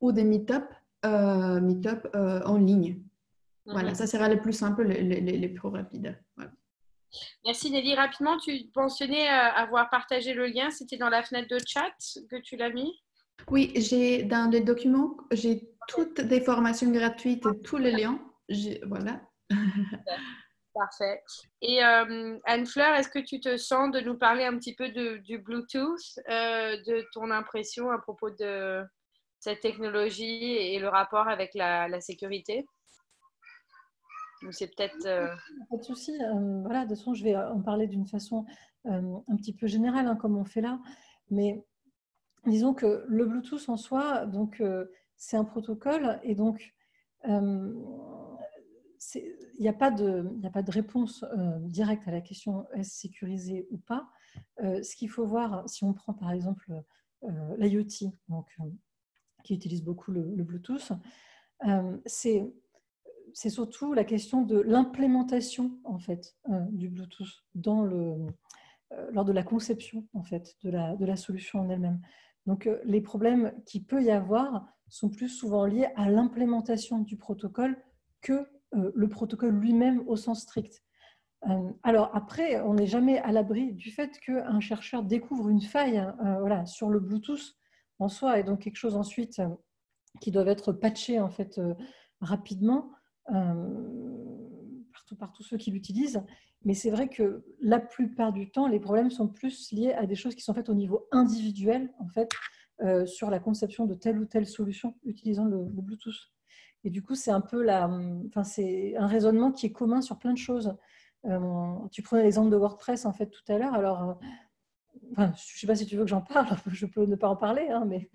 ou 0.00 0.10
des 0.10 0.24
meet-up 0.24 0.64
euh, 1.04 1.60
Meetup 1.60 2.08
euh, 2.14 2.40
en 2.44 2.58
ligne. 2.58 3.02
Voilà, 3.66 3.90
mhm. 3.90 3.94
ça 3.94 4.06
sera 4.06 4.28
le 4.28 4.40
plus 4.40 4.52
simple, 4.52 4.84
les, 4.84 5.48
plus 5.48 5.68
rapides. 5.68 6.16
Merci 7.44 7.70
Nelly. 7.70 7.94
Rapidement, 7.94 8.38
tu 8.38 8.70
mentionnais 8.74 9.28
euh, 9.28 9.52
avoir 9.54 9.90
partagé 9.90 10.32
le 10.32 10.46
lien. 10.46 10.70
C'était 10.70 10.96
dans 10.96 11.08
la 11.08 11.22
fenêtre 11.22 11.48
de 11.48 11.58
chat 11.66 11.92
que 12.30 12.40
tu 12.40 12.56
l'as 12.56 12.70
mis? 12.70 12.92
Oui, 13.50 13.72
j'ai 13.76 14.22
dans 14.22 14.50
les 14.50 14.60
documents, 14.60 15.16
j'ai 15.32 15.68
toutes 15.88 16.20
des 16.20 16.40
formations 16.40 16.90
gratuites 16.90 17.44
tous 17.64 17.78
les 17.78 17.90
liens. 17.90 18.20
Voilà. 18.86 19.20
Parfait. 20.74 21.22
Et 21.60 21.82
Anne-Fleur, 21.82 22.94
est-ce 22.94 23.08
que 23.08 23.18
tu 23.18 23.40
te 23.40 23.56
sens 23.56 23.90
de 23.90 24.00
nous 24.00 24.16
parler 24.16 24.44
un 24.44 24.56
petit 24.56 24.74
peu 24.74 24.88
de, 24.90 25.16
du 25.18 25.38
Bluetooth, 25.38 26.16
de 26.28 27.04
ton 27.12 27.30
impression 27.30 27.90
à 27.90 27.98
propos 27.98 28.30
de, 28.30 28.82
cette 29.42 29.58
technologie 29.58 30.54
et 30.54 30.78
le 30.78 30.88
rapport 30.88 31.26
avec 31.26 31.52
la, 31.54 32.00
sécurité 32.00 32.64
c'est 34.50 34.68
peut-être. 34.68 35.06
Euh, 35.06 35.28
Pas 35.70 35.76
de 35.76 35.82
souci. 35.82 36.12
Euh, 36.20 36.62
voilà, 36.62 36.84
de 36.84 36.90
toute 36.90 36.98
façon, 36.98 37.14
je 37.14 37.22
vais 37.24 37.36
en 37.36 37.60
parler 37.60 37.86
d'une 37.86 38.06
façon 38.06 38.44
euh, 38.86 39.18
un 39.28 39.36
petit 39.36 39.52
peu 39.52 39.68
générale, 39.68 40.06
hein, 40.06 40.16
comme 40.16 40.36
on 40.36 40.44
fait 40.44 40.60
là. 40.60 40.80
Mais 41.30 41.64
disons 42.46 42.74
que 42.74 43.04
le 43.08 43.24
Bluetooth 43.24 43.68
en 43.68 43.76
soi, 43.76 44.26
donc 44.26 44.62
c'est 45.16 45.36
un 45.36 45.44
protocole 45.44 46.18
et 46.24 46.34
donc 46.34 46.74
il 47.24 47.76
n'y 49.60 49.68
a, 49.68 49.72
pas 49.72 49.92
de, 49.92 50.28
a 50.44 50.50
pas 50.50 50.62
de 50.62 50.70
réponse 50.72 51.24
directe 51.60 52.08
à 52.08 52.10
la 52.10 52.20
question 52.20 52.66
est-ce 52.74 52.98
sécurisé 52.98 53.68
ou 53.70 53.78
pas. 53.78 54.08
ce 54.58 54.96
qu'il 54.96 55.08
faut 55.08 55.24
voir, 55.24 55.68
si 55.68 55.84
on 55.84 55.92
prend 55.92 56.14
par 56.14 56.32
exemple 56.32 56.72
l'IoT, 57.58 58.12
donc 58.28 58.48
qui 59.42 59.54
utilisent 59.54 59.84
beaucoup 59.84 60.12
le, 60.12 60.22
Bluetooth, 60.22 60.92
euh, 61.66 61.96
c'est 62.06 63.50
surtout 63.50 63.94
la 63.94 64.04
question 64.04 64.42
de 64.42 64.60
l'implémentation 64.60 65.78
en 65.84 65.98
fait 65.98 66.36
euh, 66.50 66.60
du 66.70 66.88
Bluetooth 66.88 67.44
dans 67.54 67.82
le, 67.82 68.16
euh, 68.92 69.10
lors 69.12 69.24
de 69.24 69.32
la 69.32 69.42
conception 69.42 70.06
en 70.12 70.22
fait 70.22 70.56
de 70.62 70.70
la, 70.70 70.96
de 70.96 71.06
la 71.06 71.16
solution 71.16 71.60
en 71.60 71.70
elle-même. 71.70 72.00
Donc 72.46 72.68
les 72.84 73.00
problèmes 73.00 73.52
qu'il 73.66 73.84
peut 73.84 74.02
y 74.02 74.10
avoir 74.10 74.66
sont 74.88 75.08
plus 75.08 75.28
souvent 75.28 75.64
liés 75.64 75.88
à 75.94 76.10
l'implémentation 76.10 76.98
du 76.98 77.16
protocole 77.16 77.76
que 78.20 78.48
le 78.72 79.08
protocole 79.08 79.54
lui-même 79.54 80.02
au 80.08 80.16
sens 80.16 80.42
strict. 80.42 80.82
alors 81.84 82.10
après, 82.14 82.60
on 82.62 82.74
n'est 82.74 82.88
jamais 82.88 83.18
à 83.18 83.30
l'abri 83.30 83.74
du 83.74 83.92
fait 83.92 84.18
qu'un 84.18 84.58
chercheur 84.58 85.04
découvre 85.04 85.50
une 85.50 85.60
faille 85.60 86.04
voilà, 86.40 86.66
sur 86.66 86.88
le 86.88 86.98
Bluetooth 86.98 87.54
en 88.02 88.08
soi 88.08 88.38
et 88.38 88.44
donc 88.44 88.60
quelque 88.60 88.76
chose 88.76 88.96
ensuite 88.96 89.38
euh, 89.38 89.48
qui 90.20 90.30
doivent 90.30 90.48
être 90.48 90.72
patchés 90.72 91.20
en 91.20 91.30
fait 91.30 91.58
euh, 91.58 91.74
rapidement 92.20 92.90
euh, 93.30 93.54
partout 94.92 95.16
par 95.16 95.32
tous 95.32 95.42
ceux 95.42 95.56
qui 95.56 95.70
l'utilisent. 95.70 96.22
Mais 96.64 96.74
c'est 96.74 96.90
vrai 96.90 97.08
que 97.08 97.44
la 97.60 97.80
plupart 97.80 98.32
du 98.32 98.50
temps, 98.50 98.68
les 98.68 98.78
problèmes 98.78 99.10
sont 99.10 99.26
plus 99.26 99.72
liés 99.72 99.92
à 99.94 100.06
des 100.06 100.14
choses 100.14 100.36
qui 100.36 100.42
sont 100.42 100.54
faites 100.54 100.68
au 100.68 100.74
niveau 100.74 101.08
individuel, 101.10 101.92
en 101.98 102.06
fait, 102.06 102.30
sur 103.04 103.30
la 103.30 103.40
conception 103.40 103.86
de 103.86 103.94
telle 103.94 104.16
ou 104.20 104.26
telle 104.26 104.46
solution 104.46 104.94
utilisant 105.02 105.44
le, 105.44 105.64
Bluetooth. 105.64 106.30
Et 106.84 106.90
du 106.90 107.02
coup, 107.02 107.16
c'est 107.16 107.32
un 107.32 107.40
peu 107.40 107.64
la, 107.64 107.90
enfin, 108.28 108.44
c'est 108.44 108.94
un 108.96 109.08
raisonnement 109.08 109.50
qui 109.50 109.66
est 109.66 109.72
commun 109.72 110.02
sur 110.02 110.20
plein 110.20 110.32
de 110.32 110.38
choses. 110.38 110.76
tu 111.90 112.02
prenais 112.02 112.22
l'exemple 112.22 112.50
de 112.50 112.56
WordPress 112.56 113.06
en 113.06 113.12
fait 113.12 113.26
tout 113.26 113.42
à 113.48 113.58
l'heure. 113.58 113.74
Alors, 113.74 114.20
je 115.16 115.22
ne 115.22 115.32
sais 115.36 115.66
pas 115.66 115.74
si 115.74 115.86
tu 115.86 115.96
veux 115.96 116.04
que 116.04 116.10
j'en 116.10 116.22
parle, 116.22 116.56
je 116.72 116.86
peux 116.86 117.04
ne 117.06 117.16
pas 117.16 117.28
en 117.28 117.36
parler, 117.36 117.68
hein, 117.68 117.84
mais 117.86 118.10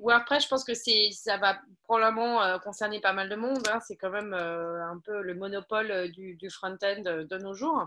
WordPress, 0.00 0.44
je 0.44 0.48
pense 0.48 0.64
que 0.64 0.72
ça 0.74 1.36
va 1.36 1.60
probablement 1.82 2.58
concerner 2.60 3.00
pas 3.00 3.12
mal 3.12 3.28
de 3.28 3.36
monde. 3.36 3.62
Hein. 3.70 3.80
C'est 3.86 3.96
quand 3.96 4.10
même 4.10 4.32
un 4.32 4.98
peu 5.04 5.22
le 5.22 5.34
monopole 5.34 6.10
du, 6.10 6.50
front-end 6.50 7.02
de 7.04 7.38
nos 7.38 7.52
jours. 7.52 7.84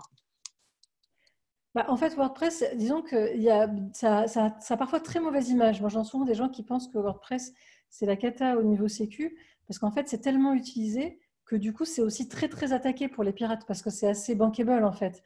Bah, 1.76 1.84
en 1.88 1.96
fait, 1.98 2.14
WordPress, 2.14 2.64
disons 2.76 3.02
que 3.02 3.36
y 3.36 3.50
a, 3.50 3.68
ça, 3.92 4.26
ça, 4.28 4.56
a 4.66 4.76
parfois 4.78 4.98
très 4.98 5.20
mauvaise 5.20 5.50
image. 5.50 5.82
Moi, 5.82 5.90
j'en 5.90 6.04
souvent 6.04 6.24
des 6.24 6.34
gens 6.34 6.48
qui 6.48 6.62
pensent 6.62 6.88
que 6.88 6.96
WordPress, 6.96 7.52
c'est 7.90 8.06
la 8.06 8.16
cata 8.16 8.56
au 8.56 8.62
niveau 8.62 8.88
sécu, 8.88 9.38
parce 9.68 9.78
qu'en 9.78 9.90
fait, 9.90 10.08
c'est 10.08 10.22
tellement 10.22 10.54
utilisé 10.54 11.20
que 11.46 11.56
du 11.56 11.72
coup, 11.72 11.84
c'est 11.84 12.02
aussi 12.02 12.28
très, 12.28 12.48
très 12.48 12.72
attaqué 12.72 13.08
pour 13.08 13.22
les 13.24 13.32
pirates, 13.32 13.64
parce 13.66 13.80
que 13.80 13.90
c'est 13.90 14.08
assez 14.08 14.34
bankable, 14.34 14.84
en 14.84 14.92
fait. 14.92 15.22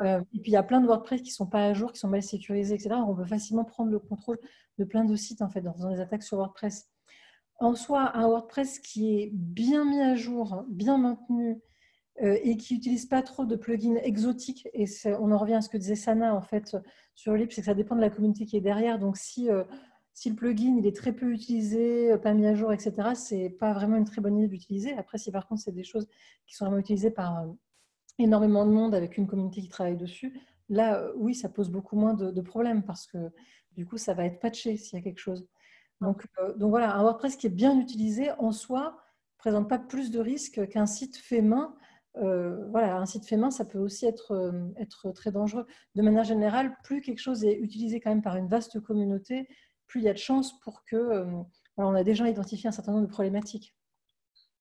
Euh, 0.00 0.20
et 0.32 0.40
puis, 0.40 0.52
il 0.52 0.54
y 0.54 0.56
a 0.56 0.62
plein 0.62 0.80
de 0.80 0.86
WordPress 0.86 1.20
qui 1.20 1.30
ne 1.30 1.34
sont 1.34 1.46
pas 1.46 1.66
à 1.66 1.72
jour, 1.74 1.92
qui 1.92 1.98
sont 1.98 2.08
mal 2.08 2.22
sécurisés, 2.22 2.74
etc. 2.74 2.96
On 3.06 3.14
peut 3.14 3.24
facilement 3.24 3.64
prendre 3.64 3.90
le 3.90 3.98
contrôle 3.98 4.38
de 4.78 4.84
plein 4.84 5.04
de 5.04 5.16
sites, 5.16 5.42
en 5.42 5.48
fait, 5.48 5.66
en 5.66 5.74
faisant 5.74 5.90
des 5.90 6.00
attaques 6.00 6.22
sur 6.22 6.38
WordPress. 6.38 6.88
En 7.58 7.74
soi, 7.74 8.16
un 8.16 8.26
WordPress 8.26 8.78
qui 8.78 9.20
est 9.20 9.30
bien 9.32 9.84
mis 9.84 10.00
à 10.00 10.14
jour, 10.14 10.64
bien 10.68 10.96
maintenu, 10.96 11.60
euh, 12.22 12.38
et 12.44 12.56
qui 12.56 12.74
n'utilise 12.74 13.06
pas 13.06 13.22
trop 13.22 13.44
de 13.44 13.56
plugins 13.56 13.96
exotiques. 13.96 14.68
Et 14.72 14.86
on 15.18 15.32
en 15.32 15.38
revient 15.38 15.54
à 15.54 15.60
ce 15.60 15.68
que 15.68 15.76
disait 15.76 15.96
Sana 15.96 16.34
en 16.34 16.42
fait 16.42 16.76
sur 17.16 17.34
livre, 17.34 17.50
c'est 17.52 17.62
que 17.62 17.66
ça 17.66 17.74
dépend 17.74 17.96
de 17.96 18.00
la 18.00 18.10
communauté 18.10 18.46
qui 18.46 18.56
est 18.56 18.60
derrière. 18.60 19.00
Donc 19.00 19.16
si, 19.16 19.50
euh, 19.50 19.64
si 20.14 20.30
le 20.30 20.36
plugin 20.36 20.76
il 20.78 20.86
est 20.86 20.96
très 20.96 21.12
peu 21.12 21.32
utilisé, 21.32 22.12
euh, 22.12 22.18
pas 22.18 22.32
mis 22.32 22.46
à 22.46 22.54
jour, 22.54 22.72
etc., 22.72 23.10
c'est 23.14 23.50
pas 23.50 23.72
vraiment 23.72 23.96
une 23.96 24.04
très 24.04 24.20
bonne 24.20 24.38
idée 24.38 24.48
d'utiliser. 24.48 24.94
Après, 24.94 25.18
si 25.18 25.30
par 25.30 25.46
contre 25.46 25.62
c'est 25.62 25.72
des 25.72 25.84
choses 25.84 26.08
qui 26.46 26.54
sont 26.54 26.64
vraiment 26.64 26.80
utilisées 26.80 27.10
par 27.10 27.44
énormément 28.18 28.64
de 28.64 28.70
monde 28.70 28.94
avec 28.94 29.18
une 29.18 29.26
communauté 29.26 29.60
qui 29.60 29.68
travaille 29.68 29.96
dessus, 29.96 30.40
là 30.68 31.10
oui, 31.16 31.34
ça 31.34 31.48
pose 31.48 31.68
beaucoup 31.68 31.96
moins 31.96 32.14
de, 32.14 32.40
problèmes 32.40 32.84
parce 32.84 33.06
que 33.06 33.18
du 33.72 33.86
coup 33.86 33.98
ça 33.98 34.14
va 34.14 34.24
être 34.24 34.40
patché 34.40 34.76
s'il 34.76 34.98
y 34.98 35.02
a 35.02 35.04
quelque 35.04 35.18
chose. 35.18 35.48
Donc, 36.00 36.26
voilà, 36.58 36.94
un 36.96 37.02
WordPress 37.02 37.36
qui 37.36 37.46
est 37.46 37.50
bien 37.50 37.78
utilisé 37.80 38.30
en 38.38 38.52
soi 38.52 38.98
présente 39.38 39.68
pas 39.68 39.78
plus 39.78 40.10
de 40.10 40.20
risques 40.20 40.68
qu'un 40.68 40.86
site 40.86 41.16
fait 41.16 41.42
main 41.42 41.74
euh, 42.16 42.66
voilà, 42.70 42.96
un 42.96 43.06
site 43.06 43.26
fait 43.26 43.36
main, 43.36 43.50
ça 43.50 43.64
peut 43.64 43.78
aussi 43.78 44.06
être, 44.06 44.32
euh, 44.32 44.68
être 44.76 45.10
très 45.12 45.32
dangereux. 45.32 45.66
De 45.94 46.02
manière 46.02 46.24
générale, 46.24 46.76
plus 46.84 47.00
quelque 47.00 47.18
chose 47.18 47.44
est 47.44 47.58
utilisé 47.58 48.00
quand 48.00 48.10
même 48.10 48.22
par 48.22 48.36
une 48.36 48.48
vaste 48.48 48.80
communauté, 48.80 49.48
plus 49.94 50.00
il 50.00 50.04
y 50.04 50.08
a 50.08 50.12
de 50.12 50.18
chances 50.18 50.58
pour 50.60 50.84
que 50.84 50.96
euh, 50.96 51.24
on 51.76 51.94
a 51.94 52.02
déjà 52.02 52.28
identifié 52.28 52.68
un 52.68 52.72
certain 52.72 52.90
nombre 52.90 53.06
de 53.06 53.12
problématiques. 53.12 53.76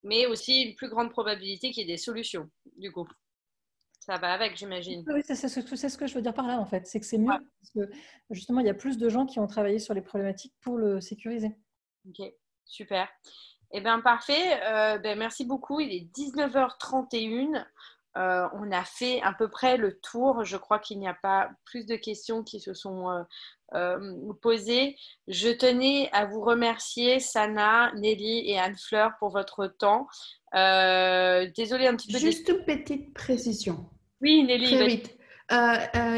Mais 0.03 0.27
aussi 0.27 0.61
une 0.61 0.75
plus 0.75 0.89
grande 0.89 1.09
probabilité 1.09 1.71
qu'il 1.71 1.88
y 1.88 1.89
ait 1.89 1.93
des 1.93 1.97
solutions, 1.97 2.51
du 2.77 2.91
coup. 2.91 3.07
Ça 3.99 4.17
va 4.17 4.34
avec, 4.34 4.55
j'imagine. 4.55 5.03
Oui, 5.07 5.21
c'est 5.23 5.36
ce 5.36 5.97
que 5.97 6.05
je 6.05 6.13
veux 6.13 6.21
dire 6.21 6.36
par 6.36 6.45
là, 6.45 6.59
en 6.59 6.65
fait. 6.65 6.86
C'est 6.86 6.99
que 6.99 7.05
c'est 7.05 7.17
mieux 7.17 7.29
parce 7.29 7.71
que 7.73 7.91
justement, 8.29 8.59
il 8.59 8.67
y 8.67 8.69
a 8.69 8.75
plus 8.75 8.99
de 8.99 9.09
gens 9.09 9.25
qui 9.25 9.39
ont 9.39 9.47
travaillé 9.47 9.79
sur 9.79 9.95
les 9.95 10.01
problématiques 10.01 10.53
pour 10.61 10.77
le 10.77 11.01
sécuriser. 11.01 11.55
Ok, 12.07 12.31
super. 12.65 13.09
Eh 13.71 13.81
bien, 13.81 14.01
parfait. 14.01 14.61
Euh, 14.61 14.99
ben, 14.99 15.17
merci 15.17 15.45
beaucoup. 15.45 15.79
Il 15.79 15.91
est 15.91 16.15
19h31. 16.15 17.65
Euh, 18.18 18.47
on 18.53 18.72
a 18.72 18.84
fait 18.84 19.22
à 19.22 19.34
peu 19.34 19.47
près 19.49 19.78
le 19.78 19.99
tour. 19.99 20.43
Je 20.43 20.57
crois 20.57 20.80
qu'il 20.80 20.99
n'y 20.99 21.07
a 21.07 21.14
pas 21.16 21.49
plus 21.66 21.86
de 21.86 21.95
questions 21.95 22.43
qui 22.43 22.59
se 22.59 22.74
sont 22.74 23.26
euh, 23.74 24.34
posées. 24.41 24.95
Je 25.28 25.49
tenais 25.49 26.09
à 26.11 26.26
vous 26.26 26.41
remercier, 26.41 27.20
Sana, 27.20 27.91
Nelly 27.95 28.49
et 28.49 28.59
Anne-Fleur, 28.59 29.14
pour 29.20 29.30
votre 29.30 29.68
temps. 29.68 30.07
désolée 30.53 31.88
un 31.88 31.95
petit 31.95 32.11
peu. 32.11 32.20
Juste 32.20 32.49
une 32.49 32.64
petite 32.64 33.14
précision. 33.14 33.89
Oui, 34.22 34.43
Nelly. 34.43 34.76
Très 34.76 34.88
vite. 34.88 35.18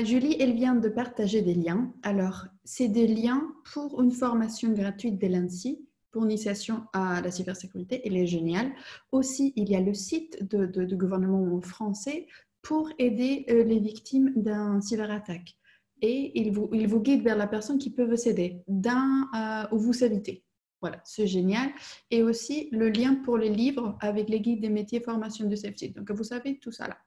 Julie, 0.05 0.37
elle 0.39 0.53
vient 0.53 0.75
de 0.75 0.89
partager 0.89 1.41
des 1.41 1.55
liens. 1.55 1.93
Alors, 2.03 2.45
c'est 2.63 2.89
des 2.89 3.07
liens 3.07 3.43
pour 3.73 4.01
une 4.01 4.11
formation 4.11 4.69
gratuite 4.71 5.19
de 5.19 5.27
l'ANSI 5.27 5.85
pour 6.15 6.23
initiation 6.23 6.85
à 6.93 7.19
la 7.19 7.29
cybersécurité. 7.29 8.01
Elle 8.05 8.15
est 8.15 8.25
géniale. 8.25 8.71
Aussi, 9.11 9.51
il 9.57 9.69
y 9.69 9.75
a 9.75 9.81
le 9.81 9.93
site 9.93 10.49
de, 10.49 10.95
gouvernement 10.95 11.59
français 11.59 12.27
pour 12.61 12.89
aider 12.97 13.45
euh, 13.49 13.65
les 13.65 13.79
victimes 13.79 14.31
d'un 14.37 14.79
cyberattaque. 14.79 15.57
Et 16.01 16.31
il 16.39 16.53
vous, 16.53 16.69
il 16.71 16.87
guide 16.87 17.21
vers 17.21 17.35
la 17.35 17.47
personne 17.47 17.77
qui 17.77 17.89
peut 17.89 18.05
vous 18.05 18.29
aider 18.29 18.61
d'un 18.69 19.27
euh, 19.35 19.75
où 19.75 19.77
vous 19.77 20.05
évitez. 20.05 20.45
Voilà, 20.79 21.01
c'est 21.03 21.27
génial. 21.27 21.69
Et 22.09 22.23
aussi 22.23 22.69
le 22.71 22.87
lien 22.87 23.15
pour 23.15 23.37
les 23.37 23.49
livres 23.49 23.97
avec 23.99 24.29
les 24.29 24.39
guides 24.39 24.61
des 24.61 24.69
métiers 24.69 25.01
formation 25.01 25.49
de 25.49 25.55
safety. 25.57 25.89
Donc, 25.89 26.09
vous 26.11 26.23
savez 26.23 26.59
tout 26.59 26.71
ça 26.71 26.87
là. 26.87 26.97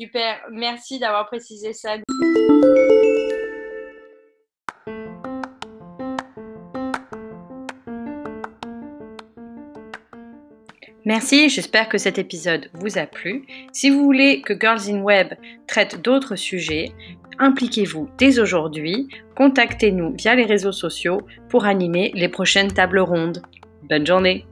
Super, 0.00 0.40
merci 0.50 0.98
d'avoir 0.98 1.26
précisé 1.26 1.74
ça. 1.74 1.96
Merci, 11.06 11.48
j'espère 11.48 11.88
que 11.88 11.98
cet 11.98 12.18
épisode 12.18 12.68
vous 12.74 12.98
a 12.98 13.06
plu. 13.06 13.46
Si 13.72 13.88
vous 13.88 14.04
voulez 14.04 14.42
que 14.42 14.58
Girls 14.58 14.90
in 14.90 15.00
Web 15.00 15.28
traite 15.66 16.02
d'autres 16.02 16.36
sujets, 16.36 16.92
impliquez-vous 17.38 18.08
dès 18.18 18.38
aujourd'hui, 18.38 19.08
contactez-nous 19.34 20.14
via 20.18 20.34
les 20.34 20.44
réseaux 20.44 20.72
sociaux 20.72 21.22
pour 21.48 21.64
animer 21.64 22.12
les 22.14 22.28
prochaines 22.28 22.72
tables 22.72 23.00
rondes. 23.00 23.42
Bonne 23.88 24.06
journée 24.06 24.46